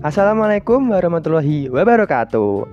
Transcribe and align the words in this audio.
Assalamualaikum 0.00 0.96
warahmatullahi 0.96 1.68
wabarakatuh. 1.68 2.64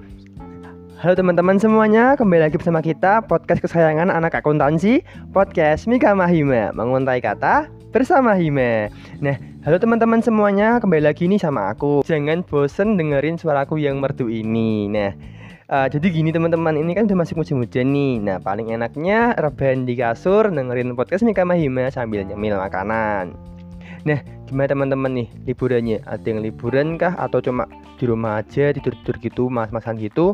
Halo 0.95 1.11
teman-teman 1.11 1.59
semuanya, 1.59 2.15
kembali 2.15 2.47
lagi 2.47 2.55
bersama 2.55 2.79
kita 2.79 3.19
podcast 3.19 3.59
kesayangan 3.59 4.07
anak 4.07 4.39
akuntansi, 4.39 5.03
podcast 5.35 5.91
Mika 5.91 6.15
Mahima, 6.15 6.71
menguntai 6.71 7.19
kata 7.19 7.67
bersama 7.91 8.31
Hime. 8.31 8.87
Nah, 9.19 9.35
halo 9.67 9.75
teman-teman 9.75 10.23
semuanya, 10.23 10.79
kembali 10.79 11.03
lagi 11.03 11.27
nih 11.27 11.35
sama 11.35 11.75
aku. 11.75 11.99
Jangan 12.07 12.47
bosen 12.47 12.95
dengerin 12.95 13.35
suaraku 13.35 13.75
yang 13.75 13.99
merdu 13.99 14.31
ini. 14.31 14.87
Nah, 14.87 15.11
uh, 15.67 15.91
jadi 15.91 16.07
gini 16.07 16.31
teman-teman, 16.31 16.79
ini 16.79 16.95
kan 16.95 17.11
udah 17.11 17.27
masih 17.27 17.35
musim 17.35 17.59
hujan 17.59 17.91
nih. 17.91 18.23
Nah, 18.23 18.39
paling 18.39 18.71
enaknya 18.71 19.35
rebahan 19.35 19.83
di 19.83 19.99
kasur 19.99 20.47
dengerin 20.47 20.95
podcast 20.95 21.27
Mika 21.27 21.43
Mahima 21.43 21.91
sambil 21.91 22.23
nyemil 22.23 22.55
makanan. 22.55 23.56
Nah, 24.07 24.23
gimana 24.47 24.71
teman-teman 24.71 25.11
nih 25.19 25.27
liburannya? 25.51 25.99
Ada 26.07 26.23
yang 26.31 26.39
liburan 26.39 26.95
kah 26.95 27.11
atau 27.19 27.43
cuma 27.43 27.67
di 27.99 28.07
rumah 28.07 28.39
aja 28.39 28.71
tidur-tidur 28.71 29.19
gitu, 29.19 29.51
mas-masan 29.51 29.99
gitu? 29.99 30.31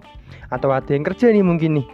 Atau 0.54 0.70
ada 0.70 0.94
yang 0.94 1.02
kerja 1.02 1.34
nih 1.34 1.42
mungkin 1.42 1.82
nih? 1.82 1.88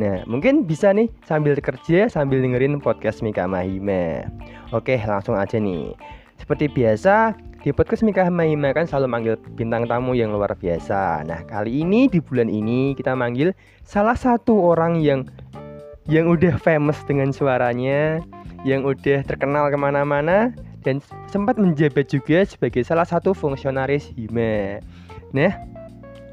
Nah, 0.00 0.24
mungkin 0.24 0.64
bisa 0.64 0.96
nih 0.96 1.12
sambil 1.28 1.60
kerja 1.60 2.08
sambil 2.08 2.40
dengerin 2.40 2.80
podcast 2.80 3.20
Mika 3.20 3.44
Mahima. 3.44 4.24
Oke, 4.72 4.96
langsung 4.96 5.36
aja 5.36 5.60
nih. 5.60 5.92
Seperti 6.40 6.72
biasa, 6.72 7.36
di 7.60 7.68
podcast 7.68 8.00
Mika 8.00 8.24
Mahima 8.32 8.72
kan 8.72 8.88
selalu 8.88 9.06
manggil 9.12 9.34
bintang 9.60 9.84
tamu 9.84 10.16
yang 10.16 10.32
luar 10.32 10.56
biasa. 10.56 11.20
Nah, 11.28 11.44
kali 11.44 11.84
ini 11.84 12.08
di 12.08 12.16
bulan 12.16 12.48
ini 12.48 12.96
kita 12.96 13.12
manggil 13.12 13.52
salah 13.84 14.16
satu 14.16 14.72
orang 14.72 15.04
yang 15.04 15.28
yang 16.08 16.32
udah 16.32 16.56
famous 16.56 16.96
dengan 17.04 17.28
suaranya, 17.28 18.24
yang 18.64 18.88
udah 18.88 19.20
terkenal 19.28 19.68
ke 19.68 19.76
mana-mana, 19.76 20.56
dan 20.84 21.04
sempat 21.28 21.60
menjabat 21.60 22.08
juga 22.08 22.44
sebagai 22.44 22.84
salah 22.84 23.04
satu 23.04 23.36
fungsionaris 23.36 24.12
Hime. 24.16 24.80
Nah, 25.30 25.52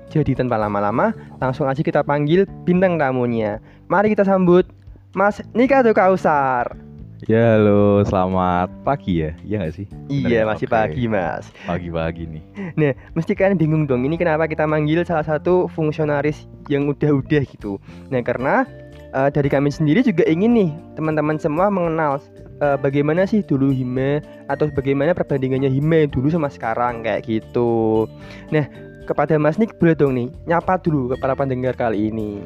jadi 0.07 0.39
tanpa 0.39 0.55
lama-lama, 0.55 1.11
langsung 1.43 1.67
aja 1.67 1.83
kita 1.83 2.01
panggil 2.01 2.47
bintang 2.63 2.95
tamunya. 2.95 3.59
Mari 3.91 4.15
kita 4.15 4.23
sambut 4.23 4.63
Mas 5.11 5.43
Nikado 5.51 5.91
Kausar. 5.91 6.87
Ya 7.25 7.57
halo, 7.57 8.05
selamat 8.05 8.69
pagi 8.85 9.25
ya, 9.25 9.33
iya 9.41 9.65
gak 9.65 9.73
sih? 9.73 9.89
Iya, 10.05 10.45
masih 10.45 10.69
okay. 10.69 10.77
pagi 10.77 11.03
mas 11.09 11.49
Pagi-pagi 11.65 12.29
nih 12.29 12.43
Nah, 12.77 12.93
mesti 13.17 13.33
kalian 13.33 13.57
bingung 13.57 13.89
dong, 13.89 14.05
ini 14.05 14.21
kenapa 14.21 14.45
kita 14.45 14.69
manggil 14.69 15.01
salah 15.01 15.25
satu 15.25 15.65
fungsionaris 15.73 16.45
yang 16.69 16.85
udah-udah 16.85 17.41
gitu 17.41 17.81
Nah, 18.13 18.21
karena 18.21 18.69
uh, 19.17 19.33
dari 19.33 19.49
kami 19.49 19.73
sendiri 19.73 20.05
juga 20.05 20.29
ingin 20.29 20.53
nih 20.53 20.69
teman-teman 20.93 21.41
semua 21.41 21.73
mengenal 21.73 22.21
uh, 22.61 22.77
bagaimana 22.77 23.25
sih 23.29 23.45
dulu 23.45 23.69
Hime 23.73 24.21
atau 24.49 24.69
bagaimana 24.71 25.13
perbandingannya 25.13 25.69
Hime 25.69 26.09
dulu 26.09 26.29
sama 26.31 26.49
sekarang 26.49 27.05
kayak 27.05 27.25
gitu. 27.25 28.05
Nah, 28.53 28.65
kepada 29.07 29.39
Mas 29.39 29.55
Nik 29.55 29.77
boleh 29.79 29.95
dong 29.95 30.13
nih 30.17 30.27
nyapa 30.45 30.79
dulu 30.81 31.15
kepada 31.15 31.33
pendengar 31.37 31.73
kali 31.77 32.11
ini. 32.11 32.43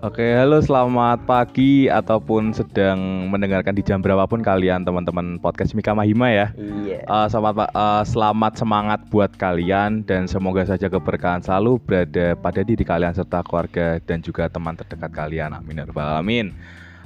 Oke, 0.00 0.24
halo 0.32 0.64
selamat 0.64 1.28
pagi 1.28 1.84
ataupun 1.84 2.56
sedang 2.56 3.28
mendengarkan 3.28 3.76
di 3.76 3.84
jam 3.84 4.00
berapapun 4.00 4.40
kalian 4.40 4.80
teman-teman 4.80 5.36
podcast 5.36 5.76
Mika 5.76 5.92
Mahima 5.92 6.32
ya. 6.32 6.46
Iya. 6.56 7.04
Uh, 7.04 7.28
selamat 7.28 7.68
uh, 7.76 8.00
selamat 8.08 8.56
semangat 8.56 9.04
buat 9.12 9.28
kalian 9.36 10.00
dan 10.08 10.24
semoga 10.24 10.64
saja 10.64 10.88
keberkahan 10.88 11.44
selalu 11.44 11.76
berada 11.84 12.32
pada 12.32 12.64
diri 12.64 12.80
kalian 12.80 13.12
serta 13.12 13.44
keluarga 13.44 14.00
dan 14.08 14.24
juga 14.24 14.48
teman 14.48 14.72
terdekat 14.72 15.12
kalian. 15.12 15.52
Amin 15.52 15.76
ya 15.76 15.84
rabbal 15.84 16.16
alamin. 16.16 16.56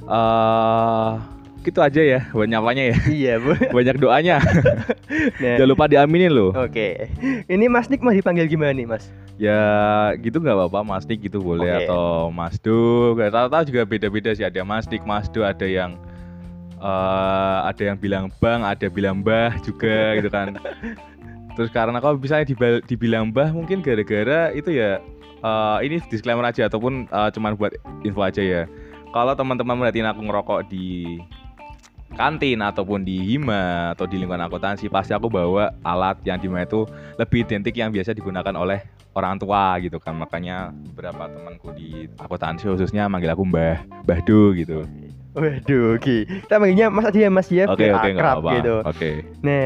Uh, 0.07 1.19
gitu 1.65 1.81
aja 1.81 2.01
ya 2.01 2.19
buat 2.29 2.45
nyapanya 2.45 2.93
ya. 2.93 2.97
Iya, 3.09 3.33
Bu. 3.41 3.57
Banyak 3.81 3.97
doanya. 3.97 4.37
nah. 5.41 5.55
Jangan 5.57 5.69
lupa 5.69 5.89
diaminin 5.89 6.29
loh. 6.29 6.53
Oke. 6.53 7.09
Ini 7.49 7.65
Mas 7.65 7.89
Nik 7.89 8.05
mau 8.05 8.13
dipanggil 8.13 8.45
gimana 8.45 8.77
nih, 8.77 8.85
Mas? 8.85 9.09
Ya 9.41 9.57
gitu 10.21 10.37
nggak 10.39 10.55
apa-apa, 10.55 10.85
Mas 10.85 11.09
Nik 11.09 11.25
gitu 11.25 11.41
boleh 11.41 11.67
okay. 11.67 11.89
atau 11.89 12.29
Mas 12.29 12.61
Du. 12.61 13.17
Tahu-tahu 13.17 13.63
juga 13.65 13.81
beda-beda 13.83 14.29
sih. 14.37 14.45
Ada 14.45 14.61
Mas 14.61 14.85
Nik, 14.85 15.03
Mas 15.03 15.25
Du, 15.27 15.41
ada 15.41 15.65
yang 15.65 15.97
uh, 16.79 17.65
ada 17.65 17.81
yang 17.81 17.97
bilang 17.97 18.29
Bang, 18.37 18.61
ada 18.61 18.85
bilang 18.87 19.25
Mbah 19.25 19.57
juga 19.65 19.97
gitu 20.21 20.29
kan. 20.29 20.55
Terus 21.55 21.71
karena 21.71 21.97
kalau 21.97 22.19
bisa 22.19 22.43
dibilang 22.85 23.33
Mbah 23.33 23.55
mungkin 23.55 23.81
gara-gara 23.81 24.51
itu 24.53 24.75
ya 24.75 24.99
uh, 25.41 25.79
ini 25.79 26.03
disclaimer 26.11 26.43
aja 26.45 26.67
ataupun 26.67 27.07
uh, 27.09 27.29
cuman 27.31 27.55
buat 27.55 27.73
info 28.05 28.21
aja 28.21 28.41
ya. 28.43 28.61
Kalau 29.15 29.31
teman-teman 29.31 29.79
melihatin 29.79 30.07
aku 30.11 30.21
ngerokok 30.27 30.67
di 30.67 31.19
kantin 32.13 32.61
ataupun 32.61 33.01
di 33.01 33.17
hima 33.33 33.97
atau 33.97 34.05
di 34.05 34.21
lingkungan 34.21 34.45
akuntansi 34.45 34.85
pasti 34.87 35.17
aku 35.17 35.25
bawa 35.25 35.73
alat 35.81 36.21
yang 36.21 36.37
di 36.37 36.45
itu 36.45 36.85
lebih 37.17 37.43
identik 37.49 37.73
yang 37.73 37.89
biasa 37.89 38.13
digunakan 38.13 38.53
oleh 38.53 38.85
orang 39.17 39.41
tua 39.41 39.81
gitu 39.81 39.97
kan 39.97 40.13
makanya 40.13 40.69
beberapa 40.93 41.25
temanku 41.25 41.73
di 41.73 42.05
akuntansi 42.21 42.69
khususnya 42.69 43.09
manggil 43.09 43.33
aku 43.33 43.43
mbah 43.47 43.81
mbah 44.05 44.19
do 44.21 44.53
gitu 44.53 44.85
Waduh, 45.35 45.99
oke. 45.99 45.99
Okay. 45.99 46.21
Kita 46.47 46.55
manggilnya 46.63 46.87
Mas 46.87 47.11
aja 47.11 47.19
ya 47.19 47.27
Mas 47.27 47.51
ya, 47.51 47.67
Oke, 47.67 47.83
okay, 47.83 47.89
oke, 47.91 48.07
okay, 48.07 48.11
akrab 48.15 48.37
apa. 48.39 48.51
gitu. 48.55 48.75
Oke. 48.79 48.87
Okay. 48.95 49.15
Nah, 49.43 49.63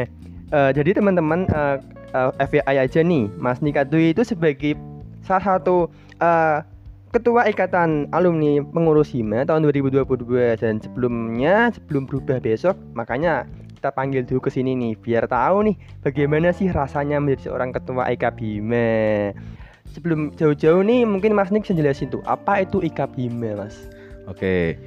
uh, 0.50 0.72
jadi 0.74 0.98
teman-teman 0.98 1.46
uh, 1.54 1.78
uh, 2.18 2.34
FYI 2.42 2.90
aja 2.90 3.06
nih, 3.06 3.30
Mas 3.38 3.62
Nikadui 3.62 4.18
itu 4.18 4.26
sebagai 4.26 4.74
salah 5.22 5.46
satu 5.46 5.86
uh, 6.18 6.66
Ketua 7.10 7.50
Ikatan 7.50 8.06
Alumni 8.14 8.62
Pengurus 8.62 9.10
Hima 9.10 9.42
tahun 9.42 9.66
2022 9.66 10.62
dan 10.62 10.78
sebelumnya 10.78 11.74
sebelum 11.74 12.06
berubah 12.06 12.38
besok 12.38 12.78
makanya 12.94 13.50
kita 13.74 13.90
panggil 13.90 14.22
dulu 14.22 14.46
ke 14.46 14.54
sini 14.54 14.78
nih 14.78 14.94
biar 14.94 15.26
tahu 15.26 15.74
nih 15.74 15.76
bagaimana 16.06 16.54
sih 16.54 16.70
rasanya 16.70 17.18
menjadi 17.18 17.50
seorang 17.50 17.74
ketua 17.74 18.06
IKAB 18.14 18.38
Hima. 18.38 18.90
Sebelum 19.90 20.38
jauh-jauh 20.38 20.86
nih 20.86 21.10
mungkin 21.10 21.34
Mas 21.34 21.50
Nik 21.50 21.66
bisa 21.66 21.74
jelasin 21.74 22.14
tuh 22.14 22.22
apa 22.30 22.62
itu 22.62 22.78
IKAB 22.78 23.18
Hima 23.18 23.66
Mas? 23.66 23.90
Oke, 24.30 24.78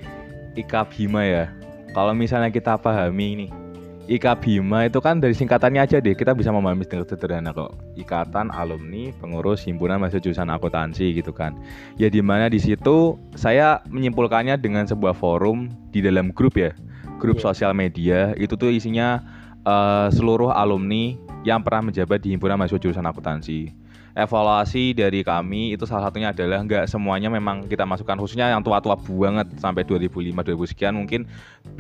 IKAB 0.55 0.95
Hima 0.95 1.27
ya. 1.27 1.45
Kalau 1.91 2.15
misalnya 2.15 2.55
kita 2.55 2.79
pahami 2.79 3.35
nih 3.35 3.62
IKA 4.11 4.35
Bima 4.43 4.91
itu 4.91 4.99
kan 4.99 5.23
dari 5.23 5.31
singkatannya 5.31 5.79
aja 5.79 6.03
deh 6.03 6.19
kita 6.19 6.35
bisa 6.35 6.51
memahami 6.51 6.83
dengan 6.83 7.07
sederhana 7.07 7.55
kok. 7.55 7.79
Ikatan 7.95 8.51
Alumni 8.51 9.15
Pengurus 9.23 9.63
Himpunan 9.63 10.03
Mahasiswa 10.03 10.19
Jurusan 10.19 10.51
Akuntansi 10.51 11.15
gitu 11.15 11.31
kan. 11.31 11.55
Ya 12.03 12.11
di 12.11 12.19
mana 12.19 12.51
di 12.51 12.59
situ 12.59 13.15
saya 13.39 13.79
menyimpulkannya 13.87 14.59
dengan 14.59 14.91
sebuah 14.91 15.15
forum 15.15 15.71
di 15.95 16.03
dalam 16.03 16.35
grup 16.35 16.59
ya. 16.59 16.75
Grup 17.23 17.39
yeah. 17.39 17.47
sosial 17.47 17.73
media 17.79 18.35
itu 18.35 18.59
tuh 18.59 18.75
isinya 18.75 19.23
uh, 19.63 20.11
seluruh 20.11 20.51
alumni 20.51 21.15
yang 21.47 21.63
pernah 21.63 21.91
menjabat 21.91 22.27
di 22.27 22.35
Himpunan 22.35 22.59
Mahasiswa 22.59 22.83
Jurusan 22.83 23.07
Akuntansi 23.07 23.82
evaluasi 24.13 24.93
dari 24.93 25.25
kami 25.25 25.73
itu 25.73 25.89
salah 25.89 26.09
satunya 26.09 26.31
adalah 26.33 26.61
nggak 26.65 26.85
semuanya 26.85 27.33
memang 27.33 27.65
kita 27.65 27.89
masukkan 27.89 28.17
khususnya 28.21 28.53
yang 28.53 28.61
tua-tua 28.61 28.97
banget 28.97 29.49
sampai 29.57 29.85
2005 29.89 30.37
2000 30.37 30.73
sekian 30.73 30.95
mungkin 30.97 31.25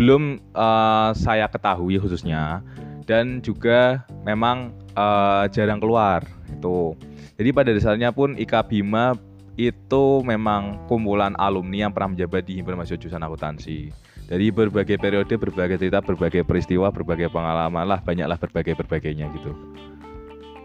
belum 0.00 0.41
uh, 0.56 1.12
saya 1.12 1.47
ketahui 1.48 2.00
khususnya. 2.00 2.65
Dan 3.03 3.43
juga 3.43 4.06
memang 4.22 4.70
uh, 4.94 5.50
jarang 5.50 5.82
keluar 5.82 6.22
itu 6.47 6.94
jadi 7.34 7.50
pada 7.50 7.75
dasarnya 7.75 8.15
pun 8.15 8.38
Ika 8.38 8.62
Bima 8.62 9.19
itu 9.59 10.22
memang 10.22 10.78
kumpulan 10.87 11.34
alumni 11.34 11.91
yang 11.91 11.93
pernah 11.93 12.14
menjabat 12.14 12.47
di 12.47 12.62
himpunan 12.62 12.78
mahasiswa 12.78 13.03
jurusan 13.03 13.26
akuntansi. 13.26 13.91
Dari 14.31 14.49
berbagai 14.49 14.97
periode, 14.97 15.34
berbagai 15.37 15.76
cerita, 15.76 15.99
berbagai 16.00 16.47
peristiwa, 16.47 16.88
berbagai 16.88 17.28
pengalaman 17.28 17.84
lah, 17.84 18.00
banyaklah 18.00 18.38
berbagai 18.38 18.78
berbagainya 18.78 19.28
gitu 19.34 19.53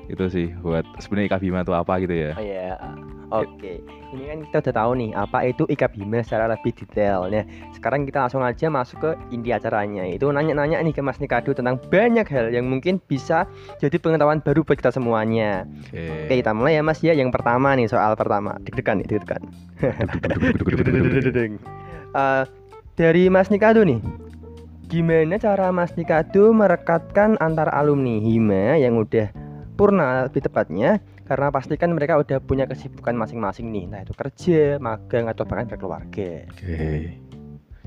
itu 0.08 0.24
sih 0.32 0.48
buat 0.64 0.88
sebenarnya 1.04 1.36
Ika 1.36 1.40
Bima 1.44 1.60
itu 1.68 1.76
apa 1.76 1.94
gitu 2.00 2.16
ya. 2.16 2.32
Oh 2.40 2.44
iya 2.44 2.80
oke. 3.32 3.60
Okay. 3.60 3.78
ini 4.16 4.24
kan 4.24 4.40
kita 4.48 4.58
udah 4.64 4.76
tahu 4.80 4.92
nih 5.04 5.12
apa 5.20 5.38
itu 5.44 5.64
Ika 5.68 5.92
Bima 5.92 6.24
secara 6.24 6.48
lebih 6.48 6.72
detail. 6.72 7.28
Nah 7.28 7.44
sekarang 7.76 8.08
kita 8.08 8.24
langsung 8.24 8.40
aja 8.40 8.72
masuk 8.72 8.98
ke 9.04 9.12
inti 9.36 9.52
acaranya. 9.52 10.08
Itu 10.08 10.32
nanya-nanya 10.32 10.80
nih 10.80 10.96
ke 10.96 11.04
Mas 11.04 11.20
Nikado 11.20 11.52
tentang 11.52 11.76
banyak 11.92 12.24
hal 12.24 12.56
yang 12.56 12.72
mungkin 12.72 13.04
bisa 13.04 13.44
jadi 13.84 14.00
pengetahuan 14.00 14.40
baru 14.40 14.64
buat 14.64 14.80
kita 14.80 14.96
semuanya. 14.96 15.68
Oke. 15.92 16.32
Okay. 16.32 16.40
kita 16.40 16.56
mulai 16.56 16.80
ya 16.80 16.84
Mas 16.88 17.04
ya. 17.04 17.12
Yang 17.12 17.36
pertama 17.36 17.76
nih 17.76 17.92
soal 17.92 18.16
pertama. 18.16 18.56
Deg-degan 18.64 19.04
nih 19.04 19.08
deg-degan. 19.12 19.44
Uh, 22.16 22.48
dari 23.00 23.28
Mas 23.28 23.52
Nikado 23.52 23.84
nih. 23.84 24.00
Gimana 24.88 25.36
cara 25.36 25.68
Mas 25.76 25.92
Nikado 26.00 26.56
merekatkan 26.56 27.36
antar 27.44 27.68
alumni 27.76 28.24
Hima 28.24 28.80
yang 28.80 28.96
udah 28.96 29.47
sempurna 29.78 30.26
lebih 30.26 30.42
tepatnya 30.42 30.98
karena 31.30 31.54
pastikan 31.54 31.94
mereka 31.94 32.18
udah 32.18 32.42
punya 32.42 32.66
kesibukan 32.66 33.14
masing-masing 33.14 33.70
nih 33.70 33.86
entah 33.86 34.02
itu 34.10 34.14
kerja 34.18 34.62
magang 34.82 35.30
atau 35.30 35.46
bahkan 35.46 35.70
berkeluarga. 35.70 36.50
Oke. 36.50 37.14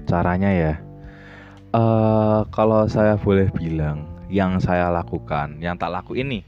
Caranya 0.07 0.51
ya. 0.55 0.75
Uh, 1.75 2.47
kalau 2.55 2.87
saya 2.87 3.19
boleh 3.19 3.51
bilang 3.59 4.07
yang 4.31 4.63
saya 4.63 4.87
lakukan 4.87 5.59
yang 5.59 5.75
tak 5.75 5.91
laku 5.91 6.15
ini 6.15 6.47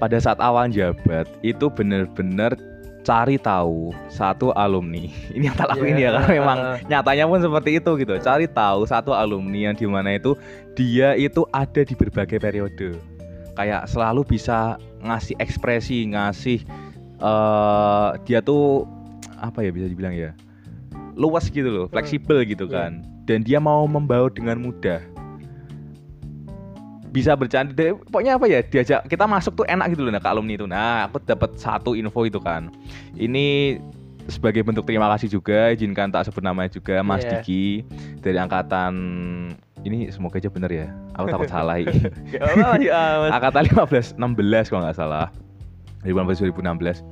pada 0.00 0.16
saat 0.16 0.40
awal 0.40 0.72
jabat 0.72 1.28
itu 1.44 1.68
benar-benar 1.68 2.56
cari 3.04 3.36
tahu 3.36 3.92
satu 4.08 4.56
alumni. 4.56 5.12
Ini 5.36 5.52
yang 5.52 5.56
tak 5.60 5.76
lakuin 5.76 6.00
yeah. 6.00 6.08
ya 6.08 6.24
karena 6.24 6.28
memang 6.40 6.58
nyatanya 6.88 7.24
pun 7.28 7.40
seperti 7.44 7.70
itu 7.84 7.90
gitu. 8.00 8.16
Cari 8.16 8.48
tahu 8.48 8.88
satu 8.88 9.12
alumni 9.12 9.68
yang 9.68 9.76
di 9.76 9.84
mana 9.84 10.16
itu 10.16 10.32
dia 10.72 11.12
itu 11.20 11.44
ada 11.52 11.84
di 11.84 11.92
berbagai 11.92 12.40
periode 12.40 13.15
kayak 13.56 13.88
selalu 13.88 14.22
bisa 14.22 14.76
ngasih 15.02 15.34
ekspresi 15.40 16.06
ngasih 16.12 16.60
eh 17.16 18.08
dia 18.28 18.44
tuh 18.44 18.84
apa 19.40 19.64
ya 19.64 19.70
bisa 19.72 19.88
dibilang 19.88 20.12
ya 20.12 20.36
luas 21.16 21.48
gitu 21.48 21.68
loh 21.68 21.86
fleksibel 21.88 22.44
gitu 22.44 22.68
Iya. 22.68 22.76
kan 22.76 22.92
dan 23.24 23.40
dia 23.42 23.56
mau 23.58 23.88
membaur 23.88 24.28
dengan 24.30 24.60
mudah 24.60 25.00
bisa 27.10 27.32
bercanda 27.32 27.72
deh, 27.72 27.96
pokoknya 28.12 28.36
apa 28.36 28.44
ya 28.44 28.60
diajak 28.60 29.08
kita 29.08 29.24
masuk 29.24 29.64
tuh 29.64 29.66
enak 29.72 29.96
gitu 29.96 30.04
loh 30.04 30.12
nah, 30.12 30.20
ke 30.20 30.28
alumni 30.28 30.52
itu 30.60 30.66
nah 30.68 31.08
aku 31.08 31.16
dapat 31.24 31.56
satu 31.56 31.96
info 31.96 32.28
itu 32.28 32.36
kan 32.36 32.68
ini 33.16 33.80
sebagai 34.28 34.60
bentuk 34.60 34.84
terima 34.84 35.08
kasih 35.16 35.32
juga 35.32 35.72
izinkan 35.72 36.12
tak 36.12 36.28
sebut 36.28 36.44
namanya 36.44 36.68
juga 36.76 37.00
Mas 37.00 37.24
Iya. 37.24 37.40
Diki 37.40 37.86
dari 38.20 38.36
angkatan 38.36 38.92
ini 39.86 40.12
semoga 40.12 40.36
aja 40.36 40.52
bener 40.52 40.68
ya 40.68 40.88
aku 41.16 41.26
takut 41.32 41.48
salah 41.48 41.76
ini 41.80 41.92
ah, 42.92 43.32
angkatan 43.32 43.64
15 43.72 44.20
16 44.20 44.70
kalau 44.70 44.82
nggak 44.84 44.96
salah. 44.96 45.26
2015 46.04 46.54
2016 46.54 47.02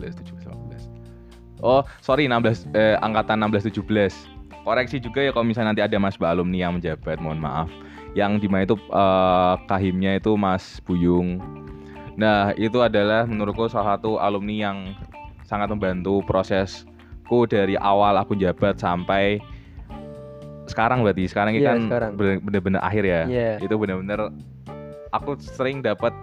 17 0.00 0.48
18 0.48 1.60
oh 1.60 1.84
sorry 2.00 2.24
16 2.24 2.72
eh, 2.72 2.96
angkatan 3.04 3.44
16 3.44 3.68
17 3.68 4.64
koreksi 4.64 5.02
juga 5.02 5.20
ya 5.20 5.30
kalau 5.34 5.44
misalnya 5.44 5.74
nanti 5.74 5.82
ada 5.84 5.98
mas 5.98 6.16
mbak 6.16 6.32
alumni 6.32 6.58
yang 6.64 6.72
menjabat 6.78 7.18
mohon 7.18 7.42
maaf. 7.42 7.68
Yang 8.12 8.44
di 8.44 8.48
mana 8.48 8.62
itu 8.64 8.76
eh, 8.78 9.54
kahimnya 9.68 10.16
itu 10.16 10.32
mas 10.38 10.80
Buyung. 10.86 11.42
Nah 12.16 12.52
itu 12.56 12.78
adalah 12.80 13.26
menurutku 13.26 13.68
salah 13.68 13.96
satu 13.96 14.20
alumni 14.20 14.70
yang 14.70 14.78
sangat 15.48 15.68
membantu 15.68 16.24
prosesku 16.24 17.44
dari 17.48 17.76
awal 17.80 18.16
aku 18.16 18.36
jabat 18.36 18.80
sampai 18.80 19.40
sekarang 20.66 21.02
berarti. 21.02 21.24
Sekarang 21.26 21.52
ini 21.52 21.62
Iya, 21.62 21.70
kan 21.70 21.80
sekarang. 21.86 22.10
bener-bener 22.42 22.80
akhir 22.80 23.04
ya. 23.04 23.22
Iya. 23.26 23.50
itu 23.58 23.74
benar-benar 23.74 24.30
aku 25.10 25.36
sering 25.38 25.80
dapat 25.80 26.14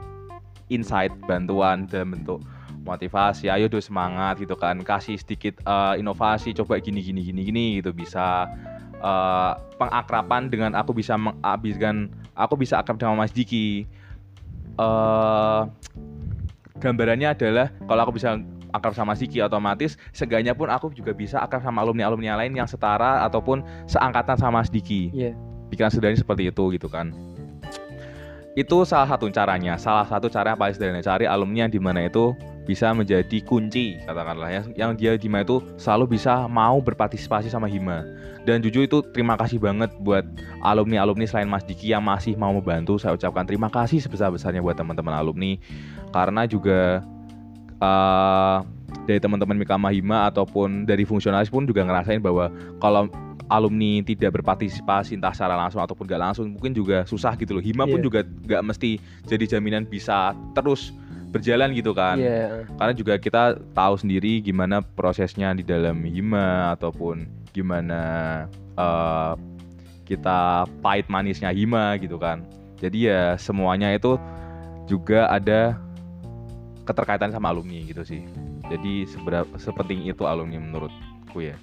insight 0.69 1.13
bantuan 1.25 1.86
dalam 1.86 2.13
bentuk 2.13 2.39
motivasi 2.81 3.50
ayo 3.50 3.68
do 3.68 3.77
semangat 3.77 4.39
gitu 4.39 4.56
kan. 4.56 4.80
Kasih 4.81 5.18
sedikit 5.18 5.59
eh, 5.62 6.00
inovasi 6.00 6.56
coba 6.56 6.80
gini 6.80 7.01
gini 7.01 7.21
gini 7.21 7.41
gini 7.44 7.65
gitu. 7.81 7.91
Bisa 7.91 8.47
eh, 8.95 9.51
pengakrapan 9.75 10.47
dengan 10.47 10.71
aku 10.74 10.94
bisa 10.94 11.15
menghabiskan 11.15 12.07
aku 12.33 12.56
bisa 12.56 12.80
akrab 12.80 12.97
sama 12.97 13.25
Mas 13.25 13.33
Diki. 13.33 13.83
Eh 14.75 15.62
gambarannya 16.80 17.36
adalah 17.36 17.68
kalau 17.83 18.01
aku 18.07 18.15
bisa 18.15 18.39
akrab 18.71 18.94
sama 18.94 19.13
Mas 19.13 19.21
Diki 19.21 19.42
otomatis 19.42 19.98
seenggaknya 20.13 20.54
pun 20.54 20.69
aku 20.69 20.94
juga 20.94 21.12
bisa 21.12 21.42
akrab 21.42 21.62
sama 21.62 21.81
alumni-alumni 21.81 22.25
yang 22.33 22.39
lain 22.39 22.54
yang 22.54 22.69
setara 22.69 23.25
ataupun 23.25 23.62
seangkatan 23.89 24.38
sama 24.38 24.62
Mas 24.62 24.69
Diki 24.69 25.10
Iya. 25.12 25.33
pikiran 25.69 25.89
sederhana 25.89 26.18
seperti 26.18 26.50
itu 26.50 26.63
gitu 26.74 26.88
kan. 26.89 27.13
Itu 28.57 28.83
salah 28.83 29.07
satu 29.07 29.30
caranya. 29.31 29.77
Salah 29.80 30.04
satu 30.04 30.27
cara 30.27 30.51
yang 30.51 30.60
paling 30.60 30.75
sederhana 30.75 31.00
cari 31.06 31.24
alumni 31.30 31.66
yang 31.68 31.71
di 31.71 31.80
mana 31.80 32.10
itu 32.10 32.33
bisa 32.66 32.92
menjadi 32.94 33.39
kunci 33.45 33.98
katakanlah 34.04 34.50
ya. 34.51 34.62
Yang 34.75 34.92
dia 35.00 35.12
di 35.15 35.30
mana 35.31 35.45
itu 35.45 35.62
selalu 35.80 36.18
bisa 36.18 36.50
mau 36.50 36.81
berpartisipasi 36.81 37.48
sama 37.48 37.69
Hima. 37.69 38.04
Dan 38.44 38.60
jujur 38.65 38.83
itu 38.83 39.00
terima 39.13 39.38
kasih 39.38 39.62
banget 39.62 39.94
buat 40.01 40.25
alumni 40.65 41.00
alumni 41.06 41.24
selain 41.30 41.48
Mas 41.48 41.63
Diki 41.63 41.94
yang 41.94 42.01
masih 42.04 42.36
mau 42.36 42.51
membantu. 42.51 42.98
Saya 42.98 43.15
ucapkan 43.15 43.45
terima 43.45 43.69
kasih 43.69 44.01
sebesar 44.01 44.33
besarnya 44.33 44.60
buat 44.65 44.75
teman-teman 44.75 45.13
alumni. 45.13 45.56
Karena 46.10 46.50
juga 46.50 47.06
eh, 47.79 48.57
dari 49.07 49.19
teman-teman 49.19 49.57
Mikama 49.57 49.89
Hima 49.89 50.29
ataupun 50.29 50.85
dari 50.85 51.01
fungsionalis 51.03 51.49
pun 51.49 51.65
juga 51.65 51.81
ngerasain 51.81 52.21
bahwa 52.21 52.51
kalau 52.77 53.09
alumni 53.49 54.05
tidak 54.05 54.37
berpartisipasi 54.37 55.17
entah 55.17 55.33
secara 55.33 55.57
langsung 55.57 55.81
ataupun 55.81 56.05
gak 56.05 56.21
langsung 56.21 56.53
mungkin 56.53 56.69
juga 56.69 57.01
susah 57.09 57.33
gitu 57.33 57.57
loh 57.57 57.63
Hima 57.65 57.89
pun 57.89 57.97
Iya. 57.97 58.05
juga 58.05 58.19
gak 58.45 58.61
mesti 58.61 59.01
jadi 59.25 59.57
jaminan 59.57 59.89
bisa 59.89 60.37
terus 60.53 60.93
berjalan 61.33 61.73
gitu 61.73 61.97
kan 61.97 62.21
Iya. 62.21 62.69
karena 62.77 62.93
juga 62.93 63.13
kita 63.17 63.57
tahu 63.73 63.93
sendiri 63.97 64.45
gimana 64.45 64.85
prosesnya 64.85 65.57
di 65.57 65.65
dalam 65.65 65.97
Hima 66.05 66.77
ataupun 66.77 67.25
gimana 67.49 68.01
eh, 68.77 69.33
kita 70.05 70.69
pahit 70.85 71.09
manisnya 71.09 71.49
Hima 71.49 71.97
gitu 71.97 72.21
kan 72.21 72.45
jadi 72.77 72.97
ya 73.01 73.21
semuanya 73.41 73.89
itu 73.97 74.21
juga 74.85 75.25
ada 75.25 75.77
keterkaitan 76.89 77.30
sama 77.30 77.53
alumni 77.53 77.86
gitu 77.86 78.01
sih 78.01 78.25
jadi 78.65 79.06
seberapa 79.06 79.53
sepenting 79.62 80.09
itu 80.09 80.25
alumni 80.25 80.57
menurutku 80.57 81.38
ya 81.39 81.53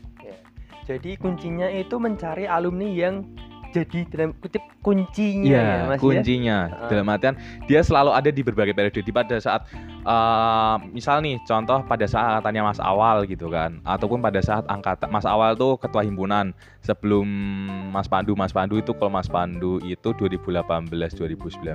Jadi 0.86 1.18
kuncinya 1.18 1.66
itu 1.66 1.98
mencari 1.98 2.46
alumni 2.46 2.86
yang 2.86 3.26
jadi 3.74 4.06
dalam 4.08 4.30
kutip 4.38 4.62
kuncinya 4.80 5.50
Iya, 5.50 5.60
ya 5.60 5.78
Mas 5.90 5.98
ya. 5.98 6.00
kuncinya 6.00 6.58
Heeh. 6.70 6.88
dalam 6.94 7.06
artian 7.10 7.34
dia 7.66 7.82
selalu 7.82 8.10
ada 8.14 8.30
di 8.30 8.40
berbagai 8.40 8.72
periode. 8.72 9.02
Di 9.02 9.12
pada 9.12 9.36
saat 9.36 9.66
eh, 10.06 10.74
misal 10.94 11.20
nih 11.20 11.42
contoh 11.44 11.82
pada 11.84 12.06
saat 12.06 12.38
angkatannya 12.38 12.62
Mas 12.70 12.80
Awal 12.80 13.26
gitu 13.26 13.50
kan, 13.50 13.82
ataupun 13.82 14.22
pada 14.22 14.38
saat 14.40 14.64
angkatan 14.70 15.10
Mas 15.10 15.26
Awal 15.26 15.58
tuh 15.58 15.76
ketua 15.76 16.06
himpunan 16.06 16.54
sebelum 16.80 17.26
Mas 17.90 18.06
Pandu. 18.06 18.38
Mas 18.38 18.54
Pandu 18.54 18.78
itu 18.78 18.94
kalau 18.94 19.10
Mas 19.12 19.26
Pandu 19.28 19.82
itu 19.82 20.14
2018 20.14 20.86
2019 21.18 21.66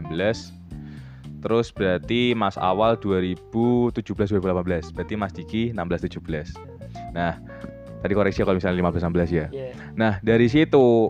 Terus 1.42 1.74
berarti 1.74 2.38
Mas 2.38 2.56
Awal 2.56 3.02
2017 3.02 4.38
2018. 4.38 4.94
Berarti 4.94 5.14
Mas 5.18 5.34
Diki 5.34 5.74
16 5.74 6.22
17. 6.22 6.54
Nah, 7.18 7.42
tadi 8.02 8.14
koreksi 8.18 8.42
kalau 8.42 8.58
misalnya 8.58 8.82
15 8.82 9.10
16 9.10 9.30
ya. 9.34 9.48
Iya. 9.54 9.74
Nah 9.94 10.14
dari 10.26 10.50
situ 10.50 11.10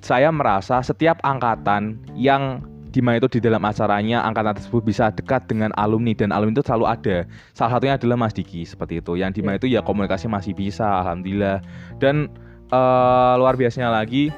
saya 0.00 0.32
merasa 0.32 0.82
setiap 0.82 1.20
angkatan 1.22 2.00
yang 2.16 2.64
di 2.90 2.98
mana 2.98 3.22
itu 3.22 3.38
di 3.38 3.40
dalam 3.40 3.62
acaranya 3.62 4.26
angkatan 4.26 4.58
tersebut 4.58 4.82
bisa 4.82 5.14
dekat 5.14 5.46
dengan 5.46 5.70
alumni 5.78 6.10
dan 6.10 6.34
alumni 6.34 6.58
itu 6.58 6.66
selalu 6.66 6.86
ada. 6.90 7.16
Salah 7.54 7.78
satunya 7.78 7.94
adalah 7.94 8.18
Mas 8.18 8.34
Diki 8.34 8.66
seperti 8.66 8.98
itu. 8.98 9.14
Yang 9.14 9.38
di 9.38 9.40
mana 9.46 9.62
itu 9.62 9.70
ya 9.70 9.78
komunikasi 9.78 10.26
masih 10.26 10.58
bisa, 10.58 10.82
alhamdulillah. 10.98 11.62
Dan 12.02 12.26
eh, 12.74 13.34
luar 13.38 13.54
biasanya 13.54 13.94
lagi, 13.94 14.34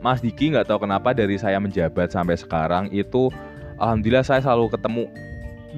Mas 0.00 0.24
Diki 0.24 0.48
nggak 0.48 0.72
tahu 0.72 0.88
kenapa 0.88 1.12
dari 1.12 1.36
saya 1.36 1.60
menjabat 1.60 2.08
sampai 2.08 2.40
sekarang 2.40 2.88
itu, 2.88 3.28
alhamdulillah 3.78 4.26
saya 4.26 4.42
selalu 4.42 4.74
ketemu, 4.74 5.04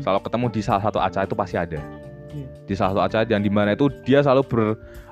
selalu 0.03 0.21
ketemu 0.27 0.47
di 0.53 0.61
salah 0.61 0.83
satu 0.83 0.99
acara 0.99 1.25
itu 1.25 1.37
pasti 1.37 1.57
ada. 1.57 1.81
Iya. 2.33 2.47
Di 2.67 2.75
salah 2.75 2.91
satu 2.97 3.03
acara 3.05 3.23
dan 3.29 3.45
di 3.45 3.53
mana 3.53 3.77
itu 3.77 3.89
dia 4.03 4.25
selalu 4.25 4.43
ber 4.49 4.61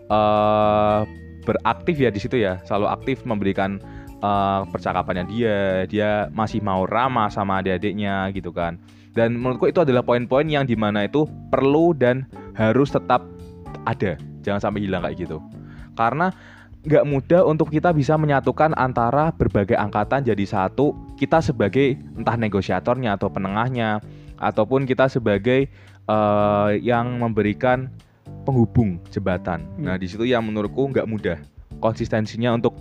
eh, 0.08 1.00
beraktif 1.44 1.96
ya 1.96 2.10
di 2.12 2.20
situ 2.20 2.36
ya, 2.40 2.60
selalu 2.64 2.86
aktif 2.92 3.24
memberikan 3.24 3.80
eh, 4.20 4.60
percakapannya 4.68 5.24
dia, 5.30 5.56
dia 5.86 6.10
masih 6.32 6.64
mau 6.64 6.88
ramah 6.88 7.28
sama 7.30 7.60
adik-adiknya 7.60 8.32
gitu 8.32 8.50
kan. 8.50 8.80
Dan 9.16 9.34
menurutku 9.34 9.66
itu 9.66 9.82
adalah 9.82 10.04
poin-poin 10.04 10.46
yang 10.46 10.62
di 10.62 10.78
mana 10.78 11.08
itu 11.08 11.26
perlu 11.50 11.90
dan 11.96 12.28
harus 12.54 12.92
tetap 12.92 13.24
ada, 13.82 14.14
jangan 14.46 14.60
sampai 14.62 14.84
hilang 14.84 15.02
kayak 15.02 15.26
gitu. 15.26 15.42
Karena 15.98 16.30
nggak 16.86 17.04
mudah 17.08 17.42
untuk 17.42 17.74
kita 17.74 17.90
bisa 17.90 18.14
menyatukan 18.14 18.74
antara 18.78 19.34
berbagai 19.34 19.74
angkatan 19.74 20.22
jadi 20.22 20.44
satu. 20.46 20.94
Kita 21.18 21.42
sebagai 21.42 21.98
entah 22.14 22.38
negosiatornya 22.38 23.18
atau 23.18 23.26
penengahnya, 23.30 23.98
ataupun 24.38 24.86
kita 24.86 25.10
sebagai 25.10 25.66
eh, 26.08 26.70
yang 26.80 27.18
memberikan 27.18 27.90
penghubung 28.46 29.02
jembatan. 29.10 29.66
Nah 29.76 29.98
di 29.98 30.06
situ 30.08 30.24
yang 30.24 30.46
menurutku 30.46 30.88
nggak 30.88 31.08
mudah. 31.08 31.38
Konsistensinya 31.82 32.54
untuk 32.56 32.74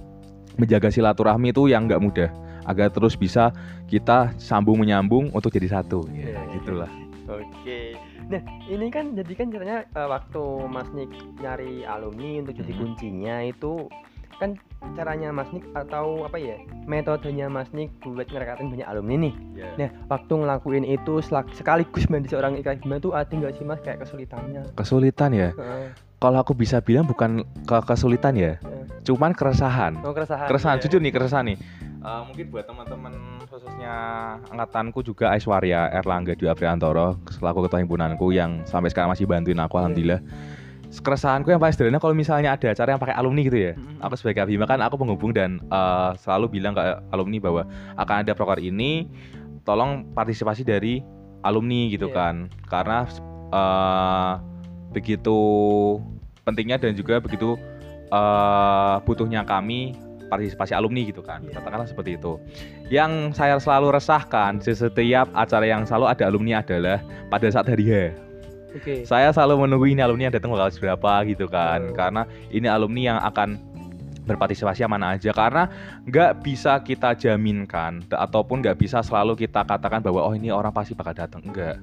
menjaga 0.58 0.90
silaturahmi 0.90 1.54
itu 1.54 1.70
yang 1.70 1.86
nggak 1.86 2.02
mudah 2.02 2.30
agar 2.68 2.92
terus 2.92 3.16
bisa 3.16 3.56
kita 3.88 4.36
sambung 4.36 4.84
menyambung 4.84 5.32
untuk 5.32 5.52
jadi 5.56 5.80
satu. 5.80 6.04
Ya, 6.12 6.36
Iya. 6.36 6.40
gitulah. 6.60 6.92
Oke. 7.28 8.00
Nah, 8.28 8.42
ini 8.66 8.88
kan 8.88 9.12
jadi 9.12 9.34
kan 9.36 9.48
ceritanya 9.52 9.80
eh, 9.86 10.08
waktu 10.08 10.44
Mas 10.66 10.88
Nik 10.92 11.12
nyari 11.38 11.84
alumni 11.84 12.40
untuk 12.42 12.56
jadi 12.56 12.72
Mhm. 12.72 12.80
kuncinya 12.80 13.36
itu 13.44 13.92
kan 14.38 14.54
caranya 14.94 15.34
Mas 15.34 15.50
Nik 15.52 15.66
atau 15.74 16.24
apa 16.24 16.38
ya 16.38 16.56
metodenya 16.86 17.52
Mas 17.52 17.68
Nik 17.74 17.92
buat 18.00 18.26
ngerekatin 18.26 18.72
banyak 18.72 18.88
alumni 18.88 19.28
nih. 19.28 19.34
Nah, 19.76 19.90
waktu 20.08 20.34
ngelakuin 20.34 20.86
itu 20.86 21.20
sekaligus 21.52 22.08
menjadi 22.08 22.38
seorang 22.38 22.54
ikhlas 22.56 22.80
tuh 23.02 23.12
ada 23.12 23.28
nggak 23.28 23.54
sih 23.58 23.66
Mas 23.66 23.82
kayak 23.84 24.06
kesulitannya? 24.06 24.64
Kesulitan 24.74 25.32
ya. 25.36 25.50
Heeh. 25.52 25.88
Kalau 26.18 26.42
aku 26.42 26.58
bisa 26.58 26.82
bilang 26.82 27.06
bukan 27.06 27.46
ke 27.70 27.78
kesulitan 27.86 28.34
ya, 28.34 28.58
Heeh. 28.58 28.86
cuman 29.06 29.38
keresahan. 29.38 30.02
Oh, 30.02 30.14
keresahan. 30.16 30.50
keresahan 30.50 30.78
iya. 30.80 30.84
jujur 30.86 31.00
nih 31.02 31.14
keresahan 31.14 31.46
nih 31.54 31.58
Eh, 31.98 32.22
mungkin 32.24 32.46
buat 32.54 32.64
teman-teman 32.64 33.37
khususnya 33.58 33.96
angkatanku 34.54 35.02
juga 35.02 35.34
Aiswarya 35.34 35.90
Erlangga 35.90 36.38
Dwi 36.38 36.46
Apriantoro 36.46 37.18
selaku 37.34 37.66
ketua 37.66 37.82
himpunanku 37.82 38.30
yang 38.30 38.62
sampai 38.70 38.94
sekarang 38.94 39.10
masih 39.10 39.26
bantuin 39.26 39.58
aku 39.58 39.82
alhamdulillah. 39.82 40.22
Keresahanku 40.88 41.50
yang 41.52 41.60
paling 41.60 41.74
sederhana 41.74 41.98
kalau 42.00 42.14
misalnya 42.14 42.54
ada 42.54 42.72
acara 42.72 42.96
yang 42.96 43.02
pakai 43.02 43.18
alumni 43.18 43.44
gitu 43.44 43.60
ya 43.60 43.74
aku 44.00 44.16
sebagai 44.16 44.48
Abima 44.48 44.64
kan 44.64 44.80
aku 44.80 44.96
penghubung 44.96 45.36
dan 45.36 45.60
eh, 45.68 46.12
selalu 46.22 46.62
bilang 46.62 46.78
ke 46.78 46.82
alumni 47.12 47.38
bahwa 47.44 47.62
akan 48.00 48.16
ada 48.24 48.32
proker 48.38 48.62
ini 48.64 49.10
tolong 49.68 50.08
partisipasi 50.16 50.64
dari 50.64 51.04
alumni 51.44 51.92
gitu 51.92 52.08
Iya. 52.08 52.16
kan. 52.16 52.36
Karena 52.70 53.04
eh, 53.52 54.34
begitu 54.94 55.38
pentingnya 56.46 56.78
dan 56.80 56.94
juga 56.94 57.20
begitu 57.20 57.58
eh, 58.14 58.96
butuhnya 59.04 59.44
kami 59.44 59.98
partisipasi 60.28 60.76
alumni 60.76 61.02
gitu 61.08 61.24
kan. 61.24 61.44
Iya. 61.44 61.60
katakanlah 61.60 61.88
seperti 61.88 62.20
itu. 62.20 62.38
Yang 62.92 63.36
saya 63.40 63.58
selalu 63.58 63.96
resahkan 63.96 64.60
di 64.62 64.76
setiap 64.76 65.28
acara 65.34 65.66
yang 65.66 65.88
selalu 65.88 66.06
ada 66.12 66.24
alumni 66.28 66.62
adalah 66.62 67.00
pada 67.32 67.48
saat 67.50 67.68
hari 67.68 67.88
H. 67.88 67.94
Oke. 68.68 69.08
saya 69.08 69.32
selalu 69.32 69.64
menunggu 69.66 69.88
ini 69.90 70.04
alumni 70.04 70.28
yang 70.28 70.36
datang 70.36 70.52
bakal 70.54 70.70
berapa 70.76 71.14
gitu 71.26 71.48
kan. 71.48 71.80
Oh. 71.90 71.96
karena 71.96 72.22
ini 72.52 72.68
alumni 72.68 73.02
yang 73.16 73.20
akan 73.24 73.58
berpartisipasi 74.28 74.84
yang 74.84 74.92
mana 74.92 75.16
aja. 75.16 75.32
Karena 75.32 75.72
nggak 76.04 76.44
bisa 76.44 76.78
kita 76.84 77.16
jaminkan 77.16 78.04
ataupun 78.12 78.60
nggak 78.60 78.78
bisa 78.78 79.00
selalu 79.00 79.40
kita 79.40 79.64
katakan 79.64 80.04
bahwa 80.04 80.28
oh 80.28 80.36
ini 80.36 80.52
orang 80.52 80.76
pasti 80.76 80.94
bakal 80.94 81.16
datang. 81.16 81.42
Enggak 81.48 81.80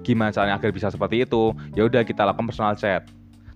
gimana 0.00 0.32
caranya 0.32 0.56
agar 0.56 0.72
bisa 0.72 0.88
seperti 0.88 1.28
itu? 1.28 1.52
Ya 1.76 1.84
udah 1.84 2.00
kita 2.06 2.24
lakukan 2.24 2.48
personal 2.48 2.72
chat 2.78 3.04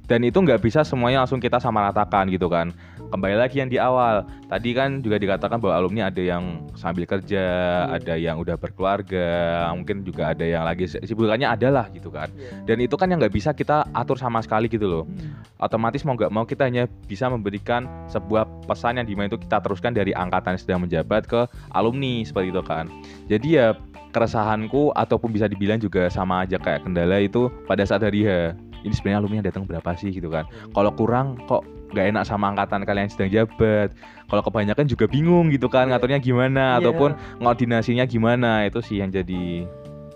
dan 0.05 0.21
itu 0.21 0.37
nggak 0.37 0.61
bisa 0.61 0.85
semuanya 0.85 1.25
langsung 1.25 1.41
kita 1.41 1.57
sama 1.57 1.89
ratakan 1.89 2.29
gitu 2.29 2.53
kan 2.53 2.73
kembali 3.09 3.41
lagi 3.41 3.63
yang 3.63 3.71
di 3.73 3.81
awal 3.81 4.27
tadi 4.51 4.77
kan 4.77 5.01
juga 5.01 5.17
dikatakan 5.17 5.57
bahwa 5.57 5.81
alumni 5.81 6.13
ada 6.13 6.21
yang 6.21 6.69
sambil 6.77 7.09
kerja 7.09 7.41
Iya. 7.45 7.97
ada 7.97 8.15
yang 8.19 8.37
udah 8.37 8.57
berkeluarga 8.59 9.29
mungkin 9.73 10.05
juga 10.05 10.35
ada 10.35 10.45
yang 10.45 10.67
lagi 10.67 10.85
sibukannya 10.89 11.49
adalah 11.49 11.89
gitu 11.89 12.13
kan 12.13 12.29
Iya. 12.37 12.69
dan 12.69 12.77
itu 12.85 12.95
kan 13.01 13.09
yang 13.09 13.17
nggak 13.17 13.33
bisa 13.33 13.57
kita 13.57 13.89
atur 13.97 14.21
sama 14.21 14.45
sekali 14.45 14.69
gitu 14.69 14.85
loh 14.85 15.05
Hmm. 15.05 15.41
otomatis 15.57 16.05
mau 16.05 16.17
nggak 16.17 16.33
mau 16.33 16.45
kita 16.45 16.69
hanya 16.69 16.85
bisa 17.09 17.29
memberikan 17.29 17.89
sebuah 18.09 18.45
pesan 18.69 19.01
yang 19.01 19.07
di 19.07 19.15
mana 19.17 19.33
itu 19.33 19.41
kita 19.41 19.61
teruskan 19.61 19.97
dari 19.97 20.13
angkatan 20.13 20.57
yang 20.57 20.63
sedang 20.63 20.81
menjabat 20.85 21.25
ke 21.25 21.49
alumni 21.71 22.21
seperti 22.23 22.53
itu 22.53 22.63
kan 22.63 22.93
jadi 23.25 23.49
ya 23.49 23.67
keresahanku 24.15 24.95
ataupun 24.95 25.35
bisa 25.35 25.51
dibilang 25.51 25.79
juga 25.79 26.07
sama 26.07 26.47
aja 26.47 26.55
kayak 26.55 26.87
kendala 26.87 27.19
itu 27.19 27.51
pada 27.67 27.83
saat 27.83 28.03
hari 28.03 28.23
H 28.23 28.55
ini 28.85 28.93
sebenarnya 28.93 29.19
alumni 29.25 29.37
yang 29.41 29.49
datang 29.49 29.65
berapa 29.65 29.91
sih 29.97 30.13
gitu 30.13 30.29
kan 30.29 30.45
kalau 30.71 30.93
kurang 30.93 31.41
kok 31.49 31.65
nggak 31.91 32.11
enak 32.11 32.25
sama 32.27 32.53
angkatan 32.53 32.83
kalian 32.83 33.07
yang 33.07 33.13
sedang 33.13 33.31
jabat 33.33 33.89
kalau 34.27 34.43
kebanyakan 34.43 34.85
juga 34.85 35.07
bingung 35.07 35.49
gitu 35.49 35.67
kan 35.67 35.87
Iya. 35.87 35.97
ngaturnya 35.97 36.19
gimana 36.21 36.65
Iya. 36.77 36.79
ataupun 36.83 37.11
koordinasinya 37.39 38.05
gimana 38.05 38.67
itu 38.67 38.79
sih 38.79 38.99
yang 38.99 39.09
jadi 39.09 39.65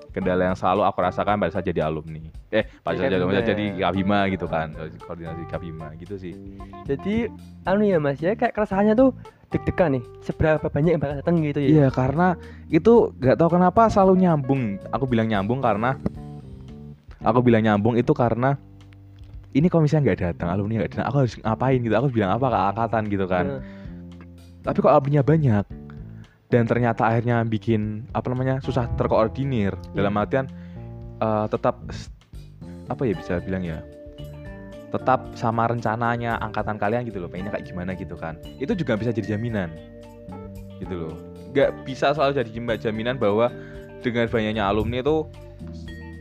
kendala 0.09 0.51
yang 0.51 0.59
selalu 0.59 0.83
aku 0.83 0.99
rasakan 1.01 1.39
pada 1.39 1.53
saat 1.55 1.65
jadi 1.65 1.87
alumni 1.87 2.27
eh 2.51 2.67
pada 2.83 2.99
saat 2.99 3.13
jadi, 3.13 3.23
Kabima. 3.23 3.45
jadi 3.45 3.65
kabima 3.79 4.19
gitu 4.33 4.47
kan 4.49 4.69
koordinasi 5.05 5.43
kabima 5.47 5.87
gitu 5.97 6.15
sih 6.19 6.35
Jadi 6.89 7.31
anu 7.63 7.85
ya 7.87 8.03
Mas 8.03 8.19
ya 8.19 8.35
kayak 8.35 8.57
keresahannya 8.57 8.97
tuh 8.97 9.13
deg-degan 9.49 9.97
nih. 9.97 10.05
Seberapa 10.21 10.69
banyak 10.69 10.97
yang 10.97 11.01
bakal 11.01 11.17
datang 11.25 11.41
gitu 11.41 11.61
ya. 11.61 11.69
Iya 11.69 11.87
karena 11.89 12.37
itu 12.69 13.13
nggak 13.17 13.37
tahu 13.37 13.57
kenapa 13.57 13.89
selalu 13.89 14.25
nyambung. 14.25 14.77
Aku 14.93 15.05
bilang 15.09 15.29
nyambung 15.29 15.61
karena 15.61 15.97
aku 17.23 17.43
bilang 17.43 17.63
nyambung 17.67 17.99
itu 17.99 18.11
karena 18.15 18.55
ini 19.57 19.67
kalau 19.73 19.89
misalnya 19.89 20.13
nggak 20.13 20.21
datang 20.21 20.49
alumni 20.53 20.85
nggak 20.85 20.91
datang, 20.95 21.07
aku 21.09 21.17
harus 21.25 21.35
ngapain 21.41 21.79
gitu? 21.81 21.95
Aku 21.97 22.09
bilang 22.13 22.31
apa 22.37 22.47
ke 22.53 22.59
angkatan 22.75 23.03
gitu 23.09 23.27
kan? 23.27 23.45
Nah, 23.49 23.61
Tapi 24.69 24.79
kok 24.85 24.93
alumninya 24.93 25.25
banyak 25.25 25.65
dan 26.53 26.63
ternyata 26.69 27.09
akhirnya 27.09 27.41
bikin 27.49 28.05
apa 28.13 28.29
namanya 28.29 28.61
susah 28.61 28.87
terkoordinir. 29.01 29.73
Dalam 29.97 30.13
artian 30.21 30.47
eh, 31.19 31.47
tetap 31.49 31.81
apa 32.89 33.03
ya 33.09 33.15
bisa 33.17 33.41
bilang 33.41 33.65
ya? 33.65 33.81
Tetap 34.89 35.37
sama 35.37 35.69
rencananya 35.69 36.41
angkatan 36.41 36.81
kalian 36.81 37.05
gitu 37.05 37.21
loh 37.21 37.29
pengennya 37.29 37.53
kayak 37.57 37.67
gimana 37.69 37.93
gitu 37.97 38.17
kan. 38.17 38.37
Itu 38.61 38.73
juga 38.77 38.97
bisa 38.97 39.13
jadi 39.13 39.37
jaminan 39.37 39.73
gitu 40.81 41.09
loh. 41.09 41.15
Nggak 41.53 41.89
bisa 41.89 42.13
selalu 42.13 42.45
jadi 42.45 42.51
jam- 42.53 42.81
jaminan 42.93 43.17
bahwa 43.17 43.49
dengan 44.05 44.29
banyaknya 44.29 44.65
alumni 44.69 45.01
itu 45.01 45.25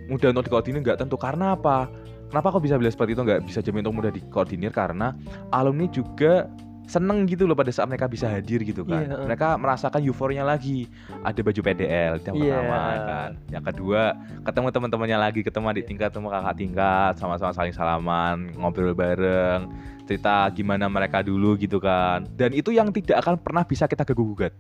mudah 0.08 0.32
untuk 0.34 0.46
dikoordinir 0.48 0.82
nggak 0.84 1.00
tentu. 1.04 1.16
Karena 1.20 1.54
apa? 1.56 1.88
Kenapa 2.28 2.52
kok 2.52 2.64
bisa 2.64 2.76
bilang 2.76 2.92
seperti 2.92 3.16
itu? 3.16 3.22
Nggak 3.24 3.42
bisa 3.48 3.60
jamin 3.64 3.84
untuk 3.88 3.96
mudah 4.04 4.12
dikoordinir 4.12 4.72
karena 4.76 5.16
alumni 5.52 5.88
juga 5.88 6.52
seneng 6.88 7.28
gitu 7.28 7.44
loh 7.44 7.52
pada 7.52 7.68
saat 7.68 7.92
mereka 7.92 8.08
bisa 8.08 8.32
hadir 8.32 8.64
gitu 8.64 8.88
kan. 8.88 9.04
Iya. 9.04 9.28
mereka 9.28 9.60
merasakan 9.60 10.00
euforia 10.08 10.48
lagi. 10.48 10.88
Ada 11.20 11.44
baju 11.44 11.60
PDL 11.60 12.14
yang 12.24 12.36
Iya. 12.40 12.56
pertama 12.56 12.80
kan. 13.04 13.30
Yang 13.52 13.64
kedua 13.76 14.02
ketemu 14.48 14.68
teman-temannya 14.72 15.18
lagi 15.20 15.40
ketemu 15.44 15.66
adik 15.68 15.84
tingkat 15.84 16.08
ketemu 16.16 16.28
kakak 16.32 16.56
tingkat 16.56 17.14
sama-sama 17.20 17.52
saling 17.52 17.76
salaman 17.76 18.56
ngobrol 18.56 18.96
bareng 18.96 19.68
cerita 20.08 20.48
gimana 20.56 20.88
mereka 20.88 21.20
dulu 21.20 21.60
gitu 21.60 21.84
kan. 21.84 22.24
Dan 22.40 22.56
itu 22.56 22.72
yang 22.72 22.88
tidak 22.96 23.20
akan 23.20 23.36
pernah 23.36 23.68
bisa 23.68 23.84
kita 23.84 24.08
gugat. 24.16 24.56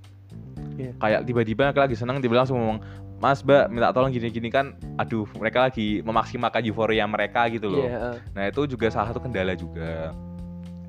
Iya. 0.77 0.93
kayak 1.01 1.21
tiba-tiba 1.25 1.73
lagi 1.73 1.97
seneng 1.97 2.21
tiba 2.21 2.37
langsung 2.37 2.61
ngomong 2.61 2.79
Mas 3.17 3.41
Mbak 3.41 3.73
minta 3.73 3.89
tolong 3.89 4.13
gini-gini 4.13 4.53
kan 4.53 4.77
aduh 5.01 5.25
mereka 5.41 5.65
lagi 5.65 6.05
memaksimalkan 6.05 6.61
euforia 6.69 7.05
mereka 7.09 7.49
gitu 7.49 7.65
loh 7.73 7.81
Iya. 7.81 8.21
Nah 8.37 8.43
itu 8.45 8.69
juga 8.69 8.93
salah 8.93 9.09
satu 9.09 9.21
kendala 9.25 9.57
juga. 9.57 10.13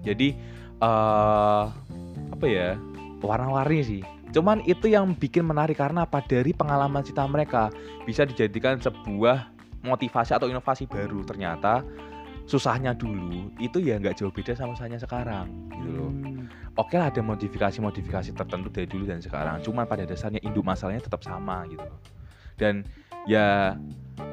Jadi 0.05 0.37
eh 0.79 1.65
apa 2.29 2.47
ya 2.47 2.77
warna-warni 3.25 3.81
sih. 3.81 4.03
Cuman 4.29 4.61
itu 4.69 4.93
yang 4.93 5.17
bikin 5.17 5.41
menarik 5.49 5.81
karena 5.81 6.05
apa 6.05 6.21
dari 6.21 6.53
pengalaman 6.53 7.01
cerita 7.01 7.25
mereka 7.25 7.73
bisa 8.05 8.29
dijadikan 8.29 8.77
sebuah 8.77 9.49
motivasi 9.81 10.37
atau 10.37 10.53
inovasi 10.53 10.85
baru. 10.85 11.25
Ternyata 11.25 11.81
susahnya 12.45 12.93
dulu 12.93 13.53
itu 13.61 13.81
ya 13.81 13.97
nggak 14.01 14.21
jauh 14.21 14.33
beda 14.33 14.53
sama 14.57 14.77
susahnya 14.77 15.01
sekarang 15.01 15.49
gitu 15.73 15.91
loh. 15.97 16.13
Hmm. 16.13 16.45
Oke 16.77 16.95
lah 17.01 17.09
ada 17.09 17.25
modifikasi-modifikasi 17.25 18.37
tertentu 18.37 18.69
dari 18.69 18.87
dulu 18.87 19.09
dan 19.09 19.19
sekarang. 19.25 19.65
Cuman 19.65 19.89
pada 19.89 20.05
dasarnya 20.05 20.45
induk 20.45 20.63
masalahnya 20.63 21.03
tetap 21.09 21.25
sama 21.25 21.65
gitu 21.67 21.81
loh. 21.83 21.99
Dan 22.59 22.83
ya 23.31 23.79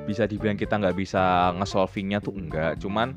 bisa 0.10 0.26
dibilang 0.26 0.58
kita 0.58 0.82
nggak 0.82 0.98
bisa 0.98 1.54
nge-solvingnya 1.62 2.20
tuh 2.20 2.34
enggak. 2.34 2.82
Cuman 2.82 3.14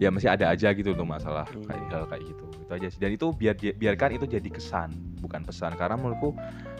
ya 0.00 0.08
masih 0.12 0.28
ada 0.32 0.52
aja 0.52 0.72
gitu 0.72 0.92
loh 0.92 1.08
masalah 1.08 1.48
Iya. 1.52 1.64
kayak 1.68 1.84
hal 1.92 2.04
kayak 2.08 2.22
gitu. 2.24 2.44
Itu 2.66 2.72
aja 2.72 2.86
sih. 2.90 3.00
Dan 3.00 3.10
itu 3.14 3.26
biar 3.32 3.54
biarkan 3.56 4.10
itu 4.16 4.26
jadi 4.26 4.48
kesan 4.48 4.92
bukan 5.20 5.44
pesan. 5.44 5.76
Karena 5.76 5.96
menurutku 6.00 6.32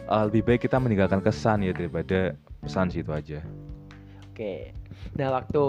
eh, 0.09 0.25
lebih 0.33 0.42
baik 0.49 0.61
kita 0.68 0.80
meninggalkan 0.80 1.21
kesan 1.21 1.62
ya 1.62 1.73
daripada 1.76 2.35
pesan 2.64 2.88
sih 2.88 3.04
itu 3.04 3.12
aja. 3.12 3.40
Oke. 4.33 4.73
Nah, 5.16 5.33
waktu 5.33 5.62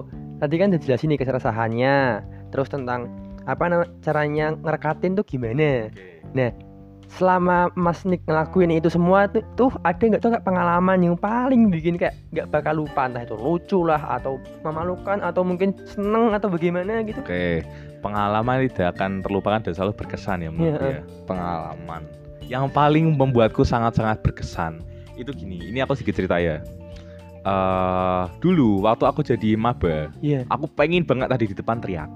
tadi 0.44 0.56
kan 0.60 0.72
udah 0.76 0.82
jelasin 0.84 1.08
nih 1.16 1.20
keresahannya, 1.24 1.98
terus 2.52 2.68
tentang 2.68 3.08
apa 3.48 3.64
namanya 3.72 3.92
caranya 4.04 4.46
ngerekatin 4.60 5.16
tuh 5.16 5.24
gimana. 5.24 5.88
Selama 7.08 7.72
Mas 7.80 8.04
Nick 8.04 8.28
ngelakuin 8.28 8.68
itu 8.68 8.92
semua 8.92 9.32
tuh, 9.32 9.40
tuh 9.56 9.72
ada 9.88 10.00
nggak 10.00 10.20
tuh 10.20 10.36
pengalaman 10.44 11.00
yang 11.00 11.16
paling 11.16 11.72
bikin 11.72 11.96
kayak 11.96 12.20
nggak 12.36 12.52
bakal 12.52 12.84
lupa 12.84 13.08
entah 13.08 13.24
itu 13.24 13.34
lucu 13.34 13.80
lah 13.88 14.20
atau 14.20 14.36
memalukan 14.62 15.24
atau 15.24 15.42
mungkin 15.42 15.72
seneng 15.88 16.36
atau 16.36 16.52
bagaimana 16.52 17.02
gitu. 17.08 17.24
Oke, 17.24 17.64
pengalaman 18.04 18.68
tidak 18.68 19.00
akan 19.00 19.24
terlupakan 19.24 19.64
dan 19.64 19.72
selalu 19.72 19.96
berkesan 19.96 20.44
ya 20.44 20.50
menurutku 20.52 20.84
Iya. 20.84 21.00
ya. 21.00 21.04
Pengalaman 21.24 22.02
yang 22.44 22.68
paling 22.68 23.16
membuatku 23.16 23.64
sangat-sangat 23.64 24.20
berkesan 24.20 24.84
itu 25.16 25.32
gini. 25.32 25.64
Ini 25.64 25.88
aku 25.88 25.96
sedikit 25.96 26.20
cerita 26.20 26.38
ya. 26.44 26.60
Eh 27.48 28.24
dulu 28.44 28.84
waktu 28.84 29.08
aku 29.08 29.24
jadi 29.24 29.56
maba, 29.56 30.12
Iya. 30.20 30.44
aku 30.52 30.68
pengen 30.76 31.08
banget 31.08 31.32
tadi 31.32 31.46
di 31.48 31.56
depan 31.56 31.80
teriak 31.80 32.12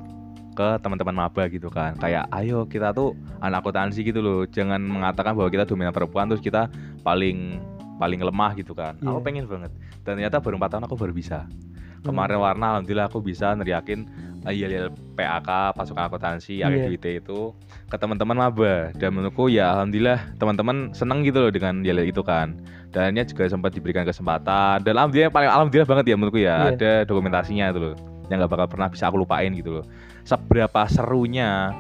ke 0.52 0.80
teman-teman 0.80 1.16
maba 1.18 1.44
gitu 1.48 1.68
kan. 1.68 1.96
Kayak 1.96 2.28
ayo 2.34 2.64
kita 2.66 2.92
tuh 2.92 3.14
anak 3.40 3.62
akuntansi 3.62 4.02
gitu 4.02 4.20
loh. 4.20 4.44
Jangan 4.46 4.80
mengatakan 4.80 5.34
bahwa 5.34 5.48
kita 5.48 5.64
dominan 5.64 5.92
perempuan 5.92 6.28
terus 6.28 6.40
kita 6.40 6.68
paling 7.02 7.60
paling 7.96 8.20
lemah 8.20 8.52
gitu 8.54 8.74
kan. 8.74 8.98
Aku 9.00 9.18
Iya. 9.18 9.24
pengen 9.24 9.46
banget. 9.46 9.72
Dan 10.02 10.18
ternyata 10.18 10.38
baru 10.38 10.58
4 10.58 10.70
tahun 10.70 10.84
aku 10.86 10.96
baru 10.96 11.14
bisa. 11.14 11.46
Hmm. 11.46 12.02
Kemarin 12.04 12.38
warna 12.38 12.66
alhamdulillah 12.74 13.06
aku 13.06 13.22
bisa 13.22 13.54
neriakin 13.54 14.10
uh, 14.42 14.50
ILL 14.50 14.90
PAK 15.14 15.78
pasukan 15.78 16.02
akuntansi 16.04 16.60
Iya. 16.60 16.74
ILWT 16.90 17.22
itu 17.22 17.54
ke 17.86 17.96
teman-teman 17.96 18.34
maba 18.36 18.90
dan 18.98 19.14
menurutku 19.14 19.46
ya 19.48 19.70
alhamdulillah 19.72 20.18
teman-teman 20.36 20.90
seneng 20.92 21.22
gitu 21.22 21.38
loh 21.40 21.54
dengan 21.54 21.80
ILL 21.80 22.10
itu 22.10 22.26
kan 22.26 22.58
dan 22.90 23.08
akhirnya 23.08 23.24
juga 23.24 23.44
sempat 23.46 23.72
diberikan 23.72 24.02
kesempatan 24.02 24.82
dan 24.82 24.94
alhamdulillah 24.98 25.30
paling 25.30 25.46
alhamdulillah 25.48 25.86
banget 25.88 26.06
ya 26.08 26.16
menurutku 26.18 26.42
ya 26.42 26.56
Iya. 26.58 26.70
ada 26.74 26.92
dokumentasinya 27.06 27.66
itu 27.70 27.80
loh 27.80 27.96
yang 28.28 28.40
nggak 28.40 28.50
bakal 28.50 28.68
pernah 28.68 28.88
bisa 28.88 29.06
aku 29.06 29.22
lupain 29.22 29.52
gitu 29.54 29.78
loh 29.78 29.86
seberapa 30.26 30.86
serunya 30.90 31.74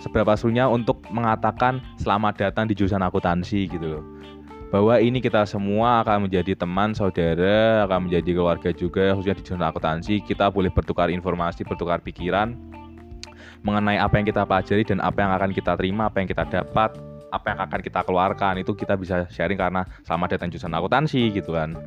seberapa 0.00 0.36
serunya 0.36 0.68
untuk 0.68 1.00
mengatakan 1.08 1.80
selamat 1.96 2.48
datang 2.48 2.68
di 2.68 2.76
jurusan 2.76 3.00
akuntansi 3.00 3.64
gitu 3.68 3.86
loh. 3.98 4.04
Bahwa 4.66 4.98
ini 4.98 5.22
kita 5.22 5.46
semua 5.46 6.02
akan 6.02 6.26
menjadi 6.26 6.58
teman 6.58 6.92
saudara 6.92 7.86
akan 7.86 8.10
menjadi 8.10 8.30
keluarga 8.34 8.70
juga 8.74 9.14
khususnya 9.14 9.38
di 9.38 9.42
jurusan 9.46 9.62
akuntansi 9.62 10.14
kita 10.26 10.50
boleh 10.50 10.68
bertukar 10.74 11.08
informasi 11.08 11.62
bertukar 11.62 12.02
pikiran 12.02 12.58
mengenai 13.62 13.96
apa 13.96 14.20
yang 14.20 14.26
kita 14.26 14.42
pelajari 14.42 14.82
dan 14.84 14.98
apa 15.00 15.18
yang 15.22 15.32
akan 15.32 15.50
kita 15.54 15.72
terima 15.78 16.10
apa 16.10 16.18
yang 16.18 16.28
kita 16.28 16.44
dapat 16.50 16.90
apa 17.30 17.46
yang 17.50 17.60
akan 17.62 17.80
kita 17.82 18.00
keluarkan. 18.04 18.54
Itu 18.60 18.74
kita 18.74 18.98
bisa 18.98 19.24
sharing 19.30 19.58
karena 19.58 19.86
selamat 20.04 20.36
datang 20.36 20.50
jurusan 20.52 20.74
akuntansi 20.74 21.30
gitu 21.30 21.54
kan 21.56 21.78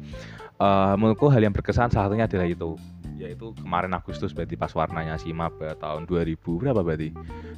Eh, 0.60 0.94
menurutku 1.00 1.32
hal 1.32 1.40
yang 1.40 1.56
berkesan 1.56 1.88
salah 1.88 2.12
satunya 2.12 2.28
adalah 2.28 2.44
itu 2.44 2.76
yaitu 3.16 3.56
kemarin 3.64 3.96
Agustus 3.96 4.36
berarti 4.36 4.60
pas 4.60 4.76
warnanya 4.76 5.16
si 5.16 5.32
Maba 5.32 5.72
tahun 5.80 6.04
2000 6.08 6.36
berapa 6.40 6.84
berarti 6.84 7.16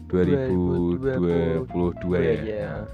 2022 0.09 2.17
ya, 2.17 2.33
Iya. 2.45 2.85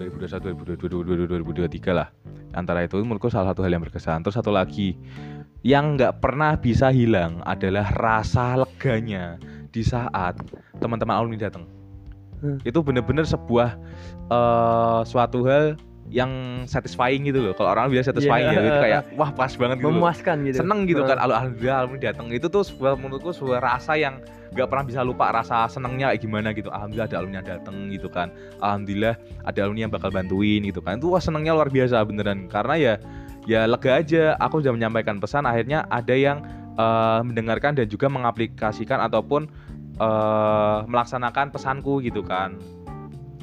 2021 0.00 0.80
2022 0.80 1.28
2023 1.28 1.92
lah 1.92 2.08
antara 2.56 2.88
itu 2.88 2.96
menurutku 3.00 3.28
salah 3.32 3.52
satu 3.52 3.64
hal 3.64 3.72
yang 3.72 3.80
berkesan 3.84 4.24
terus 4.24 4.36
satu 4.36 4.52
lagi 4.52 4.96
yang 5.60 5.96
nggak 5.96 6.20
pernah 6.24 6.56
bisa 6.56 6.88
hilang 6.92 7.40
adalah 7.44 7.88
rasa 8.00 8.56
leganya 8.60 9.36
di 9.72 9.80
saat 9.84 10.40
teman-teman 10.80 11.16
alumni 11.20 11.48
datang 11.48 11.68
Hmm. 12.44 12.60
Itu 12.60 12.84
bener-bener 12.84 13.24
sebuah 13.24 13.80
eh, 14.28 15.00
suatu 15.08 15.48
hal 15.48 15.80
yang 16.12 16.64
satisfying 16.68 17.24
gitu 17.24 17.40
loh. 17.40 17.54
Kalau 17.56 17.72
orang 17.72 17.88
bilang 17.88 18.04
satisfying 18.04 18.52
Iya. 18.52 18.56
ya 18.56 18.60
itu 18.60 18.80
kayak 18.84 19.02
wah 19.16 19.30
pas 19.32 19.52
banget 19.56 19.76
gitu. 19.80 19.88
loh. 19.88 19.96
Memuaskan 19.96 20.36
gitu. 20.44 20.56
Seneng 20.60 20.84
gitu 20.84 21.02
kan 21.08 21.16
Al- 21.16 21.32
alhamdulillah 21.32 21.78
alumni 21.84 22.00
datang 22.00 22.26
itu 22.28 22.46
tuh 22.52 22.62
sebuah 22.62 23.00
menurutku 23.00 23.32
sebuah 23.32 23.60
rasa 23.64 23.96
yang 23.96 24.20
nggak 24.54 24.70
pernah 24.70 24.84
bisa 24.86 25.00
lupa 25.02 25.34
rasa 25.34 25.66
senengnya 25.66 26.14
kayak 26.14 26.22
gimana 26.22 26.48
gitu 26.54 26.70
alhamdulillah 26.70 27.08
ada 27.10 27.16
alumni 27.18 27.36
yang 27.42 27.48
datang 27.58 27.76
gitu 27.90 28.06
kan 28.06 28.30
alhamdulillah 28.62 29.18
ada 29.42 29.58
alumni 29.66 29.80
yang 29.82 29.92
bakal 29.92 30.10
bantuin 30.14 30.62
gitu 30.62 30.78
kan 30.78 31.02
itu 31.02 31.10
wah 31.10 31.18
senengnya 31.18 31.58
luar 31.58 31.66
biasa 31.74 31.98
beneran 32.06 32.46
karena 32.46 32.74
ya 32.78 32.94
ya 33.50 33.66
lega 33.66 33.98
aja 33.98 34.38
aku 34.38 34.62
sudah 34.62 34.70
menyampaikan 34.78 35.18
pesan 35.18 35.42
akhirnya 35.42 35.90
ada 35.90 36.14
yang 36.14 36.46
eh, 36.78 37.20
mendengarkan 37.26 37.74
dan 37.74 37.90
juga 37.90 38.06
mengaplikasikan 38.06 39.02
ataupun 39.02 39.50
eh, 39.98 40.78
melaksanakan 40.86 41.50
pesanku 41.50 41.98
gitu 42.06 42.22
kan 42.22 42.54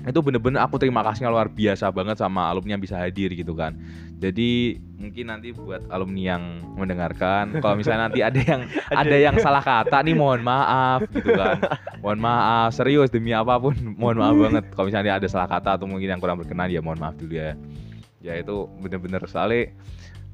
itu 0.02 0.20
bener-bener 0.20 0.58
aku 0.62 0.82
terima 0.82 1.06
kasihnya 1.06 1.30
luar 1.30 1.46
biasa 1.46 1.94
banget 1.94 2.18
sama 2.18 2.50
alumni 2.50 2.74
yang 2.74 2.84
bisa 2.84 2.98
hadir 2.98 3.30
gitu 3.32 3.54
kan. 3.54 3.78
Jadi 4.18 4.78
mungkin 4.98 5.34
nanti 5.34 5.50
buat 5.54 5.82
alumni 5.90 6.38
yang 6.38 6.44
mendengarkan 6.78 7.58
kalau 7.58 7.74
misalnya 7.74 8.10
nanti 8.10 8.22
ada 8.22 8.38
yang 8.38 8.62
ada 9.02 9.18
yang 9.18 9.36
salah 9.42 9.62
kata 9.62 10.02
nih 10.06 10.14
mohon 10.14 10.42
maaf 10.42 11.06
gitu 11.10 11.34
kan. 11.34 11.58
Mohon 12.02 12.20
maaf 12.22 12.70
serius 12.74 13.10
demi 13.10 13.34
apa 13.34 13.58
pun 13.58 13.74
mohon 14.02 14.18
maaf 14.18 14.34
banget. 14.38 14.64
Kalau 14.74 14.86
misalnya 14.90 15.18
ada 15.22 15.28
salah 15.30 15.50
kata 15.50 15.78
atau 15.78 15.86
mungkin 15.86 16.10
yang 16.10 16.22
kurang 16.22 16.42
berkenan 16.42 16.70
ya 16.70 16.82
mohon 16.82 16.98
maaf 16.98 17.18
dulu 17.18 17.38
ya. 17.38 17.54
Ya 18.22 18.38
itu 18.38 18.70
bener-bener. 18.82 19.22
Soalnya 19.26 19.74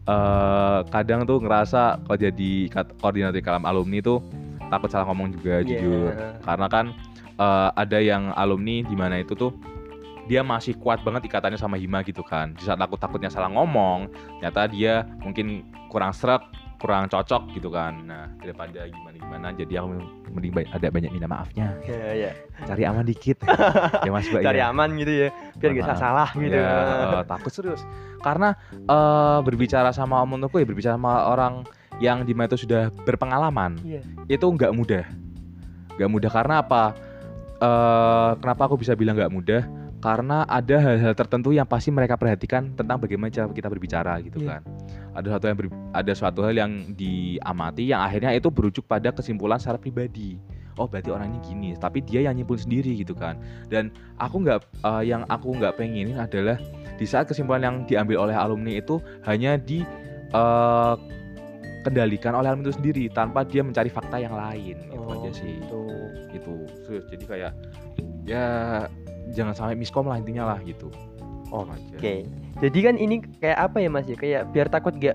eh, 0.08 0.80
kadang 0.92 1.28
tuh 1.28 1.40
ngerasa 1.44 2.04
kalau 2.04 2.18
jadi 2.20 2.52
koordinator 3.00 3.40
kalam 3.44 3.64
alumni 3.68 4.00
tuh 4.00 4.20
takut 4.68 4.92
salah 4.92 5.08
ngomong 5.08 5.32
juga 5.32 5.64
Iya. 5.64 5.80
jujur. 5.80 6.12
Karena 6.44 6.68
kan 6.68 6.86
eh, 7.38 7.70
ada 7.74 7.98
yang 7.98 8.34
alumni 8.34 8.82
di 8.82 8.96
mana 8.96 9.22
itu 9.22 9.34
tuh 9.34 9.54
dia 10.28 10.44
masih 10.44 10.76
kuat 10.76 11.00
banget 11.08 11.24
ikatannya 11.26 11.56
sama 11.56 11.80
Hima 11.80 12.04
gitu 12.04 12.20
kan 12.20 12.52
di 12.52 12.62
saat 12.62 12.76
aku 12.78 13.00
takutnya 13.00 13.32
salah 13.32 13.48
ngomong 13.48 14.12
ternyata 14.38 14.68
dia 14.68 15.08
mungkin 15.24 15.64
kurang 15.88 16.12
seret 16.12 16.44
kurang 16.78 17.08
cocok 17.10 17.56
gitu 17.56 17.72
kan 17.72 18.04
nah 18.06 18.28
daripada 18.44 18.86
gimana 18.86 19.16
gimana 19.18 19.48
jadi 19.56 19.82
aku 19.82 19.98
mending 20.36 20.52
ada 20.68 20.88
banyak 20.94 21.10
minta 21.10 21.26
maafnya 21.26 21.74
Iya, 21.82 22.12
iya. 22.14 22.32
cari 22.68 22.84
aman 22.86 23.08
dikit 23.08 23.40
ya 24.06 24.12
mas 24.12 24.28
Mbak 24.30 24.44
Cari 24.46 24.60
ya. 24.62 24.70
aman 24.70 24.90
gitu 25.00 25.14
ya. 25.26 25.30
Biar 25.58 25.72
gak 25.74 25.98
salah 25.98 26.30
gitu. 26.38 26.54
Ya, 26.54 26.70
eh, 27.18 27.24
takut 27.26 27.50
serius 27.50 27.82
karena 28.22 28.54
eh, 28.70 29.40
berbicara 29.42 29.90
sama 29.96 30.22
om 30.22 30.38
ya 30.38 30.68
berbicara 30.68 31.00
sama 31.00 31.32
orang 31.32 31.64
yang 31.98 32.22
di 32.28 32.36
itu 32.38 32.68
sudah 32.68 32.94
berpengalaman 33.08 33.80
Iya. 33.82 34.02
itu 34.30 34.46
nggak 34.46 34.70
mudah 34.76 35.06
nggak 35.98 36.10
mudah 36.14 36.30
karena 36.30 36.62
apa 36.62 36.94
eh 37.58 38.32
kenapa 38.38 38.62
aku 38.66 38.78
bisa 38.78 38.94
bilang 38.94 39.18
nggak 39.18 39.34
mudah? 39.34 39.64
Karena 39.98 40.46
ada 40.46 40.78
hal-hal 40.78 41.18
tertentu 41.18 41.50
yang 41.50 41.66
pasti 41.66 41.90
mereka 41.90 42.14
perhatikan 42.16 42.70
tentang 42.78 43.02
bagaimana 43.02 43.34
cara 43.34 43.50
kita 43.50 43.66
berbicara 43.66 44.22
gitu 44.22 44.46
Iya. 44.46 44.62
kan. 44.62 44.62
Ada 45.18 45.28
suatu 45.34 45.46
yang 45.50 45.58
ber- 45.58 45.74
ada 45.90 46.12
suatu 46.14 46.40
hal 46.46 46.54
yang 46.54 46.72
diamati 46.94 47.90
yang 47.90 48.06
akhirnya 48.06 48.30
itu 48.38 48.54
berujuk 48.54 48.86
pada 48.86 49.10
kesimpulan 49.10 49.58
secara 49.58 49.82
pribadi. 49.82 50.38
Oh 50.78 50.86
berarti 50.86 51.10
orang 51.10 51.34
ini 51.34 51.40
gini 51.42 51.70
tapi 51.74 52.06
dia 52.06 52.22
yang 52.22 52.38
nyimpul 52.38 52.54
sendiri 52.54 52.94
gitu 52.94 53.18
kan. 53.18 53.42
Dan 53.66 53.90
aku 54.22 54.46
nggak 54.46 54.60
eh, 54.86 55.04
yang 55.10 55.26
aku 55.26 55.58
nggak 55.58 55.74
pengenin 55.82 56.22
adalah 56.22 56.62
di 56.94 57.06
saat 57.10 57.26
kesimpulan 57.26 57.66
yang 57.66 57.76
diambil 57.90 58.30
oleh 58.30 58.38
alumni 58.38 58.78
itu 58.78 59.02
hanya 59.26 59.58
di 59.58 59.82
eh, 60.30 60.94
kendalikan 61.88 62.32
oleh 62.32 62.48
alumni 62.48 62.66
itu 62.66 62.76
sendiri 62.76 63.04
tanpa 63.08 63.42
dia 63.42 63.62
mencari 63.62 63.88
fakta 63.88 64.18
yang 64.18 64.32
lain 64.32 64.76
itu 64.84 64.96
Oh, 64.98 65.16
aja 65.16 65.30
sih 65.32 65.58
gitu. 65.58 65.82
gitu 66.30 66.54
serius 66.84 67.06
jadi 67.08 67.24
kayak 67.26 67.52
ya 68.24 68.46
jangan 69.30 69.54
sampai 69.54 69.76
miskom 69.76 70.04
lah 70.04 70.16
intinya 70.16 70.44
lah 70.46 70.60
gitu 70.62 70.92
oh 71.48 71.64
aja 71.66 71.96
Oke. 71.96 72.28
Jadi 72.58 72.80
kan 72.82 72.96
ini 72.96 73.22
kayak 73.38 73.70
apa 73.70 73.78
ya 73.78 73.88
Mas 73.88 74.04
ya? 74.04 74.16
Kayak 74.16 74.50
biar 74.50 74.66
takut 74.66 74.98
gak 74.98 75.14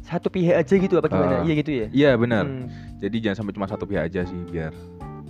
satu 0.00 0.28
pihak 0.28 0.54
aja 0.54 0.70
gitu 0.70 0.94
apa 0.94 1.08
gimana? 1.08 1.40
Ah. 1.40 1.42
Iya 1.42 1.54
gitu 1.56 1.70
ya. 1.74 1.86
iya 1.90 2.10
benar 2.14 2.44
Hmm. 2.44 2.68
jadi 2.96 3.16
jangan 3.20 3.36
sampai 3.40 3.52
cuma 3.52 3.66
satu 3.66 3.84
pihak 3.84 4.06
aja 4.06 4.22
sih 4.22 4.38
biar 4.46 4.70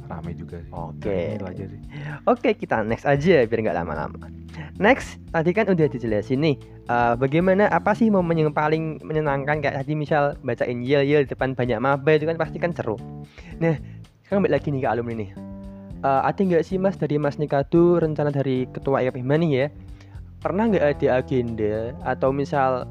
rame 0.07 0.33
juga 0.37 0.61
sih 0.61 0.73
Oke. 0.73 1.39
aja 1.39 1.65
sih 1.65 1.81
Oke, 2.25 2.57
kita 2.57 2.81
next 2.85 3.05
aja 3.05 3.45
biar 3.45 3.61
nggak 3.61 3.77
lama-lama. 3.77 4.17
Next, 4.79 5.19
tadi 5.31 5.51
kan 5.55 5.67
udah 5.71 5.87
dijelasin 5.87 6.43
nih, 6.43 6.57
eh, 6.91 7.15
bagaimana 7.19 7.71
apa 7.71 7.95
sih 7.95 8.11
momen 8.11 8.39
yang 8.39 8.51
paling 8.55 9.03
menyenangkan 9.03 9.63
kayak 9.63 9.83
tadi 9.83 9.93
misal 9.95 10.39
bacain 10.43 10.83
yel 10.83 11.03
yel 11.03 11.23
di 11.27 11.31
depan 11.31 11.55
banyak 11.55 11.79
maba 11.79 12.11
itu 12.15 12.27
kan 12.27 12.39
pasti 12.39 12.59
kan 12.59 12.75
seru. 12.75 12.99
Nah, 13.59 13.79
sekarang 14.27 14.47
balik 14.47 14.63
lagi 14.63 14.69
nih 14.75 14.83
ke 14.83 14.89
alumni 14.89 15.15
nih. 15.27 15.31
Eh, 16.05 16.21
ada 16.27 16.41
nggak 16.41 16.65
sih 16.67 16.77
mas 16.77 16.99
dari 17.01 17.17
Mas 17.17 17.41
Nikadu 17.41 18.03
rencana 18.03 18.29
dari 18.29 18.69
ketua 18.71 19.01
IKP 19.01 19.21
nih 19.25 19.51
ya? 19.55 19.67
Pernah 20.43 20.65
nggak 20.69 20.87
ada 20.97 21.09
agenda 21.25 21.97
atau 22.05 22.29
misal 22.35 22.85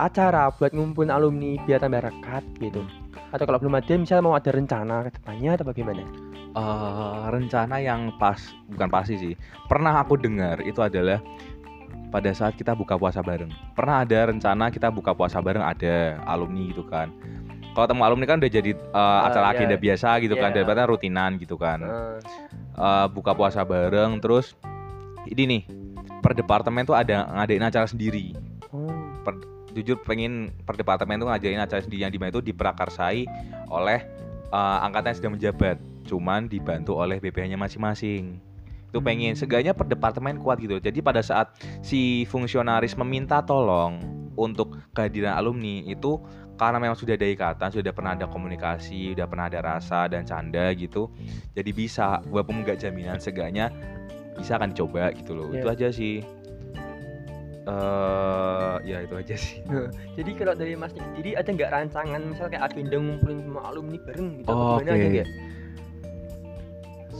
acara 0.00 0.48
buat 0.56 0.72
ngumpulin 0.72 1.12
alumni 1.12 1.60
biar 1.68 1.84
tambah 1.84 2.00
rekat 2.00 2.44
gitu? 2.62 2.80
Atau 3.30 3.44
kalau 3.44 3.60
belum 3.60 3.76
ada, 3.78 3.94
misal 3.94 4.24
mau 4.24 4.34
ada 4.34 4.50
rencana 4.50 5.06
ke 5.06 5.20
depannya 5.20 5.60
atau 5.60 5.68
bagaimana? 5.68 6.29
Eh, 6.50 7.24
rencana 7.30 7.78
yang 7.78 8.10
pas 8.18 8.38
bukan 8.66 8.88
pasti 8.90 9.14
sih. 9.16 9.34
Pernah 9.70 10.02
aku 10.02 10.18
dengar 10.18 10.58
itu 10.66 10.82
adalah 10.82 11.22
pada 12.10 12.34
saat 12.34 12.58
kita 12.58 12.74
buka 12.74 12.98
puasa 12.98 13.22
bareng. 13.22 13.54
Pernah 13.78 14.02
ada 14.02 14.34
rencana 14.34 14.66
kita 14.74 14.90
buka 14.90 15.14
puasa 15.14 15.38
bareng 15.38 15.62
ada 15.62 16.18
alumni 16.26 16.74
gitu 16.74 16.82
kan. 16.82 17.14
Kalau 17.70 17.86
temu 17.86 18.02
alumni 18.02 18.26
kan 18.26 18.42
udah 18.42 18.50
jadi 18.50 18.74
eh, 18.74 19.20
acara 19.30 19.54
iya. 19.54 19.62
agenda 19.62 19.76
biasa 19.78 20.18
gitu 20.18 20.34
kan 20.34 20.50
Iya. 20.50 20.62
daripada 20.62 20.90
rutinan 20.90 21.38
gitu 21.38 21.54
kan. 21.54 21.86
Eh, 21.86 22.18
Eh, 22.80 23.06
buka 23.12 23.36
puasa 23.36 23.60
bareng 23.60 24.24
terus 24.24 24.56
ini 25.28 25.44
nih 25.44 25.62
per 26.24 26.32
departemen 26.32 26.88
tuh 26.88 26.96
ada 26.96 27.28
ngadain 27.28 27.60
acara 27.60 27.84
sendiri. 27.84 28.32
Oh, 28.72 28.88
jujur 29.76 30.00
pengen 30.02 30.50
per 30.64 30.74
departemen 30.80 31.20
tuh 31.20 31.28
ngajarin 31.30 31.62
acara 31.62 31.84
sendiri 31.84 32.02
yang 32.02 32.12
di 32.12 32.18
mana 32.18 32.34
itu 32.34 32.42
diprakarsai 32.42 33.28
oleh 33.68 34.00
eh, 34.48 34.78
angkatan 34.80 35.12
yang 35.12 35.18
sedang 35.20 35.34
menjabat 35.36 35.76
cuman 36.02 36.46
dibantu 36.46 36.94
oleh 36.94 37.18
BPH-nya 37.18 37.56
masing-masing 37.56 38.38
itu 38.90 38.98
pengen 38.98 39.32
Hmm. 39.32 39.38
seenggaknya 39.38 39.70
per 39.70 39.86
departemen 39.86 40.36
kuat 40.36 40.58
gitu 40.58 40.76
jadi 40.76 40.98
pada 40.98 41.20
saat 41.20 41.52
si 41.80 42.26
fungsionaris 42.26 42.96
meminta 42.96 43.38
tolong 43.38 44.02
untuk 44.34 44.74
kehadiran 44.90 45.34
alumni 45.34 45.84
itu 45.84 46.18
karena 46.56 46.76
memang 46.76 46.92
sudah 46.94 47.14
ada 47.14 47.24
ikatan 47.24 47.70
sudah 47.70 47.88
pernah 47.88 48.12
ada 48.12 48.26
komunikasi 48.26 49.14
sudah 49.14 49.24
pernah 49.24 49.46
ada 49.46 49.60
rasa 49.60 50.06
dan 50.06 50.24
canda 50.24 50.74
gitu 50.74 51.06
jadi 51.52 51.70
bisa 51.70 52.20
walaupun 52.26 52.60
nggak 52.60 52.78
jaminan 52.78 53.16
seenggaknya 53.16 53.70
bisa 54.34 54.56
kan 54.56 54.70
coba 54.70 55.14
gitu 55.14 55.32
loh 55.34 55.48
Iya. 55.50 55.56
itu 55.56 55.66
aja 55.68 55.88
sih 55.90 56.16
eh 57.60 58.76
ya 58.82 59.04
itu 59.04 59.14
aja 59.14 59.36
sih 59.36 59.60
Jadi 60.16 60.30
kalau 60.34 60.56
dari 60.56 60.74
Mas 60.74 60.90
sendiri 60.90 61.36
ada 61.36 61.46
nggak 61.46 61.70
rancangan 61.70 62.20
misal 62.24 62.48
kayak 62.48 62.72
agenda 62.72 62.96
ngumpulin 62.96 63.44
semua 63.44 63.62
alumni 63.68 63.98
bareng 64.00 64.28
gitu 64.40 64.48
Oh, 64.50 64.80
gimana 64.80 64.90
ada 64.90 64.96
oke. 64.96 65.08
nggak? 65.12 65.28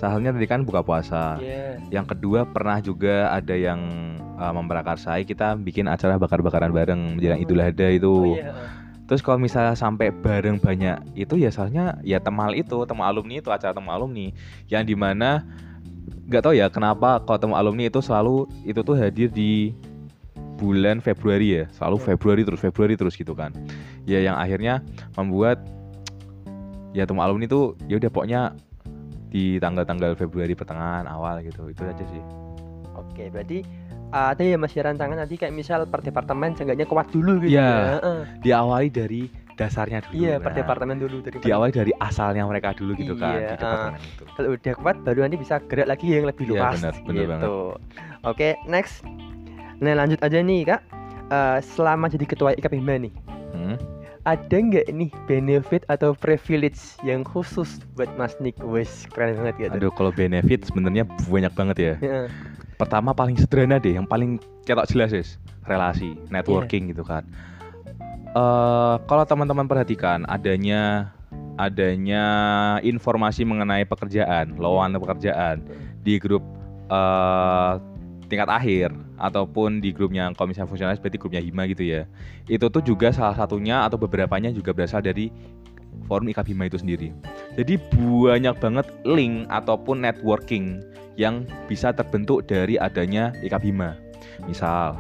Sahalnya 0.00 0.32
tadi 0.32 0.48
kan 0.48 0.64
buka 0.64 0.80
puasa. 0.80 1.36
Iya. 1.36 1.76
Yang 1.92 2.16
kedua 2.16 2.48
pernah 2.48 2.80
juga 2.80 3.28
ada 3.28 3.52
yang 3.52 3.84
uh, 4.40 4.48
memprakarsai 4.56 5.28
kita 5.28 5.60
bikin 5.60 5.84
acara 5.92 6.16
bakar-bakaran 6.16 6.72
bareng 6.72 7.20
menjelang 7.20 7.36
Oh. 7.36 7.44
Idul 7.44 7.60
Adha 7.60 7.88
itu. 7.92 8.08
Oh 8.08 8.32
iya. 8.32 8.56
Terus 9.04 9.20
kalau 9.20 9.36
misalnya 9.42 9.76
sampai 9.76 10.08
bareng 10.08 10.56
banyak 10.56 11.18
itu 11.18 11.36
ya 11.36 11.52
soalnya 11.52 12.00
ya 12.00 12.16
temal 12.16 12.56
itu, 12.56 12.80
temu 12.88 13.04
alumni 13.04 13.42
itu 13.42 13.52
acara 13.52 13.76
temu 13.76 13.90
alumni 13.92 14.32
yang 14.72 14.86
di 14.86 14.96
mana 14.96 15.44
nggak 16.30 16.46
tahu 16.46 16.54
ya 16.54 16.70
kenapa 16.70 17.18
kalau 17.26 17.42
temu 17.42 17.54
alumni 17.58 17.90
itu 17.90 17.98
selalu 17.98 18.46
itu 18.62 18.80
tuh 18.86 18.94
hadir 18.94 19.26
di 19.28 19.74
bulan 20.62 21.02
Februari 21.02 21.58
ya, 21.58 21.64
selalu 21.74 21.96
Ya. 21.98 22.04
Februari 22.14 22.42
terus 22.46 22.60
Februari 22.62 22.94
terus 22.94 23.18
gitu 23.18 23.34
kan. 23.34 23.50
Ya 24.06 24.22
yang 24.22 24.38
akhirnya 24.38 24.80
membuat 25.18 25.60
ya 26.94 27.02
temu 27.02 27.20
alumni 27.20 27.50
itu 27.50 27.74
ya 27.90 27.98
udah 27.98 28.10
pokoknya 28.14 28.54
di 29.30 29.56
tanggal-tanggal 29.56 30.12
Februari 30.12 30.52
pertengahan 30.52 31.06
awal 31.06 31.40
gitu 31.40 31.70
itu 31.70 31.80
aja 31.80 32.02
sih. 32.02 32.22
Oke, 32.92 33.30
berarti 33.30 33.62
ada 34.10 34.42
ya 34.42 34.58
masih 34.58 34.82
rancangan 34.82 35.14
nanti 35.16 35.38
kayak 35.38 35.54
misal 35.54 35.86
per 35.86 36.02
departemen 36.02 36.52
seenggaknya 36.52 36.84
kuat 36.84 37.08
dulu 37.08 37.38
gitu 37.38 37.54
Iya. 37.54 37.70
ya. 37.96 38.12
Diawali 38.42 38.90
dari 38.90 39.30
dasarnya 39.54 40.02
dulu. 40.02 40.18
Iya, 40.18 40.34
per 40.36 40.50
Nah, 40.50 40.58
departemen 40.58 40.96
dulu 40.98 41.16
dari 41.20 41.36
Diawali 41.38 41.70
dari 41.70 41.92
asalnya 41.94 42.42
mereka 42.42 42.74
dulu 42.74 42.96
gitu 42.96 43.14
kan 43.14 43.38
Iya, 43.38 43.46
di 43.46 43.56
departemen 43.56 44.00
itu. 44.02 44.24
Kalau 44.26 44.48
udah 44.50 44.74
kuat 44.74 44.96
baru 45.00 45.18
nanti 45.22 45.36
bisa 45.38 45.54
gerak 45.62 45.86
lagi 45.86 46.06
yang 46.10 46.26
lebih 46.26 46.44
Iya, 46.44 46.50
luas 46.50 46.74
benar, 46.76 46.94
benar 46.98 47.22
gitu. 47.38 47.54
Oke, 48.26 48.48
next. 48.66 49.06
Nah, 49.78 49.94
lanjut 49.94 50.18
aja 50.18 50.38
nih, 50.38 50.60
Kak. 50.66 50.80
Eh, 51.30 51.58
selama 51.62 52.10
jadi 52.10 52.26
ketua 52.26 52.50
IKP 52.52 52.74
nih, 52.80 53.12
Hmm. 53.54 53.78
Ada 54.28 54.56
nggak 54.56 54.92
nih 54.92 55.10
benefit 55.24 55.82
atau 55.88 56.12
privilege 56.12 57.00
yang 57.00 57.24
khusus 57.24 57.80
buat 57.96 58.10
Mas 58.20 58.36
Nik? 58.36 58.56
Wes, 58.60 59.08
keren 59.08 59.40
banget 59.40 59.68
gitu. 59.68 59.76
Aduh 59.80 59.92
kalau 59.96 60.12
benefit 60.12 60.68
sebenarnya 60.68 61.08
banyak 61.28 61.52
banget 61.56 61.76
ya. 61.78 61.94
Heeh. 62.00 62.26
Pertama 62.76 63.12
paling 63.16 63.36
sederhana 63.36 63.80
deh, 63.80 63.96
yang 63.96 64.08
paling 64.08 64.40
cetok 64.64 64.88
jelas 64.88 65.12
is 65.12 65.28
relasi, 65.64 66.16
networking 66.28 66.92
gitu 66.92 67.04
kan. 67.04 67.24
Eh 68.36 68.96
kalau 69.08 69.24
teman-teman 69.24 69.64
perhatikan 69.64 70.28
adanya 70.28 71.12
adanya 71.56 72.24
informasi 72.80 73.44
mengenai 73.44 73.84
pekerjaan, 73.84 74.56
lowongan 74.56 75.00
pekerjaan 75.00 75.64
di 76.04 76.16
grup 76.20 76.44
eh, 76.88 77.74
tingkat 78.30 78.46
akhir 78.46 78.94
ataupun 79.18 79.82
di 79.82 79.90
grupnya 79.90 80.30
kalau 80.38 80.54
misalnya 80.54 80.70
fungsionalis 80.70 81.02
berarti 81.02 81.18
grupnya 81.18 81.42
Hima 81.42 81.66
gitu 81.66 81.82
ya. 81.82 82.06
Itu 82.46 82.70
tuh 82.70 82.80
juga 82.80 83.10
salah 83.10 83.34
satunya 83.34 83.82
atau 83.82 83.98
beberapanya 83.98 84.54
juga 84.54 84.70
berasal 84.70 85.02
dari 85.02 85.34
forum 86.06 86.30
IKAB 86.30 86.54
Hima 86.54 86.70
itu 86.70 86.78
sendiri. 86.78 87.10
Jadi 87.58 87.76
banyak 87.98 88.56
banget 88.62 88.86
link 89.02 89.50
ataupun 89.50 90.06
networking 90.06 90.80
yang 91.18 91.44
bisa 91.66 91.90
terbentuk 91.90 92.46
dari 92.46 92.78
adanya 92.78 93.34
IKAB 93.42 93.74
Hima. 93.74 93.98
Misal 94.46 94.94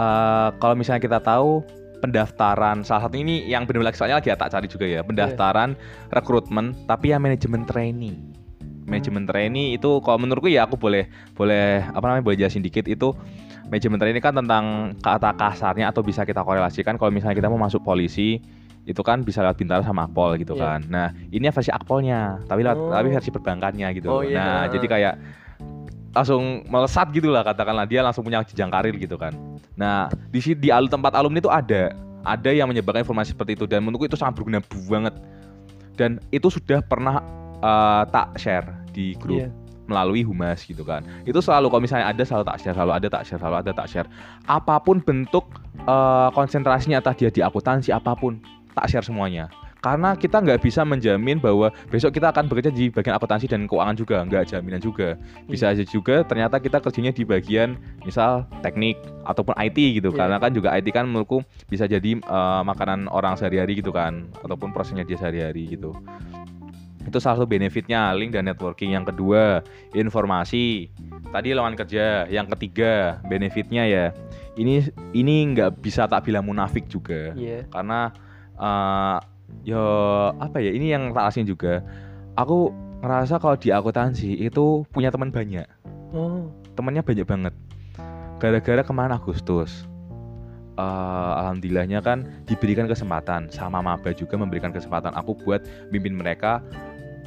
eh, 0.00 0.48
kalau 0.56 0.74
misalnya 0.74 1.04
kita 1.04 1.20
tahu 1.20 1.60
pendaftaran 2.00 2.80
salah 2.82 3.06
satu 3.06 3.20
ini 3.20 3.44
yang 3.44 3.68
benar-benar 3.68 3.92
soalnya 3.92 4.18
lagi 4.18 4.32
tak 4.32 4.48
cari 4.48 4.66
juga 4.66 4.88
ya 4.88 5.04
pendaftaran 5.04 5.76
rekrutmen 6.08 6.72
tapi 6.88 7.12
yang 7.12 7.20
manajemen 7.20 7.68
trainee 7.68 8.16
manajemen 8.90 9.24
trainee 9.24 9.78
itu 9.78 10.02
kalau 10.02 10.18
menurutku 10.18 10.50
ya 10.50 10.66
aku 10.66 10.74
boleh 10.74 11.06
boleh 11.38 11.86
apa 11.86 12.02
namanya 12.02 12.24
boleh 12.26 12.36
jelasin 12.36 12.60
dikit 12.60 12.90
itu 12.90 13.14
manajemen 13.70 14.02
trainee 14.02 14.18
kan 14.18 14.34
tentang 14.34 14.98
kata 14.98 15.30
kasarnya 15.38 15.88
atau 15.88 16.02
bisa 16.02 16.26
kita 16.26 16.42
korelasikan 16.42 16.98
kalau 16.98 17.14
misalnya 17.14 17.38
kita 17.38 17.46
mau 17.46 17.62
masuk 17.62 17.86
polisi 17.86 18.42
itu 18.82 18.98
kan 19.06 19.22
bisa 19.22 19.44
lewat 19.46 19.54
bintara 19.60 19.86
sama 19.86 20.10
akpol 20.10 20.34
gitu 20.34 20.58
Iya. 20.58 20.62
kan 20.66 20.80
nah 20.90 21.08
ini 21.30 21.46
versi 21.46 21.70
akpolnya 21.70 22.42
tapi 22.50 22.66
lewat, 22.66 22.78
Oh. 22.80 22.90
tapi 22.90 23.08
versi 23.14 23.30
perbankannya 23.30 23.88
gitu 23.94 24.08
Oh, 24.10 24.22
iya. 24.26 24.34
nah 24.34 24.60
jadi 24.66 24.86
kayak 24.90 25.14
langsung 26.10 26.66
melesat 26.66 27.14
gitu 27.14 27.30
lah 27.30 27.46
katakanlah 27.46 27.86
dia 27.86 28.02
langsung 28.02 28.26
punya 28.26 28.42
jenjang 28.42 28.66
karir 28.66 28.98
gitu 28.98 29.14
kan 29.14 29.30
Nah, 29.80 30.12
di 30.28 30.44
sini 30.44 30.60
di 30.60 30.68
alu 30.68 30.92
tempat 30.92 31.16
alumni 31.16 31.40
itu 31.40 31.48
ada 31.48 31.96
ada 32.20 32.50
yang 32.52 32.68
menyebarkan 32.68 33.00
informasi 33.00 33.32
seperti 33.32 33.56
itu 33.56 33.64
dan 33.64 33.80
menurutku 33.80 34.12
itu 34.12 34.16
sangat 34.20 34.36
berguna 34.36 34.60
banget. 34.60 35.14
Dan 35.96 36.20
itu 36.28 36.52
sudah 36.52 36.84
pernah 36.84 37.24
eh, 37.64 38.02
tak 38.12 38.36
share 38.36 38.68
di 38.90 39.14
grup 39.16 39.40
Iya. 39.40 39.48
melalui 39.86 40.22
humas 40.22 40.62
gitu 40.62 40.86
kan. 40.86 41.02
Itu 41.26 41.42
selalu 41.42 41.66
kalau 41.66 41.82
misalnya 41.82 42.06
ada 42.06 42.22
selalu 42.22 42.44
tak 42.46 42.58
share, 42.62 42.74
selalu 42.74 42.92
ada 42.94 43.08
tak 43.10 43.22
share, 43.26 43.40
selalu 43.42 43.56
ada 43.58 43.72
tak 43.74 43.86
share. 43.90 44.08
Apa 44.46 44.78
pun 44.78 45.02
bentuk 45.02 45.50
eh, 45.80 46.28
konsentrasinya 46.30 47.02
entah 47.02 47.16
dia 47.16 47.26
di 47.26 47.40
akuntansi 47.40 47.90
apa 47.90 48.14
pun 48.14 48.38
tak 48.70 48.86
share 48.86 49.02
semuanya. 49.02 49.50
Karena 49.80 50.12
kita 50.12 50.44
nggak 50.44 50.60
bisa 50.60 50.84
menjamin 50.84 51.40
bahwa 51.40 51.72
besok 51.88 52.12
kita 52.12 52.28
akan 52.28 52.52
bekerja 52.52 52.68
di 52.68 52.92
bagian 52.92 53.16
akuntansi 53.16 53.48
dan 53.48 53.64
keuangan 53.64 53.96
juga, 53.96 54.20
nggak 54.28 54.52
jaminan 54.52 54.76
juga 54.76 55.16
bisa 55.48 55.72
aja 55.72 55.80
juga 55.82 56.20
ternyata 56.20 56.60
kita 56.60 56.84
kerjanya 56.84 57.16
di 57.16 57.24
bagian 57.24 57.80
misal 58.04 58.44
teknik 58.60 59.00
ataupun 59.24 59.56
IT 59.56 59.80
gitu 59.96 60.12
Iya. 60.12 60.18
karena 60.20 60.36
kan 60.36 60.52
juga 60.52 60.76
IT 60.76 60.92
kan 60.92 61.08
menurutku 61.08 61.40
bisa 61.72 61.88
jadi 61.88 62.12
eh, 62.12 62.62
makanan 62.62 63.08
orang 63.08 63.40
sehari-hari 63.40 63.80
gitu 63.80 63.88
kan 63.88 64.28
ataupun 64.44 64.68
prosesnya 64.70 65.00
dia 65.00 65.16
sehari-hari 65.16 65.64
gitu 65.72 65.96
itu 67.10 67.18
salah 67.18 67.42
satu 67.42 67.50
benefitnya 67.50 68.14
link 68.14 68.32
dan 68.32 68.46
networking. 68.46 68.94
Yang 68.94 69.14
kedua 69.14 69.66
informasi. 69.92 70.88
Tadi 71.34 71.52
lawan 71.52 71.74
kerja. 71.74 72.30
Yang 72.30 72.56
ketiga 72.56 73.18
benefitnya 73.26 73.84
ya 73.84 74.04
ini 74.54 74.86
ini 75.12 75.50
nggak 75.54 75.82
bisa 75.82 76.06
tak 76.06 76.30
bilang 76.30 76.46
munafik 76.46 76.86
juga. 76.86 77.34
Iya. 77.34 77.66
karena 77.68 78.14
eh 78.56 79.18
yo 79.66 79.84
apa 80.38 80.62
ya 80.62 80.70
ini 80.70 80.94
yang 80.94 81.10
tak 81.10 81.26
rasain 81.28 81.44
juga. 81.44 81.82
Aku 82.38 82.70
ngerasa 83.00 83.40
kalau 83.40 83.56
di 83.56 83.72
akuntansi 83.72 84.38
itu 84.38 84.86
punya 84.94 85.10
teman 85.10 85.34
banyak. 85.34 85.66
Oh. 86.10 86.50
temannya 86.74 87.06
banyak 87.06 87.26
banget. 87.26 87.54
Gara-gara 88.42 88.82
kemarin 88.82 89.14
Agustus 89.14 89.84
eh, 90.74 91.32
alhamdulillahnya 91.38 92.00
kan 92.00 92.26
diberikan 92.48 92.88
kesempatan. 92.88 93.52
Sama 93.52 93.84
maba 93.84 94.10
juga 94.16 94.34
memberikan 94.40 94.72
kesempatan. 94.72 95.12
Aku 95.14 95.36
buat 95.38 95.62
mimpin 95.92 96.16
mereka 96.16 96.64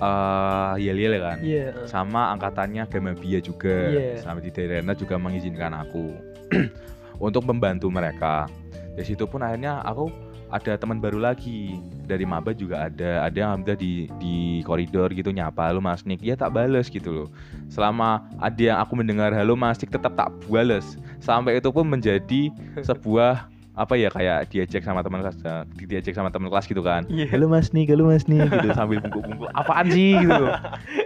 eh 0.03 0.73
yel 0.83 0.99
yel 0.99 1.15
kan? 1.23 1.37
Iya. 1.39 1.87
sama 1.87 2.35
angkatannya 2.35 2.83
Gamabia 2.91 3.39
juga. 3.39 3.91
Iya. 3.91 4.19
sama 4.19 4.43
di 4.43 4.51
Derena 4.51 4.91
juga 4.91 5.15
mengizinkan 5.15 5.71
aku 5.71 6.11
untuk 7.27 7.43
membantu 7.47 7.87
mereka. 7.87 8.51
Dari 8.93 9.07
situ 9.07 9.25
pun 9.25 9.41
akhirnya 9.41 9.81
aku 9.81 10.11
ada 10.53 10.77
teman 10.77 11.01
baru 11.01 11.17
lagi. 11.17 11.81
Dari 12.05 12.29
maba 12.29 12.53
juga 12.53 12.85
ada. 12.91 13.25
Ada 13.25 13.35
yang 13.35 13.49
alhamdulillah 13.57 13.81
di 13.81 13.93
di 14.21 14.35
koridor 14.61 15.09
gitu 15.15 15.33
nyapa 15.33 15.73
halo 15.73 15.81
Mas 15.81 16.05
Nik 16.05 16.21
ya 16.21 16.37
tak 16.37 16.53
bales 16.53 16.93
gitu 16.93 17.09
loh. 17.09 17.27
Selama 17.73 18.21
ada 18.37 18.61
yang 18.61 18.77
aku 18.77 18.93
mendengar 18.93 19.33
halo 19.33 19.57
Mas 19.57 19.81
Nik 19.81 19.89
tetap 19.89 20.13
tak 20.13 20.29
bales. 20.45 20.99
Sampai 21.17 21.57
itu 21.57 21.73
pun 21.73 21.89
menjadi 21.89 22.53
sebuah 22.87 23.49
apa 23.73 23.97
ya 23.97 24.05
kayak 24.07 24.53
diajak 24.53 24.85
sama 24.85 25.01
teman 25.01 25.25
kelas 25.25 25.37
eh, 25.41 25.63
diajak 25.89 26.13
sama 26.13 26.29
teman 26.29 26.53
kelas 26.53 26.69
gitu 26.69 26.85
kan 26.85 27.09
Iya. 27.09 27.25
halo 27.33 27.49
Mas 27.49 27.73
Nik 27.73 27.89
halo 27.89 28.05
Mas 28.05 28.29
Nik 28.29 28.45
gitu 28.45 28.69
sambil 28.77 29.01
bungkuk-bungkuk 29.01 29.49
apaan 29.49 29.89
sih 29.89 30.13
gitu 30.13 30.45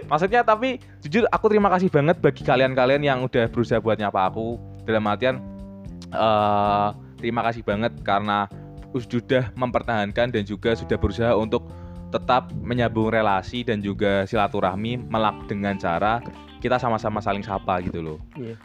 maksudnya 0.04 0.44
tapi 0.44 0.76
jujur 1.00 1.24
aku 1.28 1.48
terima 1.48 1.72
kasih 1.72 1.88
banget 1.88 2.20
bagi 2.20 2.44
kalian-kalian 2.44 3.00
yang 3.00 3.18
udah 3.24 3.48
berusaha 3.48 3.80
buat 3.80 3.96
nyapa 3.96 4.28
aku 4.28 4.60
dalam 4.84 5.08
artian 5.08 5.40
eh 6.08 6.88
terima 7.16 7.40
kasih 7.42 7.64
banget 7.64 7.92
karena 8.04 8.46
sudah 8.92 9.52
mempertahankan 9.54 10.32
dan 10.32 10.42
juga 10.42 10.72
sudah 10.72 10.96
berusaha 10.96 11.32
untuk 11.34 11.68
tetap 12.08 12.48
menyambung 12.56 13.12
relasi 13.12 13.60
dan 13.60 13.84
juga 13.84 14.24
silaturahmi 14.24 15.08
melak 15.08 15.36
dengan 15.44 15.76
cara 15.76 16.24
kita 16.58 16.80
sama-sama 16.80 17.20
saling 17.20 17.44
sapa 17.44 17.78
gitu 17.84 18.00
loh. 18.00 18.18
Iya. 18.34 18.56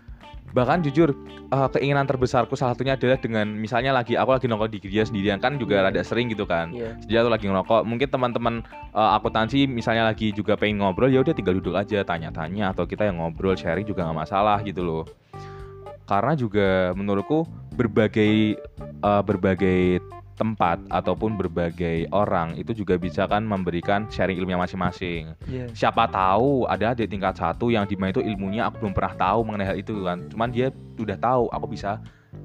Bahkan 0.54 0.86
jujur 0.86 1.18
eh, 1.50 1.68
keinginan 1.74 2.06
terbesarku 2.06 2.54
salah 2.54 2.78
satunya 2.78 2.94
adalah 2.94 3.18
dengan 3.18 3.50
misalnya 3.50 3.90
lagi 3.90 4.14
aku 4.14 4.38
lagi 4.38 4.46
nongkrong 4.46 4.70
di 4.70 4.80
gereja 4.82 5.10
sendirian 5.10 5.42
kan 5.42 5.58
juga 5.58 5.82
Iya. 5.82 5.86
rada 5.90 6.02
sering 6.06 6.30
gitu 6.30 6.46
kan 6.46 6.70
Iya. 6.70 6.94
dia 7.10 7.20
tuh 7.26 7.34
lagi 7.34 7.50
ngerokok 7.50 7.82
mungkin 7.86 8.06
teman-teman 8.06 8.56
uh, 8.94 9.18
akuntansi 9.18 9.66
misalnya 9.66 10.06
lagi 10.06 10.30
juga 10.30 10.54
pengen 10.54 10.86
ngobrol 10.86 11.10
ya 11.10 11.26
udah 11.26 11.34
tinggal 11.34 11.58
duduk 11.58 11.74
aja 11.74 12.06
tanya-tanya 12.06 12.70
atau 12.70 12.86
kita 12.86 13.10
yang 13.10 13.18
ngobrol 13.18 13.58
sharing 13.58 13.86
juga 13.86 14.06
nggak 14.06 14.30
masalah 14.30 14.62
gitu 14.62 14.86
loh 14.86 15.04
karena 16.06 16.38
juga 16.38 16.94
menurutku 16.94 17.50
berbagai 17.74 18.62
uh, 19.02 19.22
berbagai 19.26 19.98
tempat 20.34 20.82
ataupun 20.90 21.38
berbagai 21.38 22.10
orang 22.10 22.58
itu 22.58 22.74
juga 22.74 22.98
bisa 22.98 23.30
kan 23.30 23.46
memberikan 23.46 24.10
sharing 24.10 24.38
ilmunya 24.38 24.60
masing-masing. 24.60 25.34
Iya. 25.46 25.70
siapa 25.74 26.10
tahu 26.10 26.66
ada 26.66 26.98
di 26.98 27.06
tingkat 27.06 27.38
satu 27.38 27.70
yang 27.70 27.86
di 27.86 27.94
mana 27.94 28.14
itu 28.14 28.22
ilmunya 28.22 28.68
aku 28.68 28.86
belum 28.86 28.94
pernah 28.98 29.14
tahu 29.14 29.40
mengenai 29.46 29.68
hal 29.70 29.78
itu 29.78 29.94
kan. 30.04 30.26
Cuman 30.30 30.50
dia 30.50 30.74
udah 30.98 31.18
tahu 31.18 31.50
aku 31.54 31.66
bisa 31.70 32.02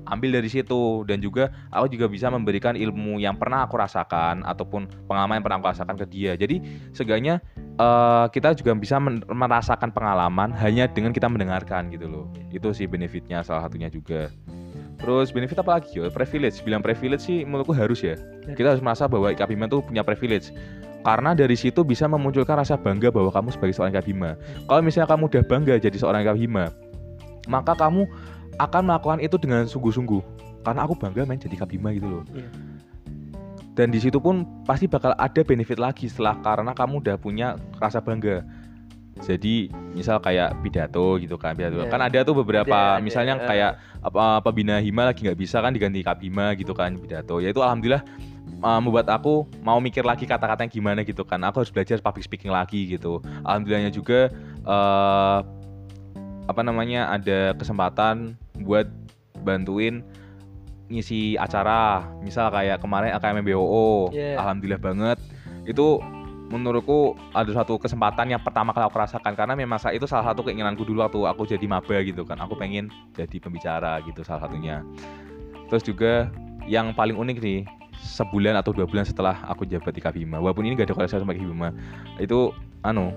ambil 0.09 0.40
dari 0.40 0.48
situ. 0.48 1.05
Dan 1.05 1.20
juga 1.20 1.53
aku 1.72 1.92
juga 1.92 2.07
bisa 2.09 2.29
memberikan 2.29 2.77
ilmu 2.77 3.20
yang 3.20 3.37
pernah 3.37 3.64
aku 3.64 3.81
rasakan 3.81 4.44
ataupun 4.44 4.88
pengalaman 5.09 5.40
yang 5.40 5.44
pernah 5.44 5.59
aku 5.61 5.68
rasakan 5.72 5.96
ke 5.96 6.07
dia. 6.09 6.33
Jadi 6.37 6.61
seenggaknya 6.92 7.40
eh, 7.77 8.27
kita 8.33 8.57
juga 8.57 8.77
bisa 8.77 9.01
merasakan 9.29 9.92
pengalaman 9.92 10.53
hanya 10.61 10.88
dengan 10.88 11.12
kita 11.12 11.29
mendengarkan 11.29 11.92
gitu 11.92 12.09
loh. 12.09 12.27
Itu 12.53 12.72
sih 12.72 12.88
benefitnya 12.88 13.44
salah 13.44 13.68
satunya 13.68 13.88
juga 13.92 14.33
terus 14.98 15.30
benefit 15.30 15.62
apa 15.62 15.78
lagi 15.78 16.02
yo? 16.02 16.11
Privilege. 16.11 16.61
Bilang 16.66 16.82
privilege 16.82 17.22
sih 17.24 17.46
menurutku 17.46 17.72
harus 17.72 18.02
ya. 18.02 18.18
Kita 18.50 18.74
harus 18.74 18.82
merasa 18.82 19.06
bahwa 19.06 19.30
IKA 19.30 19.46
Bima 19.46 19.70
tuh 19.70 19.80
punya 19.80 20.02
privilege. 20.02 20.50
Karena 21.06 21.32
dari 21.32 21.54
situ 21.54 21.87
bisa 21.87 22.11
memunculkan 22.11 22.58
rasa 22.58 22.74
bangga 22.74 23.08
bahwa 23.08 23.30
kamu 23.30 23.54
sebagai 23.54 23.74
seorang 23.78 23.94
IKA 23.94 24.04
Bima. 24.04 24.30
Kalau 24.66 24.82
misalnya 24.82 25.08
kamu 25.08 25.30
udah 25.30 25.42
bangga 25.46 25.74
jadi 25.78 25.96
seorang 25.96 26.26
IKA 26.26 26.34
Bima 26.37 26.66
maka 27.48 27.72
kamu 27.72 28.04
akan 28.61 28.82
melakukan 28.84 29.18
itu 29.24 29.40
dengan 29.40 29.64
sungguh-sungguh. 29.64 30.20
Karena 30.62 30.84
aku 30.84 30.94
bangga 31.00 31.24
main 31.24 31.40
jadi 31.40 31.56
IKA 31.56 31.66
Bima 31.66 31.90
gitu 31.96 32.06
loh. 32.06 32.24
Iya. 32.37 32.50
dan 33.78 33.94
di 33.94 34.02
situ 34.02 34.18
pun 34.18 34.42
pasti 34.66 34.90
bakal 34.90 35.14
ada 35.14 35.38
benefit 35.46 35.78
lagi 35.78 36.11
setelah 36.11 36.34
karena 36.42 36.74
kamu 36.74 36.98
udah 36.98 37.14
punya 37.14 37.54
rasa 37.78 38.02
bangga 38.02 38.42
jadi 39.18 39.68
misal 39.92 40.22
kayak 40.22 40.62
pidato 40.62 41.18
gitu 41.18 41.35
kan 41.35 41.59
pidato. 41.59 41.83
Iya. 41.83 41.90
kan 41.90 42.00
ada 42.07 42.18
tuh 42.22 42.38
beberapa 42.38 42.98
Ada, 42.98 43.02
misalnya 43.02 43.35
eh. 43.42 43.46
kayak 43.46 43.72
apa 43.98 44.40
pembina 44.46 44.78
hima 44.78 45.11
lagi 45.11 45.26
nggak 45.26 45.38
bisa 45.38 45.59
kan 45.59 45.74
diganti 45.74 46.07
kabima 46.07 46.54
gitu 46.54 46.70
kan 46.72 46.94
pidato. 46.94 47.42
Ya 47.42 47.50
itu 47.50 47.59
alhamdulillah 47.59 48.07
uh, 48.62 48.81
membuat 48.81 49.11
aku 49.11 49.44
mau 49.66 49.83
mikir 49.83 50.07
lagi 50.07 50.22
kata-kata 50.24 50.64
yang 50.66 50.72
gimana 50.72 51.00
gitu 51.02 51.26
kan. 51.26 51.42
Aku 51.50 51.66
harus 51.66 51.72
belajar 51.74 51.98
public 51.98 52.24
speaking 52.24 52.54
lagi 52.54 52.87
gitu. 52.94 53.18
Alhamdulillahnya 53.42 53.90
juga 53.90 54.31
eh 54.64 55.38
apa 56.48 56.64
namanya 56.64 57.12
ada 57.12 57.52
kesempatan 57.59 58.33
buat 58.64 58.88
bantuin 59.44 60.00
ngisi 60.88 61.37
acara. 61.37 62.07
Misal 62.24 62.48
kayak 62.48 62.81
kemarin 62.81 63.12
AKM 63.18 63.44
BOO 63.44 64.14
Iya. 64.14 64.40
alhamdulillah 64.40 64.81
banget. 64.81 65.18
Itu 65.68 66.00
menurutku 66.48 67.14
ada 67.37 67.48
suatu 67.52 67.76
kesempatan 67.76 68.32
yang 68.32 68.40
pertama 68.40 68.72
kali 68.72 68.88
aku 68.88 68.98
rasakan 68.98 69.32
karena 69.37 69.52
memang 69.52 69.76
sa- 69.76 69.92
itu 69.92 70.08
salah 70.08 70.32
satu 70.32 70.44
keinginanku 70.44 70.84
dulu 70.84 71.04
waktu 71.04 71.20
aku 71.28 71.42
jadi 71.44 71.64
maba 71.68 72.00
gitu 72.02 72.24
kan. 72.24 72.40
Aku 72.40 72.56
pengen 72.56 72.88
jadi 73.12 73.37
pembicara 73.37 74.00
gitu 74.08 74.24
salah 74.24 74.48
satunya. 74.48 74.80
Terus 75.68 75.84
juga 75.84 76.32
yang 76.64 76.96
paling 76.96 77.16
unik 77.16 77.37
nih 77.40 77.61
sebulan 77.98 78.54
atau 78.56 78.70
dua 78.70 78.87
bulan 78.87 79.04
setelah 79.04 79.42
aku 79.50 79.66
jabat 79.66 79.90
di 79.90 79.98
Kabima 79.98 80.38
walaupun 80.38 80.62
ini 80.62 80.78
gak 80.78 80.90
ada 80.90 80.94
koleksi 80.94 81.18
sama 81.18 81.34
Kabima 81.34 81.74
itu 82.22 82.54
anu 82.87 83.11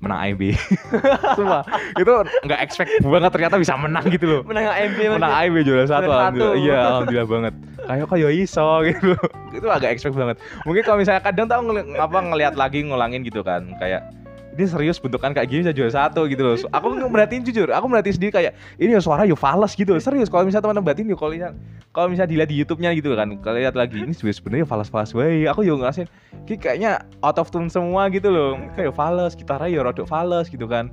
menang 0.00 0.18
AMB. 0.24 0.42
Sumpah, 1.36 1.62
itu 1.96 2.12
nggak 2.48 2.60
expect 2.64 2.90
banget 3.04 3.30
ternyata 3.36 3.56
bisa 3.60 3.76
menang 3.76 4.04
gitu 4.08 4.26
loh. 4.26 4.40
Menang 4.48 4.72
AMB 4.72 4.98
Menang 5.20 5.32
AMB 5.32 5.56
juara 5.60 5.84
satu, 5.84 6.08
alhamdulillah. 6.08 6.56
Iya, 6.56 6.78
alhamdulillah 6.80 7.28
banget. 7.28 7.54
Kayak 7.80 8.04
kok 8.08 8.18
yo 8.20 8.28
iso 8.32 8.68
gitu. 8.88 9.12
itu 9.56 9.66
agak 9.68 9.90
expect 9.92 10.16
banget. 10.16 10.36
Mungkin 10.64 10.82
kalau 10.82 10.98
misalnya 11.00 11.22
kadang 11.22 11.46
tau 11.46 11.60
ngeli- 11.60 11.96
apa 12.00 12.18
ngelihat 12.18 12.54
lagi 12.56 12.80
ngulangin 12.84 13.20
gitu 13.22 13.44
kan, 13.44 13.76
kayak 13.76 14.00
ini 14.56 14.66
serius 14.66 14.98
bentukan 14.98 15.30
kayak 15.30 15.46
gini 15.46 15.60
bisa 15.62 15.72
juara 15.74 15.92
satu 15.94 16.26
gitu 16.26 16.42
loh. 16.42 16.54
Aku 16.74 16.86
merhatiin 17.06 17.46
jujur, 17.46 17.70
aku 17.70 17.86
merhatiin 17.86 18.16
sendiri 18.18 18.32
kayak 18.34 18.52
ini 18.82 18.98
ya 18.98 19.00
suara 19.02 19.22
yo 19.22 19.38
fals 19.38 19.78
gitu. 19.78 19.94
Serius 20.02 20.26
kalau 20.26 20.42
misalnya 20.42 20.66
teman-teman 20.66 20.86
batin 20.90 21.06
yo 21.06 21.14
kalau 21.14 21.32
lihat 21.32 21.54
kalau 21.94 22.10
misalnya 22.10 22.30
dilihat 22.34 22.50
di 22.50 22.56
YouTube-nya 22.58 22.90
gitu 22.98 23.14
kan, 23.14 23.30
kalau 23.42 23.58
lihat 23.58 23.74
lagi 23.78 24.02
ini 24.02 24.14
sebenarnya 24.14 24.66
fals-fals 24.66 25.14
wae. 25.14 25.46
Aku 25.46 25.62
yo 25.62 25.78
ngerasain 25.78 26.10
kayaknya 26.46 27.06
out 27.22 27.38
of 27.38 27.50
tune 27.54 27.70
semua 27.70 28.10
gitu 28.10 28.30
loh. 28.30 28.58
Kayak 28.74 28.94
fals, 28.98 29.38
gitarnya 29.38 29.70
yo 29.70 29.80
rodok 29.86 30.10
fals 30.10 30.50
gitu 30.50 30.66
kan. 30.66 30.90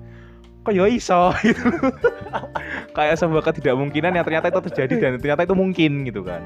Kok 0.65 0.73
yo 0.75 0.85
iso 0.85 1.33
gitu. 1.47 1.63
kayak 2.93 3.15
sebuah 3.17 3.41
ketidakmungkinan 3.45 4.19
yang 4.19 4.25
ternyata 4.25 4.51
itu 4.53 4.59
terjadi 4.69 4.93
dan 4.99 5.11
ternyata 5.17 5.45
itu 5.49 5.55
mungkin 5.57 6.05
gitu 6.05 6.21
kan. 6.21 6.45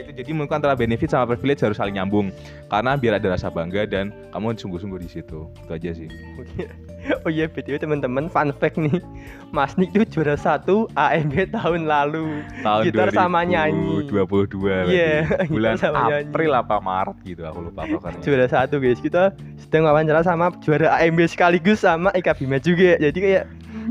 Itu 0.00 0.12
jadi 0.12 0.30
mungkin 0.30 0.56
antara 0.56 0.72
benefit 0.72 1.08
sama 1.08 1.28
privilege 1.28 1.60
harus 1.60 1.76
saling 1.76 1.94
nyambung 1.94 2.32
karena 2.66 2.94
biar 2.94 3.16
ada 3.16 3.34
rasa 3.34 3.48
bangga 3.48 3.84
dan 3.84 4.10
kamu 4.30 4.56
sungguh-sungguh 4.56 4.98
di 4.98 5.08
situ. 5.10 5.46
Itu 5.58 5.70
aja 5.70 5.90
sih. 5.92 6.08
Oh 7.24 7.32
iya 7.32 7.48
BTW 7.48 7.80
teman-teman 7.80 8.28
fun 8.28 8.52
fact 8.52 8.76
nih 8.76 9.00
Mas 9.50 9.72
Nick 9.74 9.88
tuh 9.90 10.04
juara 10.04 10.36
satu 10.36 10.84
AMB 10.92 11.48
tahun 11.48 11.88
lalu 11.88 12.44
Tahun 12.60 12.84
Gitar 12.84 13.08
sama 13.08 13.40
nyanyi. 13.40 14.04
2022 14.04 14.84
Iya, 14.86 15.24
berarti. 15.24 15.48
bulan 15.48 15.74
sama 15.80 15.96
nyanyi. 16.06 16.28
April 16.28 16.52
apa 16.52 16.76
Maret 16.76 17.16
gitu 17.24 17.42
aku 17.42 17.58
lupa 17.64 17.88
pokoknya. 17.88 18.20
Juara 18.20 18.46
satu 18.46 18.76
guys 18.76 19.00
Kita 19.00 19.32
sedang 19.56 19.88
wawancara 19.88 20.20
sama 20.20 20.52
juara 20.60 20.92
AMB 20.94 21.24
sekaligus 21.24 21.80
sama 21.80 22.12
Ika 22.12 22.36
Bima 22.36 22.60
juga 22.60 23.00
Jadi 23.00 23.16
kayak 23.16 23.44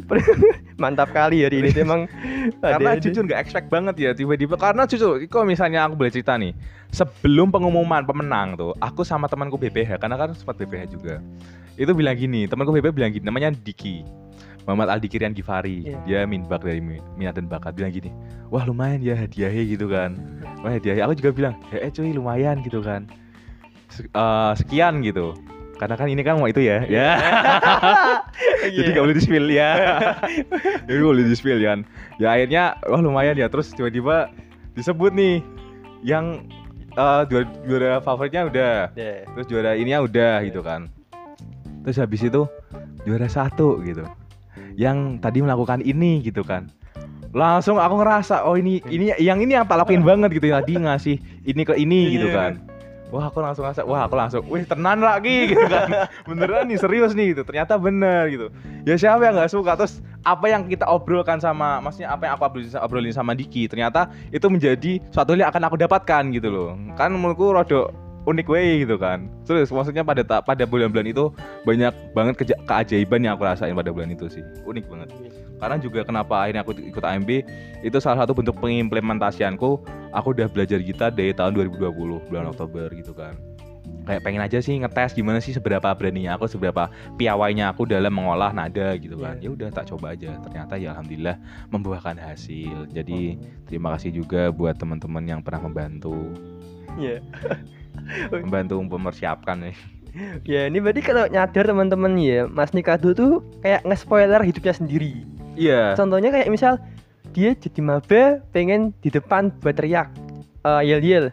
mantap 0.81 1.11
kali 1.11 1.43
hari 1.43 1.59
ini 1.59 1.69
tuh 1.69 1.83
emang 1.83 2.01
karena 2.63 2.95
ada- 2.95 3.01
jujur 3.01 3.21
nggak 3.23 3.39
expect 3.39 3.67
banget 3.67 3.95
ya 3.97 4.11
tiba-tiba. 4.11 4.55
Karena 4.55 4.83
jujur 4.83 5.19
kalau 5.27 5.45
misalnya 5.45 5.85
aku 5.85 5.93
boleh 5.93 6.09
cerita 6.09 6.33
nih 6.35 6.55
sebelum 6.89 7.49
pengumuman 7.49 8.01
pemenang 8.03 8.55
tuh 8.55 8.71
aku 8.77 9.01
sama 9.01 9.25
temanku 9.25 9.55
BPH 9.55 9.97
karena 9.97 10.15
kan 10.15 10.33
sempat 10.33 10.57
BPH 10.57 10.89
juga. 10.89 11.21
Itu 11.75 11.93
bilang 11.93 12.15
gini 12.15 12.45
temanku 12.45 12.71
BPH 12.71 12.91
bilang 12.91 13.11
gini 13.11 13.23
namanya 13.23 13.51
Diki. 13.51 14.01
Muhammad 14.67 14.93
Aldi 14.93 15.09
Kirian 15.09 15.33
Gifari 15.33 15.81
Iya. 15.81 15.97
dia 16.05 16.19
minbak 16.23 16.61
dari 16.61 16.77
Mi- 16.77 17.01
minat 17.15 17.33
dan 17.33 17.49
bakat. 17.49 17.73
Bilang 17.73 17.89
gini 17.89 18.13
wah 18.47 18.61
lumayan 18.63 18.99
ya 18.99 19.13
hadiahnya 19.13 19.63
gitu 19.65 19.89
kan. 19.89 20.13
Wah 20.61 20.71
hadiahnya. 20.71 21.05
Aku 21.05 21.13
juga 21.13 21.31
bilang 21.31 21.53
eh 21.69 21.89
cuy 21.89 22.13
lumayan 22.13 22.61
gitu 22.61 22.79
kan. 22.79 23.09
Eh, 23.89 24.53
sekian 24.55 25.01
gitu 25.01 25.33
karena 25.79 25.95
kan 25.95 26.05
ini 26.05 26.21
kan 26.21 26.35
mau 26.35 26.45
itu 26.45 26.59
ya. 26.59 26.83
Ya. 26.91 27.09
Jadi 28.67 28.91
Iya. 28.91 28.93
gak 28.93 29.03
boleh 29.03 29.15
di 29.15 29.23
spill 29.23 29.47
ya. 29.47 29.71
Jadi 30.85 30.99
boleh 30.99 31.23
di 31.23 31.35
spill 31.35 31.59
kan 31.59 31.79
ya 32.19 32.35
akhirnya 32.35 32.63
wah 32.83 32.99
lumayan 32.99 33.33
ya. 33.33 33.47
Terus 33.47 33.71
tiba-tiba 33.71 34.27
disebut 34.75 35.15
nih 35.15 35.39
yang 36.03 36.43
eh, 36.91 37.21
juara, 37.25 37.47
juara 37.63 37.91
favoritnya 37.99 38.45
udah. 38.45 38.75
Iya. 38.93 39.23
terus 39.31 39.47
juara 39.47 39.71
ininya 39.73 40.03
udah 40.03 40.43
gitu 40.43 40.59
kan. 40.59 40.91
Terus 41.87 41.97
habis 41.97 42.21
itu 42.21 42.43
juara 43.03 43.25
satu 43.25 43.79
gitu. 43.81 44.03
Yang 44.75 45.19
tadi 45.19 45.39
melakukan 45.39 45.79
ini 45.79 46.19
gitu 46.19 46.43
kan. 46.43 46.67
Langsung 47.29 47.77
aku 47.77 48.01
ngerasa 48.01 48.41
oh 48.41 48.57
ini 48.57 48.81
ini 48.89 49.13
yang 49.15 49.37
ini 49.37 49.53
yang 49.53 49.63
tak 49.63 49.77
lakuin 49.77 50.01
banget 50.01 50.33
gitu 50.33 50.49
tadi 50.49 50.75
ngasih 50.75 51.15
ini 51.45 51.61
ke 51.61 51.77
ini 51.77 52.17
gitu 52.17 52.27
Iya. 52.27 52.35
kan 52.35 52.51
wah 53.09 53.29
aku 53.29 53.41
langsung 53.41 53.65
ngerasa 53.65 53.83
wah 53.85 54.05
aku 54.05 54.15
langsung 54.15 54.41
wih 54.49 54.63
tenan 54.65 55.01
lagi 55.01 55.53
gitu 55.53 55.65
kan. 55.65 56.09
Beneran 56.29 56.69
nih 56.69 56.77
serius 56.77 57.11
nih 57.17 57.33
gitu. 57.35 57.41
Ternyata 57.45 57.75
bener 57.81 58.29
gitu. 58.29 58.47
Ya 58.85 58.95
siapa 58.95 59.25
yang 59.25 59.35
nggak 59.37 59.51
suka? 59.51 59.75
Terus 59.77 60.01
apa 60.23 60.45
yang 60.49 60.69
kita 60.69 60.85
obrolkan 60.85 61.41
sama 61.41 61.81
maksudnya 61.81 62.13
apa 62.13 62.29
yang 62.29 62.33
aku 62.37 62.43
obrolin, 62.45 62.69
obrolin 62.79 63.13
sama 63.13 63.33
Diki? 63.33 63.65
Ternyata 63.65 64.09
itu 64.29 64.45
menjadi 64.47 65.01
suatu 65.09 65.33
hal 65.33 65.45
yang 65.45 65.51
akan 65.51 65.63
aku 65.67 65.75
dapatkan 65.77 66.23
gitu 66.33 66.49
loh. 66.49 66.77
Kan 66.95 67.13
menurutku 67.17 67.53
rodok 67.53 68.08
unik 68.27 68.47
way 68.51 68.83
gitu 68.83 68.99
kan. 68.99 69.31
Terus 69.47 69.71
maksudnya 69.71 70.03
pada 70.03 70.21
ta- 70.25 70.43
pada 70.43 70.63
bulan-bulan 70.67 71.07
itu 71.07 71.31
banyak 71.63 71.93
banget 72.11 72.35
keja- 72.35 72.61
keajaiban 72.67 73.23
yang 73.23 73.39
aku 73.39 73.47
rasain 73.47 73.75
pada 73.75 73.91
bulan 73.93 74.11
itu 74.11 74.27
sih. 74.27 74.43
Unik 74.67 74.85
banget. 74.91 75.09
Karena 75.59 75.75
juga 75.75 76.07
kenapa 76.07 76.47
akhirnya 76.47 76.63
aku 76.63 76.71
ikut 76.75 77.03
AMB 77.03 77.29
itu 77.83 77.97
salah 77.99 78.23
satu 78.23 78.31
bentuk 78.31 78.55
pengimplementasianku 78.59 79.83
aku 80.15 80.27
udah 80.31 80.47
belajar 80.47 80.79
gitar 80.79 81.11
dari 81.11 81.35
tahun 81.35 81.55
2020 81.55 82.27
bulan 82.31 82.47
Oktober 82.51 82.87
gitu 82.95 83.11
kan. 83.11 83.35
Kayak 84.07 84.25
pengen 84.25 84.41
aja 84.41 84.57
sih 84.57 84.73
ngetes 84.79 85.13
gimana 85.13 85.37
sih 85.37 85.53
seberapa 85.53 85.85
beraninya 85.93 86.33
aku 86.33 86.49
seberapa 86.49 86.89
piawainya 87.19 87.69
aku 87.69 87.85
dalam 87.85 88.09
mengolah 88.09 88.49
nada 88.49 88.97
gitu 88.97 89.19
kan. 89.21 89.37
Iya. 89.37 89.49
ya 89.51 89.53
udah 89.53 89.69
tak 89.69 89.85
coba 89.93 90.17
aja. 90.17 90.33
Ternyata 90.49 90.81
ya 90.81 90.97
alhamdulillah 90.97 91.37
membuahkan 91.69 92.17
hasil. 92.17 92.89
Jadi 92.89 93.37
terima 93.69 93.93
kasih 93.97 94.15
juga 94.23 94.49
buat 94.49 94.77
teman-teman 94.79 95.25
yang 95.27 95.41
pernah 95.45 95.69
membantu. 95.69 96.33
Iya. 96.97 97.21
membantu 98.33 98.79
mempersiapkan 98.81 99.69
nih. 99.69 99.77
Ya 100.43 100.65
ini 100.65 100.81
berarti 100.81 101.05
kalau 101.05 101.29
nyadar 101.29 101.69
teman-teman 101.69 102.17
ya 102.17 102.49
Mas 102.49 102.73
Nikado 102.73 103.13
tuh 103.13 103.45
kayak 103.61 103.85
nge-spoiler 103.85 104.41
hidupnya 104.41 104.73
sendiri. 104.73 105.21
Iya. 105.53 105.93
Contohnya 105.93 106.33
kayak 106.33 106.49
misal 106.49 106.81
dia 107.29 107.53
jadi 107.53 107.79
maba 107.85 108.41
pengen 108.49 108.89
di 109.05 109.13
depan 109.13 109.53
buat 109.61 109.77
teriak 109.77 110.09
eh, 110.65 110.81
yel 110.85 111.01
yel. 111.05 111.25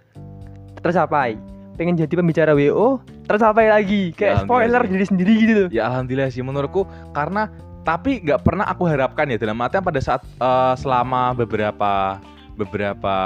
Tercapai 0.85 1.41
pengen 1.77 1.97
jadi 1.97 2.15
pembicara 2.17 2.53
WO 2.57 3.01
tercapai 3.29 3.69
lagi? 3.69 4.13
Ya, 4.13 4.17
kayak 4.17 4.35
spoiler 4.45 4.81
alhamdulillah 4.81 4.93
diri 4.93 5.05
sendiri 5.05 5.33
gitu 5.41 5.53
loh. 5.53 5.69
Ya 5.73 5.83
alhamdulillah 5.89 6.29
sih 6.33 6.45
menurutku 6.45 6.85
karena 7.13 7.49
tapi 7.87 8.19
nggak 8.25 8.43
pernah 8.43 8.67
aku 8.67 8.83
harapkan 8.91 9.31
ya 9.31 9.39
dalam 9.39 9.57
artian 9.63 9.85
pada 9.85 10.01
saat 10.03 10.23
eh, 10.25 10.75
selama 10.77 11.33
beberapa 11.37 12.21
beberapa 12.57 13.17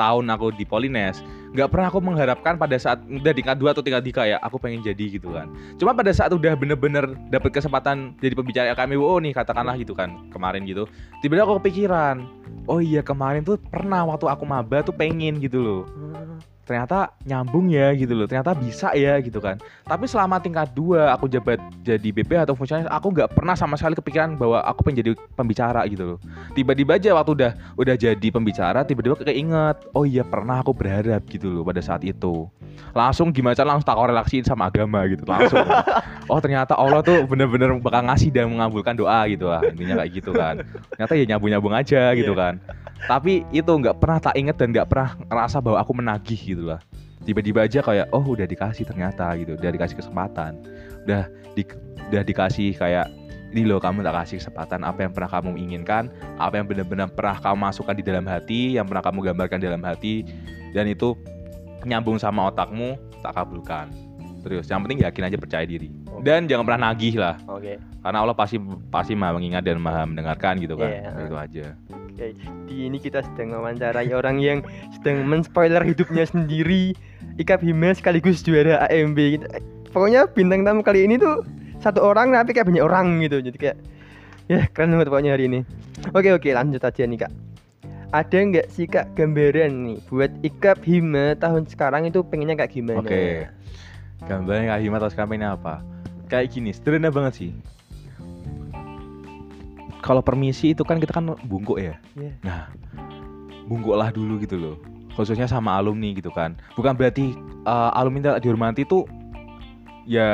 tahun 0.00 0.32
aku 0.32 0.56
di 0.56 0.64
Polines 0.64 1.20
nggak 1.52 1.68
pernah 1.68 1.90
aku 1.90 1.98
mengharapkan 1.98 2.54
pada 2.56 2.78
saat 2.78 3.02
udah 3.04 3.34
tingkat 3.34 3.58
dua 3.58 3.74
atau 3.74 3.82
tingkat 3.82 4.06
tiga 4.06 4.22
ya 4.22 4.38
aku 4.38 4.56
pengen 4.56 4.86
jadi 4.86 5.18
gitu 5.18 5.34
kan. 5.34 5.50
Cuma 5.82 5.90
pada 5.90 6.14
saat 6.14 6.30
udah 6.30 6.54
bener-bener 6.54 7.10
dapet 7.28 7.50
kesempatan 7.50 8.14
jadi 8.22 8.38
pembicara 8.38 8.70
KMWO 8.72 9.18
nih 9.18 9.34
katakanlah 9.34 9.74
gitu 9.76 9.92
kan 9.92 10.30
kemarin 10.30 10.62
gitu 10.64 10.86
tiba-tiba 11.20 11.44
aku 11.44 11.60
kepikiran 11.60 12.24
oh 12.70 12.78
iya 12.78 13.02
kemarin 13.02 13.42
tuh 13.42 13.58
pernah 13.58 14.06
waktu 14.06 14.30
aku 14.30 14.44
maba 14.46 14.80
tuh 14.86 14.94
pengen 14.94 15.42
gitu 15.42 15.58
loh 15.60 15.82
ternyata 16.70 17.10
nyambung 17.26 17.66
ya 17.66 17.90
gitu 17.98 18.14
loh 18.14 18.30
ternyata 18.30 18.54
bisa 18.54 18.94
ya 18.94 19.18
gitu 19.18 19.42
kan. 19.42 19.58
Tapi 19.82 20.06
selama 20.06 20.38
tingkat 20.38 20.70
dua 20.70 21.10
aku 21.10 21.26
jabat 21.26 21.58
jadi 21.82 22.14
BP 22.14 22.46
atau 22.46 22.54
fungsionaris 22.54 22.86
aku 22.86 23.10
nggak 23.10 23.34
pernah 23.34 23.58
sama 23.58 23.74
sekali 23.74 23.98
kepikiran 23.98 24.38
bahwa 24.38 24.62
aku 24.62 24.86
pengen 24.86 25.02
jadi 25.02 25.10
pembicara 25.34 25.82
gitu 25.90 26.14
loh. 26.14 26.18
Tiba-tiba 26.54 26.94
aja 26.94 27.10
waktu 27.18 27.34
udah 27.34 27.52
udah 27.74 27.94
jadi 27.98 28.28
pembicara 28.30 28.86
tiba-tiba 28.86 29.18
keinget 29.18 29.82
oh 29.98 30.06
iya 30.06 30.22
pernah 30.22 30.62
aku 30.62 30.70
berharap 30.70 31.26
gitu 31.26 31.50
loh 31.50 31.66
pada 31.66 31.82
saat 31.82 32.06
itu 32.06 32.46
langsung 32.90 33.30
gimana 33.30 33.54
cara 33.54 33.74
langsung 33.74 33.86
tak 33.86 33.98
korelasiin 33.98 34.44
sama 34.44 34.66
agama 34.68 35.06
gitu 35.06 35.22
langsung. 35.24 35.62
Oh 36.26 36.38
ternyata 36.38 36.74
Allah 36.74 37.02
tuh 37.02 37.26
bener-bener 37.26 37.74
bakal 37.78 38.06
ngasih 38.06 38.30
dan 38.30 38.50
mengabulkan 38.50 38.94
doa 38.94 39.26
gitu 39.26 39.46
lah 39.46 39.62
intinya 39.66 40.02
kayak 40.02 40.10
gitu 40.14 40.30
kan. 40.30 40.62
Ternyata 40.94 41.12
ya 41.14 41.24
nyambung-nyambung 41.34 41.74
aja 41.74 42.02
gitu 42.14 42.32
Iya. 42.34 42.40
kan. 42.40 42.54
Tapi 43.06 43.42
itu 43.50 43.70
nggak 43.70 43.96
pernah 43.98 44.18
tak 44.20 44.34
inget 44.36 44.56
dan 44.58 44.70
nggak 44.70 44.88
pernah 44.90 45.16
ngerasa 45.26 45.58
bahwa 45.58 45.78
aku 45.80 45.92
menagih 45.96 46.38
gitu 46.38 46.64
lah. 46.70 46.80
Tiba-tiba 47.20 47.66
aja 47.68 47.80
kayak 47.84 48.06
oh 48.10 48.24
udah 48.24 48.46
dikasih 48.46 48.84
ternyata 48.86 49.28
gitu. 49.36 49.54
Udah 49.54 49.70
dikasih 49.70 49.96
kesempatan. 49.98 50.56
Udah 51.04 51.28
di, 51.52 51.62
udah 52.10 52.22
dikasih 52.24 52.74
kayak 52.76 53.06
ini 53.50 53.66
loh 53.66 53.82
kamu 53.82 54.06
tak 54.06 54.14
kasih 54.24 54.36
kesempatan. 54.38 54.86
Apa 54.86 55.02
yang 55.02 55.12
pernah 55.12 55.30
kamu 55.30 55.58
inginkan 55.58 56.06
apa 56.38 56.62
yang 56.62 56.66
benar-benar 56.70 57.10
pernah 57.10 57.36
kamu 57.42 57.58
masukkan 57.70 57.94
di 57.98 58.04
dalam 58.06 58.22
hati 58.24 58.78
yang 58.78 58.86
pernah 58.86 59.02
kamu 59.02 59.18
gambarkan 59.32 59.58
di 59.58 59.66
dalam 59.66 59.82
hati 59.82 60.14
dan 60.70 60.86
itu 60.86 61.18
nyambung 61.84 62.20
sama 62.20 62.48
otakmu 62.52 62.96
tak 63.20 63.36
kabulkan. 63.36 63.92
Terus 64.40 64.64
yang 64.72 64.80
penting 64.84 65.04
yakin 65.04 65.28
aja 65.28 65.36
percaya 65.36 65.64
diri. 65.68 65.92
Dan 66.24 66.48
jangan 66.48 66.64
pernah 66.64 66.92
nagih 66.92 67.20
lah. 67.20 67.36
Oke. 67.44 67.76
Karena 68.00 68.18
Allah 68.24 68.36
pasti 68.36 68.56
pasti 68.88 69.12
maha 69.12 69.36
mengingat 69.36 69.68
dan 69.68 69.76
maha 69.80 70.08
mendengarkan 70.08 70.56
gitu 70.60 70.80
kan. 70.80 70.88
Iya. 70.88 71.10
itu 71.28 71.36
aja. 71.36 71.64
Oke, 71.92 72.26
di 72.68 72.76
ini 72.88 72.96
kita 72.96 73.20
sedang 73.20 73.52
mewawancarai 73.56 74.12
orang 74.20 74.40
yang 74.40 74.58
sedang 74.96 75.28
menspoiler 75.28 75.84
hidupnya 75.84 76.24
sendiri. 76.24 76.96
Ika 77.36 77.60
Bima 77.60 77.92
sekaligus 77.96 78.44
juara 78.44 78.84
AMB 78.88 79.16
Pokoknya 79.92 80.28
bintang 80.28 80.64
tamu 80.64 80.84
kali 80.84 81.08
ini 81.08 81.16
tuh 81.16 81.44
satu 81.80 82.04
orang 82.04 82.32
tapi 82.32 82.56
kayak 82.56 82.68
banyak 82.68 82.84
orang 82.84 83.20
gitu. 83.24 83.44
Jadi 83.44 83.56
kayak 83.60 83.76
ya 84.48 84.64
keren 84.72 84.96
banget 84.96 85.08
pokoknya 85.12 85.32
hari 85.36 85.44
ini. 85.52 85.60
Oke 86.16 86.32
oke 86.32 86.48
lanjut 86.48 86.80
aja 86.80 87.04
nih 87.04 87.28
kak 87.28 87.32
Ada 88.10 88.38
nggak 88.42 88.66
sih 88.74 88.90
kak 88.90 89.14
gambaran 89.14 89.70
nih 89.86 89.98
buat 90.10 90.30
Ika 90.42 90.74
Bima 90.82 91.38
tahun 91.38 91.70
sekarang 91.70 92.10
itu 92.10 92.26
pengennya 92.26 92.58
kayak 92.58 92.74
gimana? 92.74 93.06
Oke. 93.06 93.46
Gambarnya 94.26 94.76
Kak 94.76 94.80
Hima 94.82 94.96
atau 95.00 95.10
sekarang 95.14 95.38
ini 95.38 95.46
apa? 95.48 95.80
Kayak 96.28 96.52
gini, 96.52 96.70
sederhana 96.74 97.08
banget 97.08 97.32
sih. 97.38 97.50
Kalau 100.02 100.20
permisi 100.20 100.74
itu 100.74 100.82
kan 100.82 100.98
kita 100.98 101.14
kan 101.14 101.38
bungkuk 101.46 101.78
ya. 101.78 101.96
Iya. 102.18 102.32
Nah, 102.44 102.68
bungkuklah 103.70 104.12
dulu 104.12 104.42
gitu 104.42 104.58
loh. 104.58 104.76
Khususnya 105.14 105.46
sama 105.46 105.76
alumni 105.78 106.12
gitu 106.12 106.34
kan. 106.34 106.58
Bukan 106.74 106.98
berarti 106.98 107.36
uh, 107.64 107.94
alumni 107.94 108.36
tak 108.36 108.42
dihormati 108.44 108.82
tuh 108.84 109.06
ya 110.08 110.30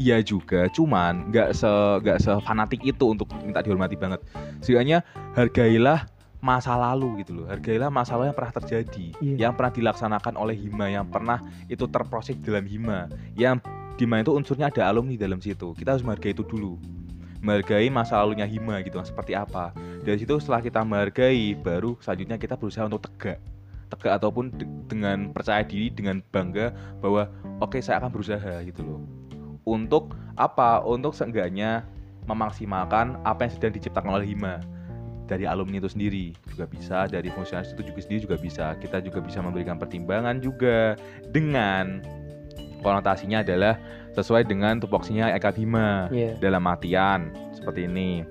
iya 0.00 0.24
juga 0.24 0.64
cuman 0.72 1.28
nggak 1.28 1.52
se 1.52 1.68
nggak 2.00 2.18
sefanatik 2.24 2.80
itu 2.80 3.12
untuk 3.12 3.28
minta 3.44 3.60
dihormati 3.60 4.00
banget. 4.00 4.24
Setidaknya 4.64 5.04
hargailah 5.36 6.08
masa 6.40 6.72
lalu 6.72 7.20
gitu 7.20 7.36
loh 7.36 7.46
hargailah 7.52 7.92
masa 7.92 8.16
lalu 8.16 8.32
yang 8.32 8.38
pernah 8.40 8.54
terjadi 8.56 9.06
Iya. 9.20 9.36
yang 9.36 9.52
pernah 9.52 9.76
dilaksanakan 9.76 10.40
oleh 10.40 10.56
hima 10.56 10.88
yang 10.88 11.04
pernah 11.04 11.44
itu 11.68 11.84
terproses 11.84 12.40
dalam 12.40 12.64
hima. 12.64 13.12
Yang 13.36 13.60
di 14.00 14.08
mana 14.08 14.24
itu 14.24 14.32
unsurnya 14.32 14.72
ada 14.72 14.88
alumni 14.88 15.20
dalam 15.20 15.36
situ 15.44 15.76
kita 15.76 15.92
harus 15.92 16.00
menghargai 16.00 16.32
itu 16.32 16.40
dulu. 16.40 16.80
Menghargai 17.44 17.92
masa 17.92 18.24
lalunya 18.24 18.48
hima 18.48 18.80
gitu 18.80 18.96
seperti 19.04 19.36
apa. 19.36 19.76
Dari 20.00 20.16
situ 20.16 20.32
setelah 20.40 20.64
kita 20.64 20.80
menghargai 20.80 21.60
baru 21.60 22.00
selanjutnya 22.00 22.40
kita 22.40 22.56
berusaha 22.56 22.88
untuk 22.88 23.04
tegak. 23.04 23.36
Tegak 23.92 24.16
ataupun 24.16 24.48
de- 24.56 24.68
dengan 24.88 25.28
percaya 25.36 25.60
diri 25.60 25.92
dengan 25.92 26.24
bangga 26.32 26.72
bahwa 27.04 27.28
oke 27.60 27.76
saya 27.84 28.00
akan 28.00 28.08
berusaha 28.08 28.64
gitu 28.64 28.80
loh 28.80 29.19
untuk 29.66 30.16
apa? 30.36 30.80
Untuk 30.84 31.12
seenggaknya 31.12 31.84
memaksimalkan 32.28 33.18
apa 33.26 33.46
yang 33.48 33.52
sedang 33.52 33.72
diciptakan 33.74 34.20
oleh 34.20 34.28
hima. 34.30 34.62
Dari 35.30 35.46
alumni 35.46 35.78
itu 35.78 35.86
sendiri 35.86 36.34
juga 36.50 36.66
bisa 36.66 37.06
dari 37.06 37.30
fungsionaris 37.30 37.70
itu 37.74 37.86
juga 37.86 38.00
sendiri 38.02 38.20
juga 38.26 38.36
bisa. 38.38 38.66
Kita 38.82 38.98
juga 38.98 39.22
bisa 39.22 39.38
memberikan 39.38 39.78
pertimbangan 39.78 40.42
juga 40.42 40.98
dengan 41.30 42.02
konotasinya 42.82 43.46
adalah 43.46 43.78
sesuai 44.18 44.48
dengan 44.50 44.82
tupoksinya 44.82 45.30
Eka 45.30 45.54
Bima. 45.54 46.10
Iya. 46.10 46.34
dalam 46.42 46.66
artian 46.66 47.30
seperti 47.54 47.86
ini. 47.86 48.26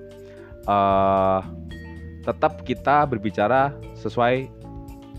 Eh 0.68 1.40
tetap 2.20 2.62
kita 2.68 3.08
berbicara 3.08 3.72
sesuai 3.96 4.59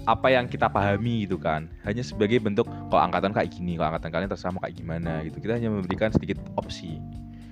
apa 0.05 0.33
yang 0.33 0.49
kita 0.49 0.65
pahami 0.65 1.29
gitu 1.29 1.37
kan 1.37 1.69
hanya 1.85 2.01
sebagai 2.01 2.41
bentuk 2.41 2.65
kalau 2.89 3.01
angkatan 3.05 3.31
kayak 3.31 3.53
gini 3.53 3.77
kalau 3.77 3.93
angkatan 3.93 4.09
kalian 4.09 4.29
terserah 4.29 4.53
mau 4.53 4.61
kayak 4.61 4.77
gimana 4.77 5.21
gitu 5.21 5.37
kita 5.37 5.61
hanya 5.61 5.69
memberikan 5.69 6.09
sedikit 6.09 6.41
opsi 6.57 6.97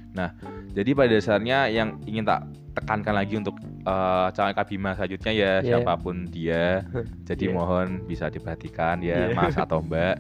nah 0.09 0.33
jadi 0.73 0.97
pada 0.97 1.13
dasarnya 1.13 1.69
yang 1.69 2.01
ingin 2.09 2.25
tak 2.25 2.49
tekankan 2.73 3.13
lagi 3.13 3.38
untuk 3.38 3.53
eh 3.85 4.27
calon 4.33 4.51
Eka 4.51 4.63
Bima 4.65 4.91
selanjutnya 4.97 5.31
ya 5.31 5.53
Iya. 5.62 5.67
siapa 5.77 5.93
pun 5.95 6.25
dia 6.25 6.81
jadi 7.29 7.45
Iya. 7.49 7.53
mohon 7.53 7.88
bisa 8.09 8.33
diperhatikan 8.33 9.05
ya 9.05 9.29
Iya. 9.29 9.38
mas 9.38 9.53
atau 9.53 9.85
mbak 9.85 10.17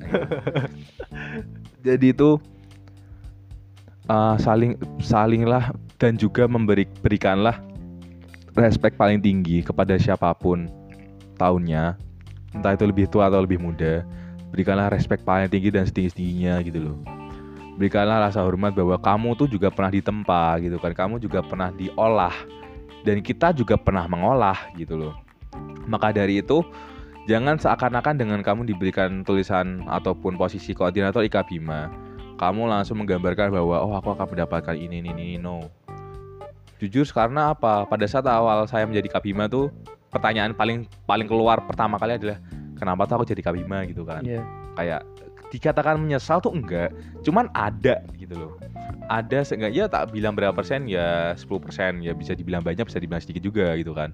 jadi 1.87 2.13
itu 2.13 2.37
uh, 4.05 4.35
saling 4.37 4.77
salinglah 5.01 5.73
dan 5.97 6.13
juga 6.15 6.45
memberi 6.45 6.85
berikanlah 7.01 7.57
respect 8.53 8.93
paling 8.93 9.17
tinggi 9.19 9.65
kepada 9.65 9.97
siapa 9.97 10.29
pun 10.37 10.69
tahunnya 11.39 11.95
entah 12.53 12.73
itu 12.73 12.85
lebih 12.85 13.05
tua 13.09 13.29
atau 13.29 13.41
lebih 13.43 13.61
muda 13.61 14.05
berikanlah 14.49 14.89
respect 14.89 15.21
paling 15.21 15.49
tinggi 15.49 15.69
dan 15.69 15.85
setinggi 15.85 16.13
tingginya 16.13 16.61
gitu 16.65 16.79
loh. 16.91 16.97
Berikanlah 17.77 18.27
rasa 18.27 18.43
hormat 18.43 18.75
bahwa 18.75 18.99
kamu 18.99 19.39
tuh 19.39 19.47
juga 19.47 19.71
pernah 19.71 19.93
ditempa 19.93 20.59
gitu 20.59 20.77
kan 20.81 20.91
kamu 20.91 21.21
juga 21.21 21.39
pernah 21.45 21.71
diolah 21.71 22.35
dan 23.07 23.23
kita 23.23 23.55
juga 23.55 23.79
pernah 23.79 24.09
mengolah 24.09 24.57
gitu 24.75 24.99
loh. 24.99 25.15
Maka 25.87 26.11
dari 26.11 26.43
itu 26.43 26.65
jangan 27.29 27.55
seakan-akan 27.55 28.19
dengan 28.19 28.39
kamu 28.43 28.67
diberikan 28.67 29.23
tulisan 29.23 29.85
ataupun 29.87 30.35
posisi 30.35 30.75
koordinator 30.75 31.23
IKA 31.23 31.45
Bima 31.45 31.87
kamu 32.39 32.71
langsung 32.71 33.03
menggambarkan 33.03 33.51
bahwa 33.51 33.83
oh 33.83 33.93
aku 33.99 34.15
akan 34.15 34.31
mendapatkan 34.31 34.75
ini 34.79 35.03
ini 35.03 35.11
ini 35.11 35.27
no. 35.35 35.67
Jujur 36.79 37.03
karena 37.11 37.51
apa? 37.51 37.83
Pada 37.83 38.07
saat 38.07 38.23
awal 38.31 38.63
saya 38.63 38.87
menjadi 38.87 39.19
kabima 39.19 39.51
tuh 39.51 39.67
pertanyaan 40.09 40.51
paling 40.57 40.89
paling 41.05 41.29
keluar 41.29 41.61
pertama 41.63 42.01
kali 42.01 42.17
adalah 42.17 42.37
kenapa 42.75 43.05
tuh 43.05 43.21
aku 43.21 43.25
jadi 43.29 43.41
kabima 43.45 43.85
gitu 43.85 44.03
kan. 44.03 44.25
Iya. 44.25 44.43
kayak 44.77 45.03
dikatakan 45.49 45.99
menyesal 45.99 46.39
tuh 46.39 46.53
enggak 46.53 46.93
cuman 47.25 47.49
ada 47.57 47.99
gitu 48.15 48.37
loh. 48.37 48.53
Ada 49.09 49.41
seenggak 49.41 49.73
ya 49.73 49.89
tak 49.89 50.13
bilang 50.13 50.37
berapa 50.37 50.53
persen 50.53 50.85
ya 50.85 51.33
10 51.33 51.49
persen 51.59 51.99
ya 52.05 52.13
bisa 52.13 52.37
dibilang 52.37 52.61
banyak 52.61 52.85
bisa 52.85 53.01
dibilang 53.01 53.19
sedikit 53.19 53.43
juga 53.43 53.73
gitu 53.75 53.91
kan. 53.91 54.13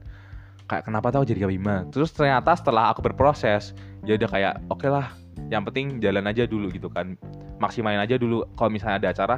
Kayak 0.66 0.90
kenapa 0.90 1.14
tahu 1.14 1.28
jadi 1.28 1.46
kabima 1.46 1.86
terus 1.92 2.10
ternyata 2.16 2.56
setelah 2.56 2.90
aku 2.90 3.04
berproses 3.06 3.76
ya 4.08 4.18
udah 4.18 4.30
kayak 4.32 4.54
oke 4.72 4.88
lah 4.88 5.14
yang 5.52 5.62
penting 5.68 6.00
jalan 6.02 6.26
aja 6.26 6.48
dulu 6.48 6.72
gitu 6.72 6.88
kan. 6.90 7.20
Maksimalin 7.62 8.02
aja 8.02 8.16
dulu. 8.18 8.48
Kalau 8.56 8.72
misalnya 8.72 8.98
ada 9.04 9.10
acara 9.12 9.36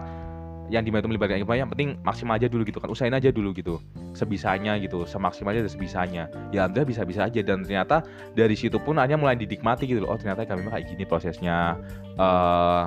yang 0.68 0.84
di 0.84 0.92
mana 0.92 1.00
itu 1.00 1.10
melibatkan 1.16 1.40
kabima 1.40 1.56
yang 1.56 1.70
penting 1.72 1.96
maksimal 2.04 2.36
aja 2.36 2.52
dulu 2.52 2.68
gitu 2.68 2.84
kan. 2.84 2.92
Usahain 2.92 3.16
aja 3.16 3.32
dulu 3.32 3.56
gitu. 3.56 3.80
Sebisanya 4.12 4.76
gitu. 4.84 5.08
Semaksimalnya 5.08 5.64
dan 5.64 5.72
sebisanya. 5.72 6.24
Ya 6.52 6.68
anda 6.68 6.84
bisa-bisa 6.84 7.24
aja. 7.24 7.40
Dan 7.40 7.64
ternyata 7.64 8.04
dari 8.36 8.52
situ 8.60 8.76
pun 8.76 9.00
hanya 9.00 9.16
mulai 9.16 9.40
didikmati 9.40 9.88
gitu 9.88 10.04
loh. 10.04 10.12
Oh 10.16 10.20
ternyata 10.20 10.44
kami 10.44 10.68
kayak 10.68 10.92
gini 10.92 11.04
prosesnya. 11.08 11.80
Eh 12.20 12.84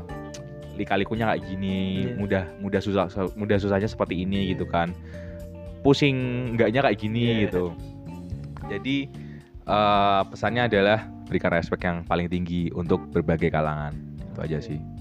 lika-likunya 0.77 1.33
kayak 1.33 1.43
gini. 1.49 1.77
Iya. 2.05 2.17
mudah 2.21 2.45
mudah 2.61 2.81
susah 2.85 3.05
mudah 3.37 3.57
susahnya 3.57 3.89
seperti 3.89 4.29
ini 4.29 4.53
gitu 4.53 4.69
kan. 4.69 4.93
Pusing 5.81 6.53
enggaknya 6.57 6.85
kayak 6.85 6.99
gini 7.01 7.25
Iya. 7.25 7.41
gitu. 7.49 7.65
Jadi 8.69 8.97
eh 9.65 10.23
pesannya 10.29 10.69
adalah 10.69 11.09
berikan 11.33 11.49
respect 11.57 11.81
yang 11.81 12.05
paling 12.05 12.29
tinggi 12.29 12.69
untuk 12.77 13.09
berbagai 13.09 13.49
kalangan. 13.49 13.97
Itu 14.37 14.41
aja 14.45 14.61
sih 14.61 15.00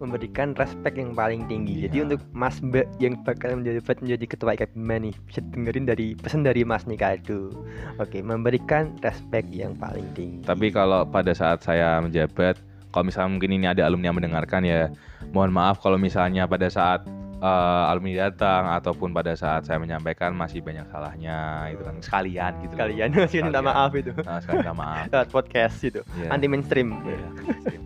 memberikan 0.00 0.56
respect 0.56 0.96
yang 0.96 1.12
paling 1.12 1.44
tinggi. 1.44 1.84
Jadi 1.84 1.94
Iya. 1.94 2.04
untuk 2.06 2.20
Mas 2.32 2.56
Mbak 2.58 2.86
yang 2.96 3.14
bakal 3.20 3.54
menjadi 3.54 3.78
menjadi 4.00 4.24
ketua 4.26 4.50
IKBIMA 4.54 4.96
nih 5.02 5.14
bisa 5.22 5.40
dengerin 5.44 5.84
dari 5.84 6.06
pesan 6.14 6.40
dari 6.40 6.64
Mas 6.64 6.84
Nikado. 6.84 7.52
Oke, 7.96 8.18
memberikan 8.18 8.96
respect 8.98 9.46
yang 9.50 9.76
paling 9.76 10.08
tinggi. 10.10 10.40
Tapi 10.42 10.68
kalau 10.68 11.04
pada 11.04 11.30
saat 11.30 11.60
saya 11.60 12.00
menjabat, 12.00 12.56
kalau 12.88 13.04
misalnya 13.04 13.30
mungkin 13.30 13.52
ini 13.52 13.66
ada 13.66 13.84
alumni 13.84 14.08
yang 14.08 14.18
mendengarkan 14.18 14.62
ya, 14.62 14.88
mohon 15.30 15.52
maaf 15.52 15.78
kalau 15.78 15.94
misalnya 15.94 16.44
pada 16.44 16.66
saat 16.66 17.04
eh, 17.38 17.84
alumni 17.88 18.28
datang 18.28 18.68
ataupun 18.70 19.12
pada 19.12 19.32
saat 19.32 19.64
saya 19.64 19.76
menyampaikan 19.76 20.32
masih 20.32 20.60
banyak 20.60 20.84
salahnya 20.86 21.36
itu 21.68 21.80
kan 21.80 21.96
sekalian 21.98 22.52
gitu. 22.60 22.72
loh. 22.72 22.80
kalian 22.80 23.08
masih 23.18 23.38
minta 23.40 23.48
Sekalian. 23.54 23.64
maaf 23.64 23.90
itu 23.94 24.10
Nah, 24.12 24.38
sekalian 24.38 24.60
minta 24.60 24.74
maaf. 24.74 25.04
lewat 25.12 25.28
podcast 25.30 25.76
itu 25.82 26.00
Iya. 26.14 26.28
anti 26.30 26.46
mainstream. 26.46 26.88
Iya. 27.00 27.79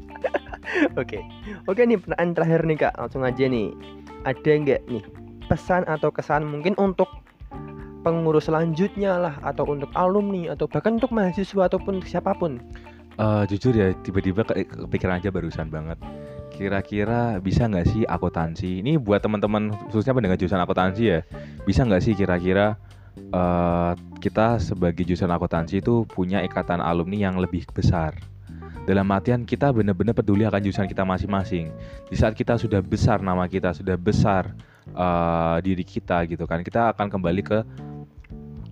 Oke, 0.98 1.22
oke 1.70 1.80
nih 1.82 1.98
pertanyaan 1.98 2.30
terakhir 2.34 2.60
nih 2.66 2.76
kak, 2.78 2.94
langsung 2.98 3.22
aja 3.22 3.44
nih. 3.46 3.70
Ada 4.24 4.50
nggak 4.58 4.80
nih 4.90 5.04
pesan 5.46 5.84
atau 5.84 6.08
kesan 6.08 6.48
mungkin 6.48 6.72
untuk 6.80 7.06
pengurus 8.04 8.52
selanjutnya 8.52 9.16
lah 9.16 9.34
atau 9.40 9.64
untuk 9.68 9.88
alumni 9.96 10.52
atau 10.52 10.68
bahkan 10.68 11.00
untuk 11.00 11.12
mahasiswa 11.12 11.68
ataupun 11.68 12.04
siapa 12.04 12.36
pun. 12.36 12.60
Eh, 13.14 13.42
jujur 13.46 13.72
ya 13.72 13.94
tiba-tiba 14.02 14.42
ke- 14.42 14.66
kepikiran 14.66 15.22
aja 15.22 15.30
barusan 15.30 15.70
banget. 15.70 15.96
Kira-kira 16.50 17.38
bisa 17.38 17.66
nggak 17.66 17.86
sih 17.90 18.02
akuntansi? 18.06 18.82
Ini 18.82 18.98
buat 18.98 19.22
teman-teman 19.22 19.70
khususnya 19.90 20.14
pendengar 20.14 20.38
jurusan 20.38 20.62
akuntansi 20.62 21.02
ya. 21.06 21.20
Bisa 21.62 21.86
nggak 21.86 22.02
sih 22.02 22.14
kira-kira 22.18 22.74
eh, 23.14 23.92
kita 24.18 24.58
sebagai 24.58 25.06
jurusan 25.06 25.30
akuntansi 25.30 25.78
itu 25.78 26.02
punya 26.10 26.42
ikatan 26.42 26.82
alumni 26.82 27.30
yang 27.30 27.38
lebih 27.38 27.62
besar? 27.70 28.33
Dalam 28.84 29.08
artian 29.08 29.48
kita 29.48 29.72
benar-benar 29.72 30.12
peduli 30.12 30.44
akan 30.44 30.60
jurusan 30.60 30.84
kita 30.84 31.08
masing-masing. 31.08 31.72
Di 32.08 32.16
saat 32.20 32.36
kita 32.36 32.60
sudah 32.60 32.84
besar 32.84 33.24
nama 33.24 33.48
kita, 33.48 33.72
sudah 33.72 33.96
besar 33.96 34.52
eh, 34.92 35.56
diri 35.64 35.84
kita 35.84 36.28
gitu 36.28 36.44
kan, 36.44 36.60
kita 36.60 36.92
akan 36.92 37.08
kembali 37.08 37.42
ke 37.44 37.58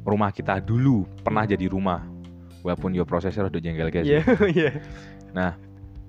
rumah 0.05 0.29
kita 0.29 0.61
dulu. 0.61 1.09
Pernah 1.25 1.49
jadi 1.49 1.65
rumah, 1.65 2.05
walaupun 2.63 2.95
yo 2.95 3.03
prosesnya 3.05 3.45
udah 3.47 3.61
jengkel 3.61 3.91
guys 3.91 4.07
Iya, 4.07 4.23
iya. 4.55 4.71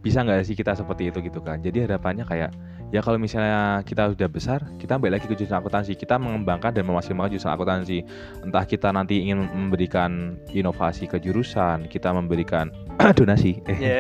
bisa 0.03 0.21
nggak 0.21 0.45
sih 0.45 0.55
kita 0.55 0.77
seperti 0.77 1.09
itu 1.09 1.19
gitu 1.23 1.39
kan 1.41 1.59
jadi 1.59 1.89
harapannya 1.89 2.27
kayak 2.27 2.51
ya 2.93 3.01
kalau 3.01 3.17
misalnya 3.17 3.82
kita 3.82 4.13
udah 4.13 4.29
besar 4.29 4.62
kita 4.77 5.01
balik 5.01 5.17
lagi 5.17 5.25
ke 5.25 5.34
jurusan 5.34 5.58
akuntansi. 5.58 5.97
Kita 5.97 6.15
mengembangkan 6.15 6.69
dan 6.69 6.86
memaksimalkan 6.86 7.34
jurusan 7.34 7.49
akuntansi. 7.49 8.06
Entah 8.45 8.63
kita 8.63 8.93
nanti 8.93 9.17
ingin 9.19 9.49
memberikan 9.49 10.38
inovasi 10.53 11.10
ke 11.10 11.17
jurusan 11.17 11.89
kita 11.89 12.13
memberikan 12.13 12.69
donasi. 13.17 13.58
Eh 13.65 13.77
Iya. 13.82 13.97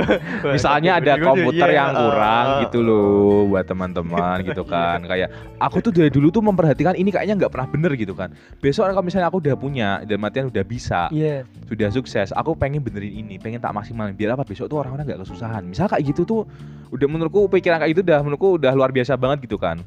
misalnya 0.56 0.96
ada 0.96 1.20
komputer 1.20 1.68
Iya, 1.68 1.76
yang 1.76 1.90
kurang 1.92 2.46
gitu 2.64 2.78
loh 2.80 3.52
buat 3.52 3.68
teman-teman 3.68 4.36
gitu 4.48 4.64
kan. 4.64 5.04
Kayak 5.04 5.28
aku 5.60 5.84
tuh 5.84 5.92
dari 5.92 6.08
dulu 6.08 6.32
tuh 6.32 6.40
memperhatikan 6.40 6.96
ini 6.96 7.12
kayaknya 7.12 7.36
nggak 7.36 7.52
pernah 7.52 7.68
bener 7.68 7.92
gitu 7.94 8.16
kan. 8.16 8.32
Besok 8.58 8.88
kalau 8.88 9.04
misalnya 9.04 9.28
aku 9.28 9.44
udah 9.44 9.54
punya 9.54 10.00
dan 10.08 10.16
matian 10.16 10.48
udah 10.48 10.64
bisa 10.64 11.12
Iya. 11.12 11.44
sudah 11.68 11.88
sukses 11.92 12.32
aku 12.32 12.56
pengen 12.56 12.80
benerin 12.80 13.12
ini 13.12 13.36
pengen 13.36 13.60
tak 13.60 13.76
maksimalin. 13.76 14.16
Biar 14.16 14.32
apa? 14.32 14.48
Besok 14.48 14.72
tuh 14.72 14.80
orang-orang 14.80 15.04
nggak 15.04 15.20
kesusahan. 15.28 15.68
Misal 15.68 15.92
kayak 15.92 16.08
gitu 16.08 16.24
tuh 16.24 16.40
udah 16.88 17.08
menurutku 17.08 17.48
pikiran 17.48 17.80
kayak 17.80 17.92
gitu 17.92 18.02
udah 18.04 18.21
menurutku 18.22 18.56
udah 18.56 18.72
luar 18.72 18.94
biasa 18.94 19.18
banget 19.18 19.44
gitu 19.46 19.58
kan. 19.58 19.82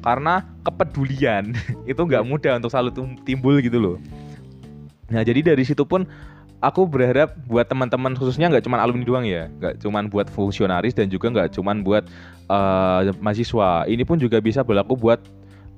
Karena 0.00 0.42
kepedulian 0.64 1.54
itu 1.90 2.00
nggak 2.00 2.24
mudah 2.26 2.58
untuk 2.58 2.72
selalu 2.72 2.90
timbul 3.22 3.56
gitu 3.60 3.78
loh. 3.78 3.96
Nah 5.12 5.22
jadi 5.22 5.54
dari 5.54 5.62
situ 5.62 5.86
pun 5.86 6.08
aku 6.64 6.88
berharap 6.88 7.36
buat 7.46 7.68
teman-teman 7.68 8.16
khususnya 8.16 8.48
nggak 8.48 8.64
cuma 8.64 8.80
alumni 8.80 9.04
doang 9.04 9.26
ya 9.28 9.46
nggak 9.60 9.84
cuma 9.84 10.00
buat 10.08 10.26
fungsionaris 10.32 10.96
dan 10.96 11.12
juga 11.12 11.30
nggak 11.30 11.54
cuma 11.54 11.76
buat 11.78 12.08
eh, 12.50 13.12
mahasiswa. 13.22 13.86
Ini 13.86 14.02
pun 14.02 14.18
juga 14.18 14.40
bisa 14.40 14.64
berlaku 14.66 14.96
buat 14.98 15.20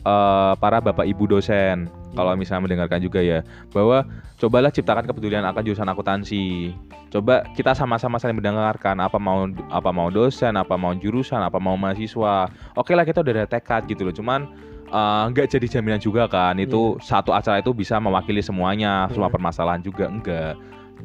eh, 0.06 0.52
para 0.56 0.78
bapak 0.80 1.04
ibu 1.04 1.28
dosen 1.28 1.90
kalau 2.16 2.32
misalnya 2.36 2.64
mendengarkan 2.64 3.00
juga 3.04 3.20
ya 3.20 3.44
bahwa 3.72 4.04
cobalah 4.40 4.72
ciptakan 4.72 5.04
kepedulian 5.04 5.44
akan 5.44 5.62
jurusan 5.64 5.88
akuntansi. 5.88 6.72
Coba 7.08 7.40
kita 7.56 7.72
sama-sama 7.72 8.20
saling 8.20 8.36
mendengarkan 8.36 9.00
apa 9.00 9.16
mau 9.16 9.48
apa 9.72 9.90
mau 9.92 10.12
dosen 10.12 10.56
apa 10.56 10.76
mau 10.76 10.92
jurusan 10.92 11.40
apa 11.40 11.56
mau 11.56 11.76
mahasiswa. 11.76 12.48
Oke 12.76 12.92
lah 12.92 13.04
kita 13.08 13.24
udah 13.24 13.44
ada 13.44 13.48
tekad 13.48 13.88
gitu 13.88 14.04
loh. 14.08 14.14
Cuman 14.14 14.48
eh, 14.88 15.22
nggak 15.32 15.48
jadi 15.52 15.80
jaminan 15.80 16.00
juga 16.00 16.28
kan 16.28 16.56
itu 16.60 17.00
satu 17.00 17.32
acara 17.32 17.60
itu 17.60 17.72
bisa 17.72 17.96
mewakili 18.00 18.44
semuanya 18.44 19.08
semua 19.12 19.28
Iya. 19.28 19.34
permasalahan 19.36 19.80
juga 19.80 20.08
enggak. 20.08 20.54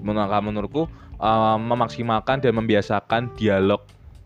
Menurut 0.03 0.43
menurutku 0.43 0.83
eh, 1.23 1.57
memaksimalkan 1.59 2.43
dan 2.43 2.51
membiasakan 2.59 3.31
dialog 3.39 3.83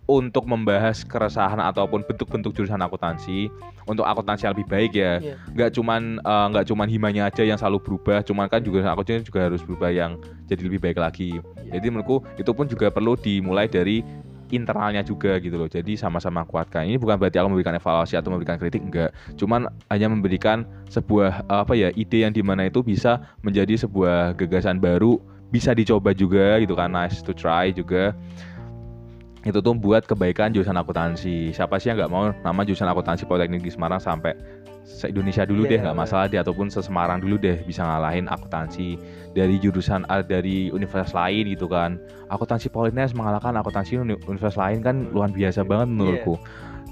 untuk 0.08 0.48
membahas 0.48 1.04
keresahan 1.04 1.60
ataupun 1.60 2.08
bentuk-bentuk 2.08 2.56
jurusan 2.56 2.80
akuntansi 2.80 3.52
untuk 3.84 4.08
akuntansi 4.08 4.48
yang 4.48 4.56
lebih 4.56 4.68
baik 4.72 4.92
ya. 4.96 5.20
Iya. 5.20 5.36
nggak 5.52 5.70
cuman 5.76 6.24
nggak 6.24 6.66
cuman 6.72 6.88
himanya 6.88 7.28
aja 7.28 7.44
yang 7.44 7.60
selalu 7.60 7.84
berubah 7.84 8.24
cuman 8.24 8.48
kan 8.48 8.64
juga 8.64 8.88
akuntansi 8.88 9.28
juga 9.28 9.52
harus 9.52 9.60
berubah 9.68 9.92
yang 9.92 10.16
jadi 10.48 10.64
lebih 10.64 10.80
baik 10.80 10.98
lagi. 10.98 11.44
Jadi 11.68 11.86
menurutku 11.92 12.24
itu 12.40 12.52
pun 12.56 12.66
juga 12.72 12.88
perlu 12.88 13.20
dimulai 13.20 13.68
dari 13.68 14.00
internalnya 14.48 15.04
juga 15.04 15.36
gitu 15.44 15.60
loh. 15.60 15.68
Jadi 15.68 16.00
sama-sama 16.00 16.48
kuatkan. 16.48 16.88
Ini 16.88 16.96
bukan 16.96 17.20
berarti 17.20 17.36
aku 17.36 17.52
memberikan 17.52 17.76
evaluasi 17.76 18.16
atau 18.16 18.32
memberikan 18.32 18.56
kritik 18.56 18.80
enggak 18.80 19.12
cuman 19.36 19.68
hanya 19.92 20.08
memberikan 20.08 20.64
sebuah 20.88 21.44
apa 21.52 21.76
ya 21.76 21.92
ide 22.00 22.24
yang 22.24 22.32
di 22.32 22.40
mana 22.40 22.72
itu 22.72 22.80
bisa 22.80 23.20
menjadi 23.44 23.76
sebuah 23.76 24.40
gagasan 24.40 24.80
baru 24.80 25.20
bisa 25.52 25.76
dicoba 25.76 26.16
juga 26.16 26.64
gitu 26.64 26.80
kan. 26.80 26.96
Nice 26.96 27.20
to 27.20 27.36
try 27.36 27.76
juga 27.76 28.16
itu 29.46 29.60
tuh 29.62 29.76
buat 29.78 30.04
kebaikan 30.04 30.50
jurusan 30.52 30.76
akuntansi. 30.76 31.54
Siapa 31.54 31.78
sih 31.78 31.94
yang 31.94 32.02
nggak 32.02 32.12
mau 32.12 32.34
nama 32.34 32.62
jurusan 32.66 32.90
akuntansi 32.90 33.30
Politeknik 33.30 33.62
di 33.62 33.72
Semarang 33.72 34.02
sampai 34.02 34.34
se 34.88 35.12
Indonesia 35.12 35.44
dulu 35.44 35.68
Iya. 35.68 35.70
deh 35.70 35.80
nggak 35.84 35.98
masalah 36.00 36.26
deh 36.32 36.40
ataupun 36.40 36.72
se 36.72 36.80
Semarang 36.80 37.20
dulu 37.20 37.36
deh 37.36 37.60
bisa 37.68 37.84
ngalahin 37.84 38.26
akuntansi 38.32 38.96
dari 39.36 39.60
jurusan 39.60 40.08
ah, 40.08 40.24
dari 40.24 40.72
universitas 40.72 41.12
lain 41.14 41.52
gitu 41.52 41.68
kan. 41.68 42.00
Akuntansi 42.32 42.72
Polines 42.72 43.12
mengalahkan 43.12 43.54
akuntansi 43.60 44.00
uni- 44.00 44.20
universitas 44.26 44.58
lain 44.58 44.80
kan 44.82 44.96
luar 45.12 45.30
biasa 45.30 45.62
banget 45.68 45.88
menurutku. 45.92 46.36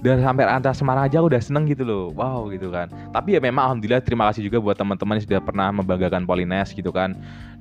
Dan 0.03 0.21
sampai 0.21 0.45
antar 0.45 0.75
Semarang 0.75 1.07
aja 1.07 1.23
udah 1.23 1.39
seneng 1.41 1.65
gitu 1.65 1.81
loh 1.87 2.11
wow 2.13 2.45
gitu 2.51 2.69
kan. 2.69 2.91
Tapi 3.15 3.35
ya 3.35 3.39
memang 3.41 3.73
alhamdulillah 3.73 4.03
terima 4.03 4.29
kasih 4.29 4.45
juga 4.45 4.61
buat 4.61 4.77
teman-teman 4.77 5.17
yang 5.17 5.25
sudah 5.25 5.41
pernah 5.41 5.71
membanggakan 5.73 6.27
Polines 6.29 6.75
gitu 6.75 6.91
kan. 6.93 7.15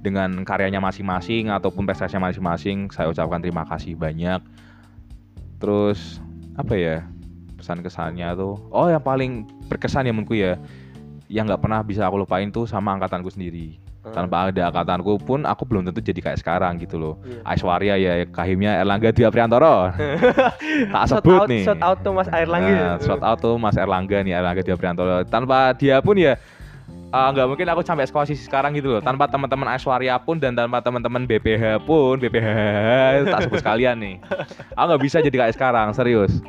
Dengan 0.05 0.45
karyanya 0.45 0.83
masing-masing 0.85 1.49
ataupun 1.49 1.89
prestasinya 1.89 2.29
masing-masing 2.29 2.93
saya 2.93 3.09
ucapkan 3.09 3.41
terima 3.41 3.65
kasih 3.65 3.97
banyak 3.97 4.43
terus 5.65 6.21
apa 6.55 6.73
ya 6.73 6.97
pesan 7.57 7.81
kesannya 7.81 8.29
tuh 8.35 8.61
oh 8.69 8.87
yang 8.87 9.01
paling 9.01 9.33
berkesan 9.67 10.05
ya 10.05 10.13
menurutku 10.13 10.37
ya 10.37 10.61
yang 11.27 11.49
nggak 11.49 11.59
pernah 11.59 11.81
bisa 11.81 12.05
aku 12.05 12.21
lupain 12.21 12.47
tuh 12.49 12.65
sama 12.65 12.93
angkatanku 12.93 13.29
sendiri 13.29 13.81
Hmm. 14.05 14.13
tanpa 14.13 14.53
ada 14.53 14.69
angkatanku 14.69 15.17
pun 15.17 15.49
aku 15.49 15.65
belum 15.65 15.89
tentu 15.89 16.05
jadi 16.05 16.21
kayak 16.21 16.37
sekarang 16.37 16.77
gitu 16.77 17.01
loh 17.01 17.17
Iya. 17.25 17.41
Aiswarya 17.43 17.95
ya 17.97 18.13
kahimnya 18.29 18.77
Erlangga 18.77 19.09
Dwi 19.09 19.25
Priantoro 19.27 19.89
tak 20.93 21.05
Shout 21.09 21.25
sebut 21.25 21.33
out, 21.35 21.49
nih 21.49 21.65
shout 21.65 21.81
out 21.81 21.99
tuh 21.99 22.13
Mas 22.13 22.29
Airlangga. 22.29 22.69
ya. 22.69 22.85
Nah, 22.85 22.97
shout 23.01 23.25
out 23.25 23.41
tuh 23.41 23.57
Mas 23.57 23.73
Erlangga 23.75 24.21
nih 24.21 24.37
Erlangga 24.37 24.61
Dwi 24.61 24.77
Priantoro 24.77 25.25
tanpa 25.25 25.73
dia 25.73 26.05
pun 26.05 26.21
ya 26.21 26.37
ah, 27.15 27.31
nggak 27.31 27.47
mungkin 27.47 27.67
aku 27.71 27.81
sampai 27.87 28.11
posisi 28.11 28.43
sekarang 28.43 28.75
gitu 28.75 28.99
loh 28.99 29.03
tanpa 29.03 29.31
teman-teman 29.31 29.71
Aiswarya 29.71 30.19
pun 30.19 30.43
dan 30.43 30.59
tanpa 30.59 30.83
teman-teman 30.83 31.23
BPH 31.31 31.87
pun 31.87 32.19
BPH 32.19 32.49
tak 33.31 33.47
sebut 33.47 33.63
sekalian 33.63 33.97
nih 34.03 34.15
aku 34.75 34.87
nggak 34.91 35.03
bisa 35.07 35.23
jadi 35.23 35.37
kayak 35.47 35.55
sekarang 35.55 35.95
serius 35.95 36.43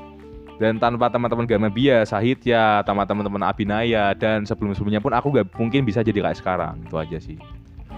dan 0.55 0.79
tanpa 0.79 1.11
teman-teman 1.11 1.43
Gamabia, 1.43 2.07
Sahitya, 2.07 2.79
tanpa 2.87 3.03
teman-teman 3.03 3.43
Abinaya 3.43 4.15
dan 4.15 4.47
sebelum-sebelumnya 4.47 5.03
pun 5.03 5.11
aku 5.11 5.27
nggak 5.35 5.51
mungkin 5.59 5.83
bisa 5.83 5.99
jadi 5.99 6.23
kayak 6.23 6.39
sekarang 6.39 6.79
itu 6.81 6.95
aja 6.95 7.19
sih 7.19 7.37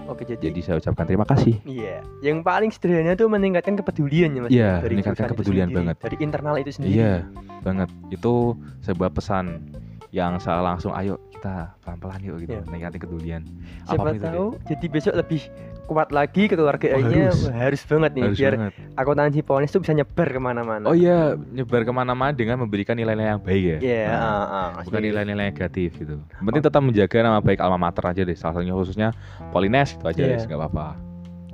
Oke, 0.08 0.24
jadi 0.24 0.48
jadi 0.48 0.60
saya 0.64 0.76
ucapkan 0.80 1.04
terima 1.04 1.28
kasih 1.28 1.60
Iya, 1.68 2.00
yang 2.24 2.40
paling 2.40 2.72
sederhana 2.72 3.12
tuh 3.12 3.28
meningkatkan 3.28 3.76
kepedulian 3.76 4.32
ya 4.32 4.40
mas. 4.40 4.50
Iya, 4.50 4.72
Dari 4.80 4.94
meningkatkan 4.96 5.28
kepedulian 5.36 5.68
sendiri, 5.68 5.78
banget. 5.84 5.96
Dari 6.00 6.16
internal 6.24 6.54
itu 6.56 6.70
sendiri. 6.72 6.92
Iya, 6.96 7.14
banget. 7.60 7.88
Itu 8.08 8.56
sebuah 8.80 9.12
pesan 9.12 9.68
yang 10.08 10.40
saya 10.40 10.64
langsung 10.64 10.96
ayo 10.96 11.20
kita 11.38 11.54
pelan-pelan 11.80 12.20
yuk 12.20 12.36
gitu, 12.42 12.52
Iya. 12.52 12.66
meningkatkan 12.66 13.00
kepedulian. 13.00 13.42
Siapa 13.86 13.94
Apa 13.94 14.02
pun 14.02 14.12
itu 14.12 14.26
tahu 14.26 14.46
jadi 14.66 14.86
besok 14.90 15.14
lebih 15.14 15.40
kuat 15.86 16.08
lagi 16.10 16.42
kekeluargaannya 16.44 17.22
harus. 17.24 17.40
Wah, 17.46 17.54
harus 17.56 17.80
banget 17.82 18.10
nih 18.12 18.22
Harus 18.26 18.36
biar 18.36 18.52
banget. 18.58 18.72
akuntansi 18.92 19.40
Polnis 19.40 19.70
tuh 19.70 19.80
bisa 19.80 19.92
nyebar 19.94 20.28
ke 20.28 20.40
mana-mana. 20.42 20.84
Oh 20.84 20.92
iya, 20.92 21.32
nyebar 21.48 21.80
ke 21.80 21.92
mana-mana 21.94 22.34
dengan 22.34 22.58
memberikan 22.58 22.92
nilai-nilai 22.92 23.32
yang 23.32 23.40
baik 23.40 23.62
ya. 23.64 23.78
Iya, 23.80 24.04
Nah, 24.04 24.18
ah, 24.18 24.44
ah, 24.76 24.82
bukan 24.82 25.00
nilai-nilai 25.00 25.46
negatif 25.48 25.96
gitu. 25.96 26.18
Penting 26.36 26.60
tetap 26.60 26.82
menjaga 26.82 27.16
nama 27.22 27.38
baik 27.38 27.62
alma 27.62 27.78
mater 27.78 28.04
aja 28.04 28.20
deh. 28.20 28.36
Salah 28.36 28.58
satunya 28.58 28.74
khususnya 28.74 29.08
Polines 29.48 29.94
itu 29.94 30.04
aja 30.04 30.18
Iya. 30.20 30.36
deh, 30.36 30.44
nggak 30.44 30.58
apa-apa. 30.58 30.86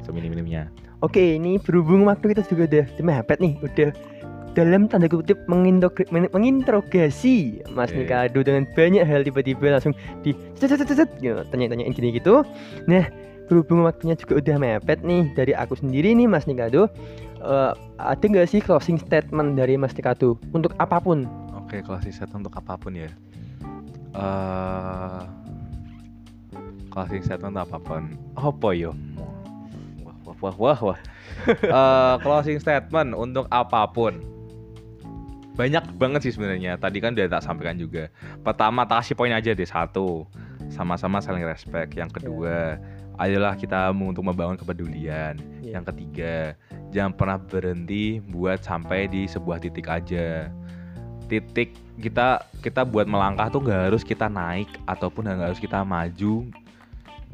Seminim-minimnya. 0.03 0.73
Oke, 0.99 1.37
ini 1.37 1.61
berhubung 1.61 2.09
waktu 2.09 2.33
kita 2.33 2.43
juga 2.49 2.65
udah 2.65 2.85
mepet 2.99 3.39
nih, 3.39 3.55
udah 3.61 3.89
dalam 4.55 4.87
tanda 4.87 5.11
kutip 5.11 5.37
menginterogasi 6.31 7.67
Mas 7.75 7.91
Oke. 7.91 8.07
Nikado 8.07 8.39
dengan 8.47 8.65
banyak 8.73 9.03
hal 9.03 9.27
tiba-tiba 9.27 9.75
langsung 9.75 9.93
di 10.23 10.31
gitu, 10.31 11.35
tanya-tanyain 11.51 11.91
gini 11.91 12.15
gitu. 12.15 12.47
Nah, 12.87 13.11
berhubung 13.51 13.85
waktunya 13.85 14.17
juga 14.17 14.41
udah 14.41 14.57
mepet 14.57 15.03
nih 15.03 15.29
dari 15.35 15.53
aku 15.53 15.77
sendiri 15.77 16.15
nih 16.15 16.31
Mas 16.31 16.47
Nikado, 16.47 16.87
eh, 17.43 17.73
ada 18.01 18.25
nggak 18.25 18.49
sih 18.49 18.63
closing 18.63 18.97
statement 18.97 19.59
dari 19.59 19.75
Mas 19.75 19.93
Nikado 19.99 20.39
untuk 20.55 20.73
apa 20.79 21.03
pun? 21.03 21.27
Oke, 21.59 21.83
closing 21.83 22.15
set 22.15 22.31
untuk 22.33 22.55
apa 22.55 22.79
pun 22.79 22.95
ya. 22.95 23.11
Eh 24.15 25.23
closing 26.95 27.27
statement 27.27 27.59
apa 27.59 27.83
pun. 27.83 28.15
Apa 28.39 28.71
yo? 28.71 28.95
Wah, 30.07 30.15
wah, 30.23 30.37
wah, 30.39 30.55
wah, 30.55 30.81
wah. 30.95 31.01
Eh, 31.45 32.15
closing 32.23 32.63
statement 32.63 33.13
untuk 33.13 33.51
apa 33.51 33.91
pun. 33.91 34.34
Banyak 35.55 35.95
banget 35.95 36.27
sih 36.27 36.33
sebenarnya. 36.35 36.75
Tadi 36.75 36.99
kan 36.99 37.15
udah 37.15 37.31
tak 37.31 37.47
sampaikan 37.47 37.79
juga. 37.79 38.11
Pertama, 38.43 38.83
tak 38.87 39.07
kasih 39.07 39.15
poin 39.15 39.31
aja 39.31 39.55
deh 39.55 39.67
satu. 39.67 40.27
Sama-sama 40.71 41.23
saling 41.23 41.47
respect. 41.47 41.95
Yang 41.95 42.19
kedua, 42.19 42.83
ayolah 43.23 43.55
kita 43.55 43.95
untuk 43.95 44.27
membangun 44.27 44.59
kepedulian. 44.59 45.39
Iya. 45.63 45.79
Yang 45.79 45.95
ketiga, 45.95 46.35
jangan 46.91 47.13
pernah 47.15 47.39
berhenti 47.39 48.19
buat 48.19 48.63
sampai 48.67 49.07
di 49.07 49.31
sebuah 49.31 49.63
titik 49.63 49.87
aja. 49.87 50.51
Titik 51.31 51.73
kita 52.03 52.43
kita 52.61 52.83
buat 52.83 53.07
melangkah 53.07 53.49
tuh 53.49 53.63
nggak 53.63 53.95
harus 53.95 54.03
kita 54.03 54.27
naik 54.27 54.67
ataupun 54.91 55.31
nggak 55.31 55.55
harus 55.55 55.63
kita 55.63 55.87
maju. 55.87 56.51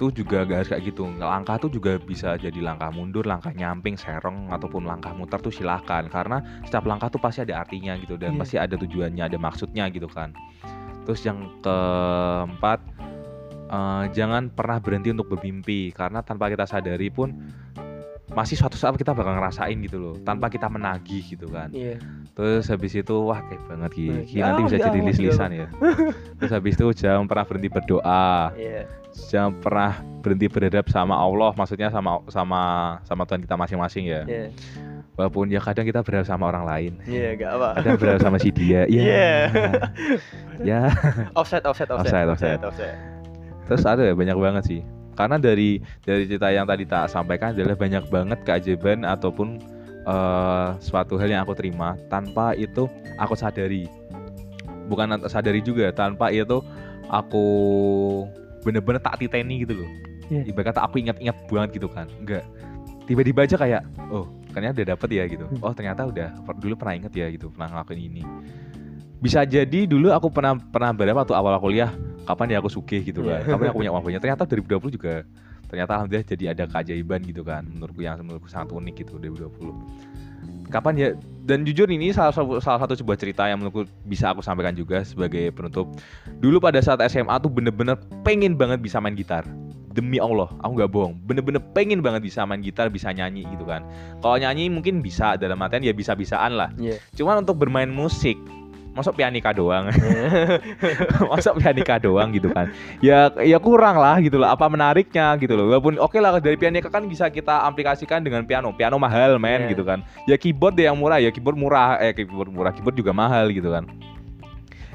Itu 0.00 0.24
juga 0.24 0.48
nggak 0.48 0.58
harus 0.64 0.70
kayak 0.72 0.84
gitu. 0.96 1.12
Langkah 1.20 1.60
tuh 1.60 1.68
juga 1.68 2.00
bisa 2.00 2.32
jadi 2.40 2.56
langkah 2.64 2.88
mundur, 2.88 3.28
langkah 3.28 3.52
nyamping, 3.52 4.00
serong 4.00 4.48
ataupun 4.48 4.88
langkah 4.88 5.12
muter 5.12 5.36
tuh 5.44 5.52
silahkan. 5.52 6.08
Karena 6.08 6.40
setiap 6.64 6.88
langkah 6.88 7.12
tuh 7.12 7.20
pasti 7.20 7.44
ada 7.44 7.60
artinya 7.60 7.92
gitu 8.00 8.16
dan 8.16 8.32
Iya. 8.32 8.40
pasti 8.40 8.56
ada 8.56 8.80
tujuannya, 8.80 9.28
ada 9.28 9.36
maksudnya 9.36 9.92
gitu 9.92 10.08
kan. 10.08 10.32
Terus 11.04 11.20
yang 11.28 11.52
keempat 11.60 12.80
eh, 13.68 14.04
jangan 14.16 14.48
pernah 14.48 14.80
berhenti 14.80 15.12
untuk 15.12 15.36
bermimpi 15.36 15.92
karena 15.92 16.24
tanpa 16.24 16.48
kita 16.48 16.64
sadari 16.64 17.12
pun 17.12 17.36
masih 18.32 18.56
suatu 18.56 18.74
saat 18.80 18.96
kita 18.96 19.10
bakal 19.12 19.34
ngerasain 19.36 19.74
gitu 19.82 19.98
loh 19.98 20.14
tanpa 20.22 20.46
kita 20.46 20.70
menagih 20.70 21.22
gitu 21.22 21.50
kan 21.50 21.70
Iya. 21.70 21.98
terus 22.34 22.66
habis 22.66 22.94
itu 22.94 23.10
wah 23.26 23.42
kayak 23.42 23.62
banget 23.66 23.90
Ki, 23.90 24.06
Baik. 24.06 24.26
Ki 24.26 24.38
nanti 24.38 24.60
Ya, 24.62 24.66
bisa 24.66 24.76
ya, 24.78 24.84
jadi 24.86 24.98
lis-lisan 25.02 25.50
ya 25.50 25.66
terus 26.38 26.50
habis 26.50 26.74
itu 26.78 26.86
jangan 26.94 27.26
pernah 27.26 27.42
berhenti 27.46 27.70
berdoa 27.70 28.54
Iya. 28.54 28.86
Jangan 29.28 29.52
pernah 29.58 29.92
berhenti 30.20 30.46
berhadap 30.46 30.86
sama 30.88 31.14
Allah 31.14 31.50
maksudnya 31.52 31.88
sama 31.88 32.22
sama 32.28 32.60
sama 33.02 33.22
Tuhan 33.24 33.42
kita 33.42 33.56
masing-masing 33.56 34.04
ya 34.06 34.22
Iya. 34.24 34.46
walaupun 35.16 35.48
ya 35.48 35.58
kadang 35.58 35.82
kita 35.82 36.00
berhadap 36.00 36.28
sama 36.28 36.48
orang 36.48 36.64
lain 36.64 36.92
Iya, 37.04 37.34
enggak 37.34 37.50
apa. 37.52 37.68
kadang 37.80 37.96
berhadap 37.98 38.20
sama 38.22 38.36
si 38.38 38.50
dia 38.50 38.86
ya 38.90 39.02
Iya. 39.02 39.32
ya 40.62 40.80
Offset, 41.38 41.64
offset, 41.64 41.88
Offset, 41.90 42.26
offset, 42.26 42.26
offset. 42.28 42.58
offset. 42.62 42.94
terus 43.66 43.82
ada 43.82 44.02
ya 44.02 44.14
banyak 44.14 44.34
banget 44.34 44.64
sih 44.66 44.80
karena 45.14 45.36
dari 45.36 45.78
dari 46.02 46.24
cerita 46.24 46.48
yang 46.48 46.64
tadi 46.64 46.82
tak 46.84 47.06
sampaikan 47.06 47.52
adalah 47.52 47.76
banyak 47.76 48.04
banget 48.08 48.38
keajaiban 48.42 49.04
ataupun 49.04 49.58
eh, 50.06 50.68
suatu 50.80 51.14
hal 51.16 51.28
yang 51.28 51.42
aku 51.42 51.52
terima 51.52 51.94
tanpa 52.08 52.54
itu 52.54 52.86
aku 53.14 53.34
sadari 53.34 53.84
bukan 54.86 55.22
sadari 55.28 55.60
juga 55.60 55.92
tanpa 55.92 56.34
itu 56.34 56.58
aku 57.06 57.46
bener-bener 58.64 59.00
tak 59.00 59.20
titeni 59.20 59.64
gitu 59.64 59.84
loh. 59.84 59.90
Iya. 60.30 60.46
ibarat 60.46 60.66
kata 60.70 60.80
aku 60.86 61.02
ingat-ingat 61.02 61.36
banget 61.50 61.70
gitu 61.82 61.88
kan. 61.90 62.06
Enggak. 62.22 62.46
Tiba-tiba 63.10 63.42
aja 63.42 63.56
kayak 63.58 63.82
oh 64.14 64.30
kayaknya 64.54 64.70
udah 64.78 64.86
dapet 64.94 65.08
ya 65.10 65.24
gitu. 65.26 65.44
Hmm. 65.46 65.64
oh 65.66 65.72
ternyata 65.74 66.06
udah 66.06 66.28
dulu 66.62 66.74
pernah 66.78 66.94
inget 66.94 67.12
ya 67.14 67.26
gitu 67.34 67.50
pernah 67.50 67.68
ngelakuin 67.74 68.00
ini. 68.00 68.22
Bisa 69.20 69.42
jadi 69.44 69.84
dulu 69.84 70.14
aku 70.14 70.30
pernah 70.30 70.56
pernah 70.56 70.94
berapa 70.94 71.26
waktu 71.26 71.34
awal 71.34 71.58
kuliah 71.58 71.90
kapan 72.24 72.54
ya 72.54 72.56
aku 72.62 72.70
sugih 72.70 73.02
gitu 73.02 73.26
kan 73.26 73.42
kapan 73.42 73.74
aku 73.74 73.82
punya 73.82 73.92
uang 73.94 74.04
banyak. 74.06 74.20
Ternyata 74.22 74.46
2020 74.46 74.96
juga 74.96 75.14
ternyata 75.66 75.90
alhamdulillah 75.98 76.26
jadi 76.26 76.44
ada 76.54 76.64
keajaiban 76.70 77.20
gitu 77.26 77.42
kan. 77.42 77.66
Menurutku 77.66 78.00
yang 78.06 78.22
menurutku 78.22 78.46
sangat 78.46 78.70
unik 78.70 78.94
gitu 79.02 79.18
2020 79.18 80.70
kapan 80.70 80.94
ya 80.96 81.08
dan 81.50 81.66
jujur 81.66 81.90
ini 81.90 82.14
salah 82.14 82.30
satu 82.30 82.62
salah 82.62 82.78
satu 82.86 82.94
sebuah 82.94 83.18
cerita 83.18 83.42
yang 83.50 83.58
menurutku 83.58 83.90
bisa 84.06 84.30
aku 84.30 84.38
sampaikan 84.38 84.70
juga 84.70 85.02
sebagai 85.02 85.50
penutup. 85.50 85.90
Dulu 86.38 86.62
pada 86.62 86.78
saat 86.78 87.02
SMA 87.10 87.34
tuh 87.42 87.50
bener-bener 87.50 87.98
pengen 88.22 88.54
banget 88.54 88.78
bisa 88.78 89.02
main 89.02 89.18
gitar. 89.18 89.42
Demi 89.90 90.22
Allah, 90.22 90.46
aku 90.62 90.78
nggak 90.78 90.90
bohong. 90.94 91.18
Bener-bener 91.26 91.58
pengen 91.74 91.98
banget 91.98 92.22
bisa 92.22 92.46
main 92.46 92.62
gitar, 92.62 92.86
bisa 92.94 93.10
nyanyi 93.10 93.42
gitu 93.50 93.66
kan. 93.66 93.82
Kalau 94.22 94.38
nyanyi 94.38 94.70
mungkin 94.70 95.02
bisa 95.02 95.34
dalam 95.34 95.58
artian 95.58 95.82
ya 95.82 95.90
bisa-bisaan 95.90 96.54
lah. 96.54 96.70
Iya. 96.78 97.02
Cuman 97.18 97.42
untuk 97.42 97.58
bermain 97.58 97.90
musik, 97.90 98.38
masuk 99.00 99.16
pianika 99.16 99.50
doang. 99.50 99.88
masuk 101.32 101.56
pianika 101.56 101.96
doang 101.96 102.28
gitu 102.36 102.52
kan. 102.52 102.68
Ya 103.00 103.32
ya 103.40 103.56
kurang 103.56 103.96
lah 103.96 104.20
gitu 104.20 104.36
loh. 104.36 104.48
Apa 104.52 104.68
menariknya 104.68 105.32
gitu 105.40 105.56
loh. 105.56 105.72
Walaupun 105.72 105.96
oke 105.96 106.20
lah 106.20 106.36
dari 106.38 106.60
pianika 106.60 106.92
kan 106.92 107.08
bisa 107.08 107.32
kita 107.32 107.64
aplikasikan 107.64 108.20
dengan 108.20 108.44
piano. 108.44 108.70
Piano 108.76 109.00
mahal 109.00 109.40
men 109.40 109.66
Iya. 109.66 109.72
gitu 109.72 109.82
kan. 109.82 110.04
Ya 110.28 110.36
keyboard 110.36 110.76
deh 110.76 110.86
yang 110.86 111.00
murah 111.00 111.18
ya 111.18 111.32
keyboard 111.32 111.56
murah 111.56 111.96
eh 111.98 112.12
keyboard 112.12 112.52
murah 112.52 112.72
keyboard 112.76 112.96
juga 112.96 113.16
mahal 113.16 113.48
gitu 113.50 113.72
kan. 113.72 113.88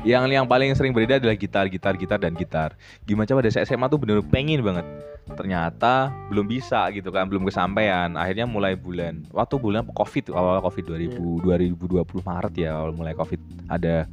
Yang 0.06 0.24
yang 0.32 0.46
paling 0.46 0.70
sering 0.78 0.94
berbeda 0.94 1.18
adalah 1.18 1.34
gitar, 1.34 1.66
gitar, 1.66 1.98
gitar 1.98 2.22
dan 2.22 2.38
gitar. 2.38 2.78
Gimana 3.04 3.26
coba 3.26 3.42
dari 3.42 3.58
SMA 3.66 3.90
tuh 3.90 3.98
bener 3.98 4.22
pengen 4.22 4.62
banget. 4.62 4.86
Ternyata 5.26 6.14
belum 6.30 6.46
bisa 6.46 6.86
gitu 6.94 7.10
kan, 7.10 7.26
belum 7.26 7.42
kesampaian. 7.42 8.14
Akhirnya 8.14 8.46
mulai 8.46 8.78
bulan 8.78 9.26
waktu 9.34 9.58
bulan 9.58 9.82
Covid 9.90 10.30
awal 10.30 10.62
Covid 10.62 10.86
2000 10.86 11.42
2020 11.42 12.06
Maret 12.22 12.54
ya 12.54 12.78
awal 12.78 12.94
mulai 12.94 13.18
Covid 13.18 13.42
ada 13.66 14.06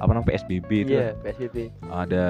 apa 0.00 0.10
namanya 0.10 0.32
PSBB 0.32 0.70
itu 0.88 0.96
Iya, 0.96 1.12
PSBB. 1.20 1.68
ada 1.92 2.24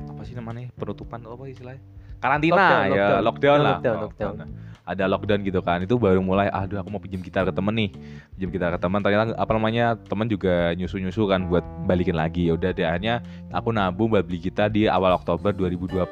apa 0.00 0.22
sih 0.24 0.32
namanya 0.32 0.72
penutupan 0.80 1.20
apa 1.20 1.44
istilahnya 1.44 1.84
karantina 2.20 2.56
Lockdown, 2.56 2.84
ya 2.84 2.92
lockdown. 2.92 3.22
lockdown, 3.24 3.58
lah. 3.58 3.76
Lockdown, 3.80 3.98
lockdown. 4.04 4.34
nah, 4.36 4.48
ada 4.90 5.04
lockdown 5.06 5.40
gitu 5.46 5.60
kan. 5.62 5.78
Itu 5.86 5.96
baru 5.96 6.20
mulai 6.20 6.50
aduh 6.50 6.82
aku 6.82 6.90
mau 6.90 6.98
pinjam 6.98 7.22
gitar 7.22 7.46
ke 7.46 7.54
temen 7.54 7.74
nih. 7.74 7.90
Pinjam 8.36 8.50
gitar 8.50 8.70
ke 8.74 8.78
teman 8.82 9.00
ternyata 9.00 9.32
apa 9.38 9.50
namanya 9.54 9.94
temen 9.94 10.26
juga 10.26 10.74
nyusu 10.74 10.98
nyusu 10.98 11.30
kan 11.30 11.46
buat 11.46 11.62
balikin 11.86 12.18
lagi. 12.18 12.50
Ya 12.50 12.58
udah 12.58 12.74
deh 12.74 12.86
akhirnya 12.86 13.22
aku 13.54 13.70
nabung 13.70 14.10
buat 14.10 14.26
beli 14.26 14.42
gitar 14.42 14.68
di 14.68 14.90
awal 14.90 15.14
Oktober 15.14 15.54
2020 15.54 16.02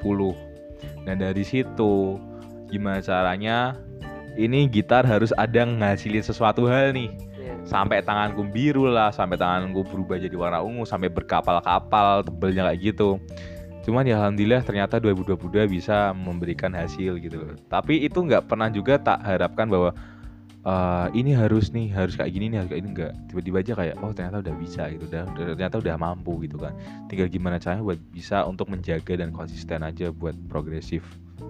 dan 1.02 1.18
dari 1.18 1.42
situ 1.42 2.16
gimana 2.70 3.02
caranya? 3.02 3.74
Ini 4.38 4.70
gitar 4.70 5.02
harus 5.02 5.34
ada 5.34 5.66
ngasilin 5.66 6.22
sesuatu 6.22 6.70
hal 6.70 6.94
nih. 6.94 7.10
Iya. 7.38 7.54
sampai 7.66 8.04
tanganku 8.04 8.44
biru 8.46 8.86
lah, 8.86 9.10
sampai 9.10 9.34
tanganku 9.40 9.82
berubah 9.82 10.20
jadi 10.20 10.36
warna 10.36 10.60
ungu, 10.62 10.84
sampai 10.86 11.10
berkapal-kapal, 11.10 12.22
tebelnya 12.22 12.70
kayak 12.70 12.92
gitu. 12.92 13.18
Cuman 13.88 14.04
ya 14.04 14.20
alhamdulillah 14.20 14.60
ternyata 14.68 15.00
2022 15.00 15.64
bisa 15.64 16.12
memberikan 16.12 16.76
hasil 16.76 17.16
gitu 17.24 17.40
loh. 17.40 17.56
Tapi 17.72 18.04
itu 18.04 18.20
nggak 18.20 18.44
pernah 18.44 18.68
juga 18.68 19.00
tak 19.00 19.24
harapkan 19.24 19.64
bahwa 19.64 19.96
eh, 20.60 21.06
ini 21.16 21.32
harus 21.32 21.72
nih, 21.72 21.88
harus 21.96 22.12
kayak 22.12 22.28
gini 22.36 22.52
nih, 22.52 22.56
harus 22.60 22.68
kayak 22.68 22.82
ini 22.84 22.88
enggak. 22.92 23.12
Tiba-tiba 23.32 23.56
aja 23.64 23.72
kayak 23.80 23.94
oh 24.04 24.12
ternyata 24.12 24.44
udah 24.44 24.54
bisa 24.60 24.92
gitu, 24.92 25.08
udah- 25.08 25.56
ternyata 25.56 25.80
udah 25.80 25.96
mampu 25.96 26.36
gitu 26.44 26.60
kan. 26.60 26.76
Tinggal 27.08 27.32
gimana 27.32 27.56
caranya 27.56 27.80
buat 27.80 27.96
bisa 28.12 28.44
untuk 28.44 28.68
menjaga 28.68 29.24
dan 29.24 29.32
konsisten 29.32 29.80
aja 29.80 30.12
buat 30.12 30.36
progresif 30.52 31.00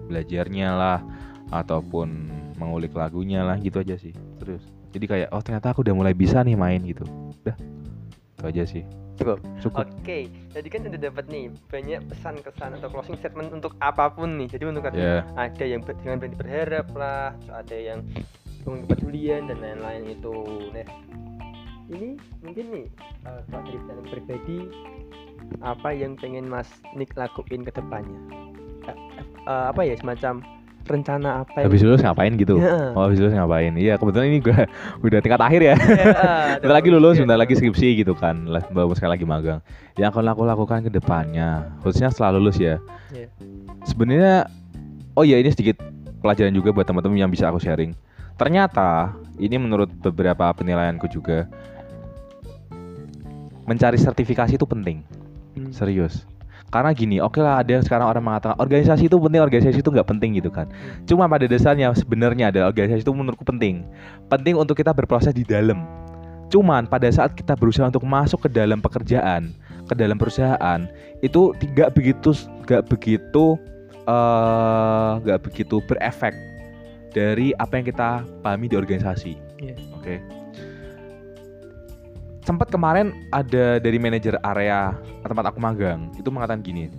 belajarnya 0.07 0.79
lah 0.79 1.03
ataupun 1.51 2.07
mengulik 2.55 2.95
lagunya 2.95 3.43
lah 3.43 3.59
gitu 3.59 3.83
aja 3.83 3.99
sih. 3.99 4.15
Terus 4.39 4.63
jadi 4.95 5.05
kayak 5.11 5.27
oh 5.35 5.43
ternyata 5.43 5.75
aku 5.75 5.83
udah 5.83 5.91
mulai 5.91 6.15
bisa 6.15 6.39
nih 6.39 6.55
main 6.55 6.79
gitu. 6.87 7.03
Udah. 7.43 7.59
Itu 8.39 8.43
aja 8.47 8.63
sih. 8.63 8.87
Cukup. 9.19 9.37
Cukup. 9.59 9.83
Oke, 9.83 10.31
jadi 10.55 10.67
kan 10.71 10.81
udah 10.87 11.01
dapat 11.11 11.25
nih 11.27 11.45
banyak 11.67 12.01
pesan-kesan 12.07 12.79
atau 12.79 12.87
closing 12.87 13.19
statement 13.19 13.51
untuk 13.51 13.75
apa 13.83 14.07
pun 14.07 14.39
nih. 14.39 14.47
Jadi 14.47 14.63
untuk 14.71 14.87
Ya. 14.95 15.27
ada 15.35 15.65
yang 15.67 15.83
ber- 15.83 15.99
jangan 15.99 16.23
berhenti 16.23 16.39
berharap 16.39 16.87
lah, 16.95 17.35
ada 17.51 17.75
yang 17.75 17.99
bangun 18.63 18.87
kepedulian 18.87 19.51
dan 19.51 19.59
lain-lain 19.59 20.03
itu. 20.15 20.35
Nah, 20.71 20.87
ini 21.91 22.15
mungkin 22.39 22.65
nih 22.71 22.85
eh, 23.27 23.41
kalau 23.51 23.63
dari 23.67 23.79
pribadi 24.07 24.57
apa 25.59 25.89
yang 25.91 26.15
pengen 26.15 26.47
Mas 26.47 26.69
Nick 26.95 27.17
lakuin 27.19 27.67
ke 27.67 27.75
depannya? 27.75 28.19
Eh, 28.87 28.97
eh, 29.43 29.65
apa 29.67 29.81
ya 29.83 29.99
semacam 29.99 30.39
rencana 30.87 31.43
apa 31.45 31.65
Habis 31.65 31.81
lulus 31.85 32.01
ngapain 32.01 32.33
gitu? 32.39 32.57
Ya. 32.57 32.93
Oh, 32.97 33.05
habis 33.05 33.19
lulus 33.21 33.35
ngapain? 33.35 33.73
Iya, 33.75 33.97
kebetulan 33.99 34.27
ini 34.31 34.39
gua 34.41 34.65
udah 35.05 35.19
tingkat 35.21 35.41
akhir 35.41 35.61
ya. 35.61 35.75
Ya, 35.75 36.05
Bentar 36.61 36.75
lagi 36.79 36.89
lulus, 36.89 37.15
ya. 37.17 37.27
bentar 37.27 37.37
lagi 37.37 37.53
skripsi 37.57 38.01
gitu 38.01 38.13
kan. 38.17 38.47
Baru 38.73 38.93
sekali 38.97 39.19
lagi 39.19 39.25
magang. 39.27 39.59
Yang 39.99 40.09
akan 40.15 40.31
aku 40.33 40.41
lakukan 40.47 40.79
ke 40.87 40.91
depannya, 40.93 41.69
khususnya 41.83 42.09
setelah 42.09 42.39
lulus 42.39 42.57
ya. 42.57 42.79
Iya. 43.11 43.27
Sebenarnya 43.85 44.49
oh 45.17 45.23
iya 45.27 45.37
ini 45.41 45.49
sedikit 45.51 45.81
pelajaran 46.23 46.51
juga 46.55 46.71
buat 46.71 46.85
teman-teman 46.87 47.17
yang 47.19 47.31
bisa 47.31 47.49
aku 47.49 47.59
sharing. 47.59 47.93
Ternyata 48.39 49.13
ini 49.39 49.55
menurut 49.59 49.91
beberapa 49.99 50.47
penilaianku 50.55 51.11
juga 51.11 51.47
mencari 53.67 53.99
sertifikasi 54.01 54.57
itu 54.57 54.65
penting. 54.65 55.05
Hmm. 55.53 55.69
Serius. 55.69 56.25
Karena 56.69 56.93
gini, 56.93 57.17
oke 57.17 57.41
lah 57.41 57.65
ada 57.65 57.77
yang 57.77 57.83
sekarang 57.83 58.05
orang 58.09 58.21
mengatakan 58.21 58.57
organisasi 58.61 59.09
itu 59.09 59.17
penting, 59.17 59.41
organisasi 59.41 59.77
itu 59.81 59.89
nggak 59.89 60.07
penting 60.07 60.37
gitu 60.37 60.53
kan. 60.53 60.69
Cuma 61.09 61.25
pada 61.25 61.49
dasarnya 61.49 61.89
sebenarnya 61.97 62.53
ada 62.53 62.69
organisasi 62.69 63.01
itu 63.01 63.13
menurutku 63.13 63.41
penting. 63.41 63.81
Penting 64.29 64.53
untuk 64.53 64.77
kita 64.77 64.93
berproses 64.93 65.33
di 65.33 65.41
dalam. 65.41 65.81
Cuman 66.49 66.89
pada 66.89 67.09
saat 67.09 67.33
kita 67.33 67.53
berusaha 67.57 67.89
untuk 67.89 68.05
masuk 68.05 68.45
ke 68.45 68.49
dalam 68.49 68.81
pekerjaan, 68.81 69.53
ke 69.85 69.93
dalam 69.93 70.17
perusahaan, 70.17 70.85
itu 71.21 71.53
tidak 71.61 71.93
begitu 71.93 72.33
nggak 72.65 72.85
begitu 72.89 73.57
eh, 74.05 75.11
nggak 75.25 75.39
begitu 75.45 75.81
berefek 75.85 76.33
dari 77.13 77.53
apa 77.57 77.81
yang 77.81 77.85
kita 77.89 78.09
pahami 78.45 78.69
di 78.69 78.75
organisasi. 78.77 79.33
Iya. 79.61 79.75
Oke. 79.97 80.38
Sempat 82.49 82.73
kemarin 82.73 83.13
ada 83.29 83.77
dari 83.77 84.01
manajer 84.01 84.33
area 84.41 84.97
tempat 85.21 85.53
aku 85.53 85.61
magang 85.61 86.09
itu 86.17 86.33
mengatakan 86.33 86.65
gini. 86.65 86.89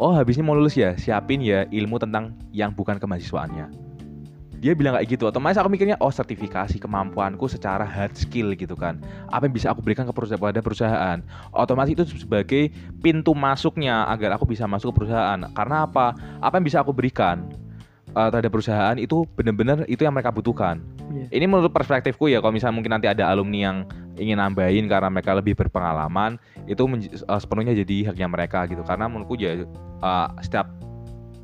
Oh 0.00 0.16
habisnya 0.16 0.40
mau 0.40 0.56
lulus 0.56 0.72
ya, 0.72 0.96
siapin 0.96 1.44
ya 1.44 1.68
ilmu 1.68 2.00
tentang 2.00 2.32
yang 2.48 2.72
bukan 2.72 2.96
kemahasiswaannya. 2.96 3.68
Dia 4.64 4.72
bilang 4.72 4.96
kayak 4.96 5.04
gitu, 5.04 5.28
otomatis 5.28 5.60
aku 5.60 5.68
mikirnya 5.68 6.00
oh 6.00 6.08
sertifikasi 6.08 6.80
kemampuanku 6.80 7.44
secara 7.44 7.84
hard 7.84 8.16
skill 8.16 8.56
gitu 8.56 8.72
kan. 8.72 9.04
Apa 9.28 9.52
yang 9.52 9.52
bisa 9.52 9.68
aku 9.68 9.84
berikan 9.84 10.08
ke 10.08 10.16
perusahaan 10.16 10.40
pada 10.40 10.64
perusahaan. 10.64 11.20
Otomatis 11.52 11.92
itu 11.92 12.08
sebagai 12.16 12.72
pintu 13.04 13.36
masuknya 13.36 14.08
agar 14.08 14.40
aku 14.40 14.48
bisa 14.48 14.64
masuk 14.64 14.96
ke 14.96 15.04
perusahaan. 15.04 15.44
Karena 15.52 15.84
apa? 15.84 16.16
Apa 16.40 16.56
yang 16.56 16.64
bisa 16.64 16.80
aku 16.80 16.96
berikan 16.96 17.52
eh, 18.16 18.28
terhadap 18.32 18.48
perusahaan 18.48 18.96
itu 18.96 19.28
benar-benar 19.36 19.84
itu 19.92 20.08
yang 20.08 20.16
mereka 20.16 20.32
butuhkan. 20.32 20.80
Iya. 21.12 21.36
Ini 21.36 21.44
menurut 21.44 21.72
perspektifku 21.72 22.32
ya, 22.32 22.40
kalau 22.40 22.56
misalnya 22.56 22.76
mungkin 22.80 22.92
nanti 22.96 23.08
ada 23.12 23.28
alumni 23.28 23.60
yang 23.60 23.78
ingin 24.18 24.36
nambahin 24.36 24.90
karena 24.90 25.08
mereka 25.08 25.32
lebih 25.38 25.54
berpengalaman, 25.54 26.36
itu 26.66 26.82
eh, 26.84 27.38
sepenuhnya 27.40 27.72
jadi 27.72 28.12
haknya 28.12 28.26
mereka 28.28 28.66
gitu. 28.66 28.82
Karena 28.82 29.06
menurutku 29.06 29.38
ya 29.38 29.64
eh, 29.64 30.28
setiap 30.42 30.66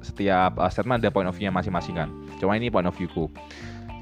setiap 0.04 0.58
eh, 0.60 0.70
statement 0.70 1.00
ada 1.00 1.10
point 1.14 1.30
of 1.30 1.34
view-nya 1.34 1.54
masing-masing 1.54 1.96
kan. 1.96 2.10
Cuma 2.42 2.58
ini 2.58 2.68
point 2.68 2.86
of 2.86 2.94
view-ku. 2.94 3.30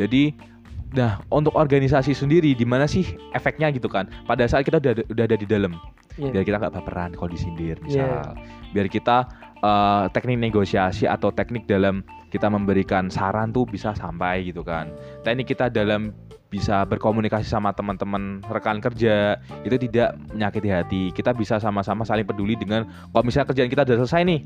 Jadi 0.01 0.53
Nah, 0.93 1.25
untuk 1.33 1.57
organisasi 1.57 2.13
sendiri 2.13 2.53
di 2.53 2.69
mana 2.69 2.85
sih 2.85 3.17
efeknya 3.33 3.73
gitu 3.73 3.89
kan? 3.89 4.13
Pada 4.29 4.45
saat 4.45 4.69
kita 4.69 4.77
udah, 4.77 4.93
udah 5.09 5.25
ada 5.25 5.37
di 5.41 5.49
dalam, 5.49 5.73
Iya. 6.21 6.37
biar 6.37 6.45
kita 6.45 6.57
nggak 6.61 6.75
baperan 6.77 7.11
kalau 7.17 7.33
disindir, 7.33 7.81
Iya. 7.81 7.85
misal. 7.89 8.37
Biar 8.77 8.87
kita 8.93 9.17
eh, 9.63 10.05
teknik 10.13 10.43
negosiasi 10.43 11.09
atau 11.09 11.33
teknik 11.33 11.65
dalam 11.65 12.05
kita 12.33 12.49
memberikan 12.49 13.13
saran 13.13 13.53
tuh 13.53 13.69
bisa 13.69 13.93
sampai 13.93 14.49
gitu 14.49 14.65
kan. 14.65 14.89
Teknik 15.21 15.53
kita 15.53 15.69
dalam 15.69 16.17
bisa 16.49 16.85
berkomunikasi 16.85 17.49
sama 17.49 17.73
teman-teman 17.73 18.41
rekan 18.49 18.81
kerja 18.81 19.41
itu 19.65 19.77
tidak 19.89 20.17
menyakiti 20.33 20.69
hati. 20.73 21.03
Kita 21.13 21.37
bisa 21.37 21.61
sama-sama 21.61 22.09
saling 22.09 22.25
peduli 22.25 22.57
dengan 22.57 22.89
kalau 23.13 23.25
misalnya 23.25 23.53
kerjaan 23.53 23.69
kita 23.69 23.85
udah 23.85 23.97
selesai 24.05 24.25
nih, 24.25 24.41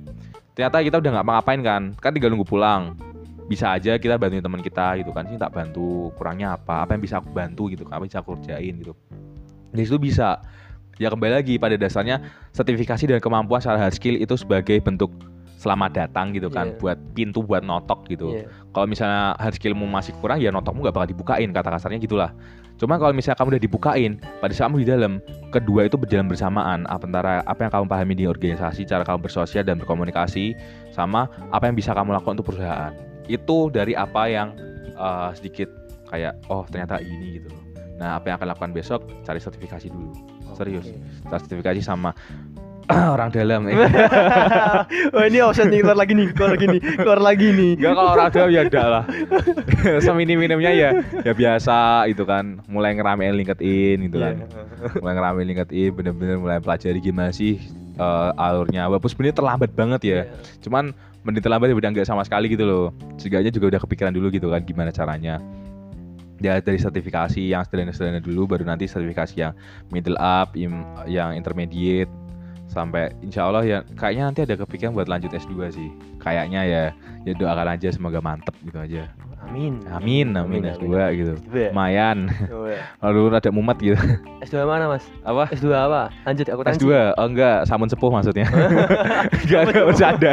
ternyata 0.58 0.82
kita 0.82 0.96
udah 0.98 1.10
nggak 1.18 1.26
ngapain 1.30 1.60
kan, 1.62 1.82
kan 2.02 2.10
tinggal 2.10 2.34
nunggu 2.34 2.46
pulang. 2.46 2.98
Bisa 3.46 3.78
aja 3.78 3.94
kita 3.94 4.18
bantuin 4.18 4.42
teman 4.42 4.58
kita 4.58 4.98
gitu 4.98 5.14
kan, 5.14 5.22
sih 5.30 5.38
tak 5.38 5.54
bantu 5.54 6.10
kurangnya 6.18 6.58
apa, 6.58 6.82
apa 6.82 6.98
yang 6.98 7.02
bisa 7.06 7.22
aku 7.22 7.30
bantu 7.30 7.70
gitu, 7.70 7.86
kan, 7.86 7.98
apa 7.98 8.02
yang 8.02 8.10
bisa 8.10 8.18
aku 8.22 8.34
kerjain 8.38 8.74
gitu. 8.82 8.94
Dari 9.70 9.86
situ 9.86 9.98
bisa. 10.02 10.42
Ya 10.96 11.12
kembali 11.12 11.44
lagi 11.44 11.60
pada 11.60 11.76
dasarnya 11.76 12.24
sertifikasi 12.56 13.04
dan 13.04 13.20
kemampuan 13.20 13.60
secara 13.60 13.76
hard 13.76 13.92
skill 13.92 14.16
itu 14.16 14.32
sebagai 14.32 14.80
bentuk 14.80 15.12
selamat 15.56 15.90
datang 15.96 16.36
gitu 16.36 16.52
kan, 16.52 16.72
Iya. 16.72 16.78
buat 16.78 16.98
pintu 17.16 17.40
buat 17.40 17.64
notok 17.64 18.06
gitu. 18.12 18.36
Iya. 18.36 18.48
kalau 18.76 18.84
misalnya 18.92 19.32
hard 19.40 19.56
skillmu 19.56 19.88
masih 19.88 20.12
kurang 20.20 20.36
ya 20.36 20.52
notokmu 20.52 20.84
nggak 20.84 20.92
bakal 20.92 21.08
dibukain 21.08 21.48
kata 21.48 21.72
kasarnya 21.72 21.96
gitulah. 21.96 22.30
Cuma 22.76 23.00
kalau 23.00 23.16
misalnya 23.16 23.40
kamu 23.40 23.56
udah 23.56 23.62
dibukain 23.64 24.12
pada 24.20 24.52
saat 24.52 24.68
kamu 24.68 24.84
di 24.84 24.88
dalam 24.92 25.12
kedua 25.48 25.88
itu 25.88 25.96
berjalan 25.96 26.28
bersamaan. 26.28 26.84
Antara 26.92 27.40
apa 27.48 27.64
yang 27.64 27.72
kamu 27.72 27.86
pahami 27.88 28.12
di 28.20 28.28
organisasi 28.28 28.84
cara 28.84 29.00
kamu 29.00 29.24
bersosial 29.24 29.64
dan 29.64 29.80
berkomunikasi 29.80 30.52
sama 30.92 31.24
apa 31.56 31.72
yang 31.72 31.76
bisa 31.80 31.96
kamu 31.96 32.12
lakukan 32.12 32.36
untuk 32.36 32.52
perusahaan. 32.52 32.92
Itu 33.32 33.72
dari 33.72 33.96
apa 33.96 34.28
yang 34.28 34.52
eh, 34.92 35.30
sedikit 35.32 35.72
kayak 36.12 36.36
oh 36.52 36.68
ternyata 36.68 37.00
ini 37.00 37.40
gitu 37.40 37.48
loh. 37.48 37.64
Nah 37.96 38.20
apa 38.20 38.28
yang 38.28 38.36
akan 38.36 38.48
lakukan 38.52 38.72
besok 38.76 39.08
cari 39.24 39.40
sertifikasi 39.40 39.88
dulu. 39.88 40.12
Serius 40.52 40.84
cari 41.24 41.40
sertifikasi 41.48 41.80
sama 41.80 42.12
orang 43.14 43.28
dalam. 43.34 43.66
oh 45.16 45.22
ini 45.26 45.38
offset 45.42 45.66
nih 45.66 45.82
keluar 45.82 45.98
lagi 45.98 46.12
nih, 46.14 46.28
keluar 46.30 46.50
lagi 46.54 46.66
nih, 46.70 46.80
keluar 46.94 47.20
lagi 47.20 47.48
nih. 47.50 47.72
Enggak 47.74 47.92
kalau 47.98 48.10
orang 48.14 48.30
dalam 48.30 48.50
ya 48.50 48.62
enggak 48.62 48.86
lah. 48.86 49.04
Seminim-minimnya 50.06 50.72
ya 50.72 50.90
ya 51.26 51.32
biasa 51.34 52.06
itu 52.06 52.22
kan, 52.22 52.62
mulai 52.70 52.94
ngeramein 52.94 53.34
LinkedIn 53.34 53.96
gitu 54.10 54.18
kan. 54.22 54.34
Iya. 54.38 54.46
mulai 55.02 55.14
ngeramein 55.18 55.46
LinkedIn 55.50 55.90
bener-bener 55.98 56.36
mulai 56.38 56.58
pelajari 56.62 56.98
gimana 57.02 57.30
sih 57.34 57.58
eh, 57.98 58.30
alurnya. 58.38 58.86
Walaupun 58.86 59.10
sebenarnya 59.10 59.36
terlambat 59.42 59.70
banget 59.74 60.00
ya. 60.06 60.10
Iya. 60.22 60.24
Cuman 60.62 60.94
mending 61.26 61.42
terlambat 61.42 61.74
ya 61.74 61.76
udah 61.76 61.90
enggak 61.90 62.06
sama 62.06 62.22
sekali 62.22 62.54
gitu 62.54 62.62
loh. 62.62 62.94
Setidaknya 63.18 63.50
juga 63.50 63.74
udah 63.74 63.80
kepikiran 63.82 64.12
dulu 64.14 64.30
gitu 64.30 64.46
kan 64.54 64.62
gimana 64.62 64.94
caranya. 64.94 65.42
Ya 66.36 66.60
dari 66.60 66.76
sertifikasi 66.76 67.40
yang 67.40 67.64
sederhana-sederhana 67.64 68.20
dulu 68.20 68.44
baru 68.44 68.68
nanti 68.68 68.84
sertifikasi 68.84 69.40
yang 69.40 69.56
middle 69.88 70.20
up, 70.20 70.52
yang 71.08 71.32
intermediate 71.32 72.12
sampai 72.66 73.14
insya 73.22 73.46
Allah 73.46 73.62
ya 73.62 73.78
kayaknya 73.96 74.30
nanti 74.30 74.40
ada 74.44 74.54
kepikiran 74.58 74.92
buat 74.92 75.08
lanjut 75.08 75.32
S2 75.32 75.70
sih. 75.72 75.88
Kayaknya 76.18 76.60
ya 76.66 76.82
ya 77.22 77.32
doakan 77.38 77.78
aja 77.78 77.88
semoga 77.94 78.18
mantep 78.18 78.54
gitu 78.66 78.78
aja. 78.78 79.06
Amin. 79.46 79.78
Amin 79.94 80.34
amin, 80.34 80.66
S2 80.74 80.90
gitu. 81.14 81.34
Iya. 81.54 81.70
Lumayan. 81.70 82.26
Iya. 82.66 82.82
Lalu 82.98 83.20
rada 83.30 83.50
mumet 83.54 83.78
gitu. 83.78 83.94
S2 84.42 84.66
mana 84.66 84.90
mas? 84.90 85.06
Apa? 85.22 85.46
S2 85.54 85.70
apa? 85.70 86.10
Lanjut 86.26 86.46
aku 86.50 86.60
tanya. 86.66 86.74
S2, 86.74 86.86
oh 87.14 87.26
enggak, 87.30 87.58
samun 87.70 87.86
sepuh 87.86 88.10
maksudnya 88.10 88.50
Enggak, 89.46 89.60
enggak 89.70 89.84
bercanda 89.86 90.32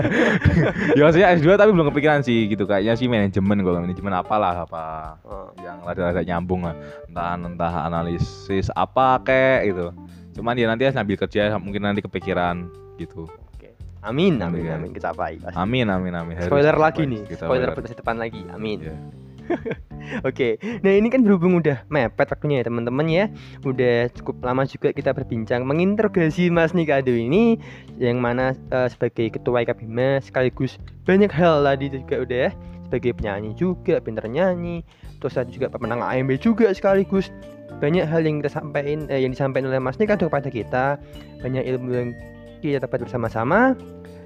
Ya 0.98 1.02
maksudnya 1.06 1.30
S2 1.38 1.54
tapi 1.62 1.70
belum 1.78 1.94
kepikiran 1.94 2.26
sih 2.26 2.50
gitu 2.50 2.66
Kayaknya 2.66 2.94
sih 2.98 3.06
manajemen 3.06 3.62
kalau 3.62 3.86
manajemen 3.86 4.14
apalah 4.18 4.66
apa 4.66 4.86
Oh. 5.22 5.54
Yang 5.62 5.78
rada-rada 5.86 6.22
nyambung 6.26 6.66
lah 6.66 6.74
Entah, 7.06 7.38
entah 7.38 7.74
analisis 7.86 8.74
apa 8.74 9.22
kek 9.22 9.70
gitu 9.70 9.94
Cuman 10.34 10.58
ya 10.58 10.66
nanti 10.68 10.90
sambil 10.90 11.16
kerja 11.16 11.56
mungkin 11.62 11.86
nanti 11.86 12.02
kepikiran 12.02 12.68
gitu 12.98 13.30
Oke. 13.30 13.78
Amin, 14.04 14.42
amin, 14.42 14.68
Amin. 14.68 14.74
amin, 14.76 14.92
kecapai. 14.92 15.40
pasti. 15.40 15.56
Amin, 15.56 15.88
amin, 15.88 16.12
amin 16.12 16.36
Harus 16.36 16.52
Spoiler 16.52 16.76
lagi 16.76 17.04
nih, 17.08 17.22
Kita 17.24 17.48
spoiler 17.48 17.70
masa 17.72 17.96
depan 17.96 18.16
lagi. 18.20 18.42
Amin. 18.52 18.78
Iya. 18.84 18.98
Oke, 20.28 20.56
nah 20.84 20.92
ini 20.92 21.08
kan 21.12 21.24
berhubung 21.24 21.60
udah 21.60 21.84
mepet 21.92 22.28
waktunya 22.32 22.64
ya 22.64 22.68
teman-teman 22.68 23.08
ya 23.08 23.26
Udah 23.64 24.08
cukup 24.16 24.40
lama 24.44 24.64
juga 24.64 24.96
kita 24.96 25.12
berbincang 25.12 25.68
menginterogasi 25.68 26.48
Mas 26.48 26.72
Nikado 26.72 27.12
ini 27.12 27.60
Yang 28.00 28.18
mana 28.20 28.56
eh, 28.56 28.88
sebagai 28.88 29.36
ketua 29.36 29.64
IKP 29.64 29.84
Bima 29.84 30.20
sekaligus 30.24 30.80
banyak 31.04 31.32
hal 31.32 31.64
tadi 31.64 31.92
juga 31.92 32.24
udah 32.24 32.40
ya 32.48 32.52
Sebagai 32.88 33.12
penyanyi 33.20 33.52
juga, 33.56 34.00
pinter 34.00 34.28
nyanyi 34.28 34.84
Terus 35.20 35.34
tadi 35.36 35.56
juga 35.56 35.72
pemenang 35.72 36.04
AMB 36.04 36.36
juga 36.40 36.72
sekaligus 36.72 37.32
Banyak 37.82 38.06
hal 38.06 38.22
yang 38.26 38.44
kita 38.44 38.52
sampaikan, 38.62 39.10
eh, 39.10 39.24
yang 39.24 39.32
disampaikan 39.34 39.70
oleh 39.72 39.82
Mas 39.82 39.98
Nikado 39.98 40.28
kepada 40.30 40.50
kita. 40.52 40.86
Banyak 41.42 41.64
ilmu 41.66 41.90
yang 41.94 42.10
kita 42.64 42.84
dapat 42.84 43.04
bersama-sama 43.08 43.76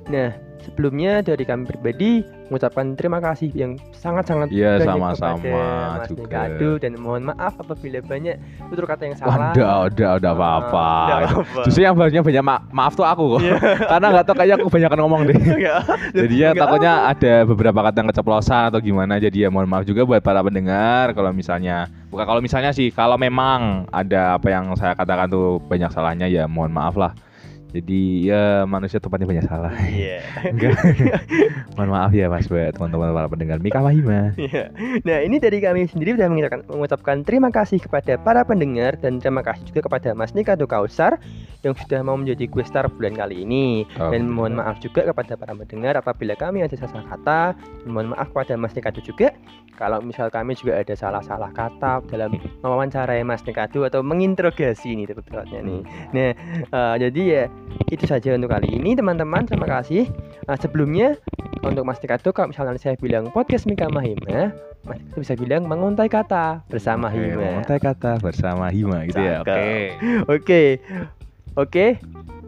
Nah, 0.07 0.31
sebelumnya 0.57 1.19
dari 1.19 1.43
kami 1.43 1.63
pribadi 1.63 2.23
mengucapkan 2.47 2.95
terima 2.95 3.19
kasih 3.19 3.51
yang 3.51 3.75
sangat-sangat 3.91 4.47
Iya, 4.47 4.79
banyak 4.79 4.87
sama-sama 4.87 5.35
kepada 5.37 5.67
Mas 5.99 6.07
juga. 6.07 6.23
Nikado 6.23 6.69
dan 6.79 6.91
mohon 6.95 7.23
maaf 7.23 7.53
apabila 7.55 7.99
banyak 7.99 8.35
tutur 8.71 8.87
kata 8.87 9.03
yang 9.03 9.15
salah. 9.15 9.51
Udah, 9.51 9.91
udah, 9.91 10.09
udah 10.15 10.31
apa-apa. 10.31 10.89
Justru 11.67 11.83
yang 11.83 11.91
harusnya 11.93 12.23
banyak 12.23 12.39
ma- 12.39 12.63
maaf 12.71 12.95
tuh 12.95 13.03
aku 13.03 13.35
kok 13.35 13.41
Iya. 13.43 13.57
Karena 13.91 14.07
nggak 14.11 14.25
tau 14.25 14.35
kayaknya 14.35 14.55
aku 14.57 14.69
banyak 14.69 14.91
ngomong 14.95 15.21
deh. 15.27 15.37
Jadi 16.23 16.35
ya 16.37 16.49
takutnya 16.53 16.93
ada 17.05 17.33
beberapa 17.43 17.79
kata 17.83 17.97
yang 17.99 18.09
keceplosan 18.11 18.63
atau 18.71 18.79
gimana 18.79 19.19
jadi 19.19 19.47
ya 19.47 19.49
mohon 19.51 19.67
maaf 19.67 19.83
juga 19.83 20.03
buat 20.03 20.23
para 20.23 20.39
pendengar 20.39 21.11
kalau 21.11 21.31
misalnya 21.31 21.91
bukan 22.07 22.23
kalau 22.23 22.39
misalnya 22.39 22.71
sih 22.71 22.87
kalau 22.89 23.19
memang 23.19 23.83
ada 23.89 24.35
apa 24.35 24.47
yang 24.47 24.71
saya 24.73 24.95
katakan 24.95 25.27
tuh 25.27 25.59
banyak 25.61 25.91
salahnya 25.91 26.27
ya 26.27 26.47
mohon 26.47 26.71
maaf 26.71 26.95
lah. 26.95 27.11
Jadi 27.77 28.25
ya 28.25 28.65
manusia 28.65 28.97
tempatnya 28.97 29.29
banyak 29.29 29.45
salah. 29.45 29.69
Iya. 29.85 30.25
Enggak. 30.53 30.73
mohon 31.77 31.93
maaf 31.93 32.09
ya 32.09 32.25
Mas 32.25 32.49
buat 32.49 32.73
teman-teman 32.73 33.13
para 33.13 33.29
pendengar 33.29 33.57
Mika 33.61 33.85
Mahima. 33.85 34.33
Iya. 34.33 34.73
Nah, 35.05 35.19
ini 35.21 35.37
dari 35.37 35.61
kami 35.61 35.85
sendiri 35.85 36.17
sudah 36.17 36.25
mengucapkan, 36.25 36.61
mengucapkan 36.65 37.17
terima 37.21 37.53
kasih 37.53 37.77
kepada 37.77 38.17
para 38.17 38.41
pendengar 38.41 38.97
dan 38.97 39.21
terima 39.21 39.45
kasih 39.45 39.61
juga 39.69 39.85
kepada 39.85 40.17
Mas 40.17 40.33
Nikado 40.33 40.65
Kausar 40.65 41.21
yang 41.65 41.75
sudah 41.77 41.99
mau 42.05 42.17
menjadi 42.17 42.45
gue 42.45 42.63
star 42.65 42.85
bulan 42.89 43.17
kali 43.17 43.43
ini. 43.45 43.85
Dan 43.97 44.29
Oke. 44.29 44.33
mohon 44.33 44.53
maaf 44.59 44.77
juga 44.81 45.05
kepada 45.05 45.33
para 45.37 45.53
pendengar 45.53 45.97
apabila 45.97 46.33
kami 46.37 46.61
ada 46.65 46.75
salah 46.77 47.05
kata. 47.05 47.41
Dan 47.83 47.89
mohon 47.89 48.13
maaf 48.13 48.29
kepada 48.33 48.53
Mas 48.59 48.73
Nikado 48.77 49.01
juga 49.01 49.33
kalau 49.77 50.01
misal 50.01 50.33
kami 50.33 50.57
juga 50.57 50.81
ada 50.81 50.97
salah-salah 50.97 51.53
kata 51.53 52.01
dalam 52.09 52.33
mewawancarai 52.65 53.21
Mas 53.21 53.45
Nikado 53.45 53.85
atau 53.85 54.01
menginterogasi 54.01 54.97
ini 54.97 55.05
tepatnya 55.05 55.61
nih. 55.61 55.81
Nah, 56.13 56.31
eh, 56.65 56.95
jadi 57.07 57.21
ya 57.21 57.43
itu 57.93 58.09
saja 58.09 58.33
untuk 58.33 58.49
kali 58.49 58.73
ini 58.73 58.97
teman-teman. 58.97 59.45
Terima 59.45 59.69
kasih. 59.69 60.09
Nah, 60.49 60.57
sebelumnya 60.57 61.15
untuk 61.61 61.85
Mas 61.85 62.01
Nikado 62.01 62.33
kalau 62.33 62.49
misalnya 62.49 62.81
saya 62.81 62.97
bilang 62.97 63.29
podcast 63.29 63.69
Mika 63.69 63.85
Mahima, 63.93 64.49
Mas 64.81 64.97
Nikado 64.97 65.19
bisa 65.21 65.33
bilang 65.37 65.69
menguntai 65.69 66.09
kata 66.09 66.65
bersama 66.67 67.13
Oke, 67.13 67.21
Hima. 67.21 67.61
mengontai 67.61 67.79
kata 67.79 68.11
bersama 68.17 68.65
Hima 68.73 69.05
gitu 69.05 69.21
ya. 69.21 69.45
Oke. 69.45 69.93
Oke, 70.25 70.61
oke. 71.57 71.87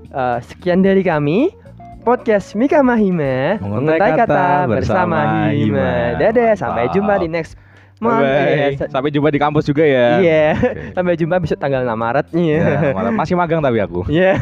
Eh, 0.09 0.37
sekian 0.47 0.79
dari 0.79 1.01
kami. 1.01 1.51
Podcast 1.99 2.55
Mika 2.55 2.79
Mahima 2.79 3.59
Menguntai 3.59 4.15
kata 4.15 4.65
bersama 4.65 5.51
Hima. 5.51 6.15
Dadah, 6.15 6.55
sampai 6.55 6.87
Mantap. 6.87 6.95
jumpa 6.95 7.13
di 7.19 7.27
next 7.27 7.53
month. 7.99 8.23
Bye. 8.23 8.79
Sa- 8.79 8.87
Sampai 8.87 9.11
jumpa 9.11 9.27
di 9.27 9.37
kampus 9.37 9.67
juga 9.67 9.83
ya. 9.83 10.07
Iya, 10.17 10.47
Oke. 10.55 10.79
sampai 10.97 11.19
jumpa 11.19 11.35
besok 11.37 11.59
tanggal 11.59 11.83
6 11.83 11.91
Maret 11.91 12.27
nih. 12.31 12.47
Ya, 12.55 12.95
malah 12.95 13.11
masih 13.11 13.35
magang 13.35 13.59
tapi 13.59 13.83
aku. 13.83 14.07
Iya. 14.07 14.39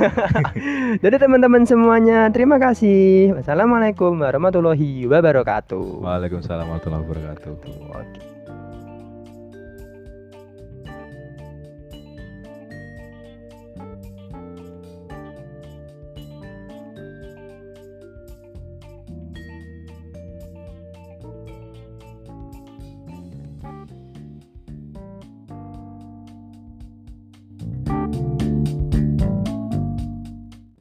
Jadi 1.04 1.16
teman-teman 1.18 1.66
semuanya, 1.66 2.30
terima 2.30 2.62
kasih. 2.62 3.34
Wassalamualaikum 3.34 4.14
warahmatullahi 4.16 5.10
wabarakatuh. 5.10 6.06
Waalaikumsalam 6.06 6.62
warahmatullahi 6.64 7.04
wabarakatuh. 7.04 7.52
Oke. 7.90 8.27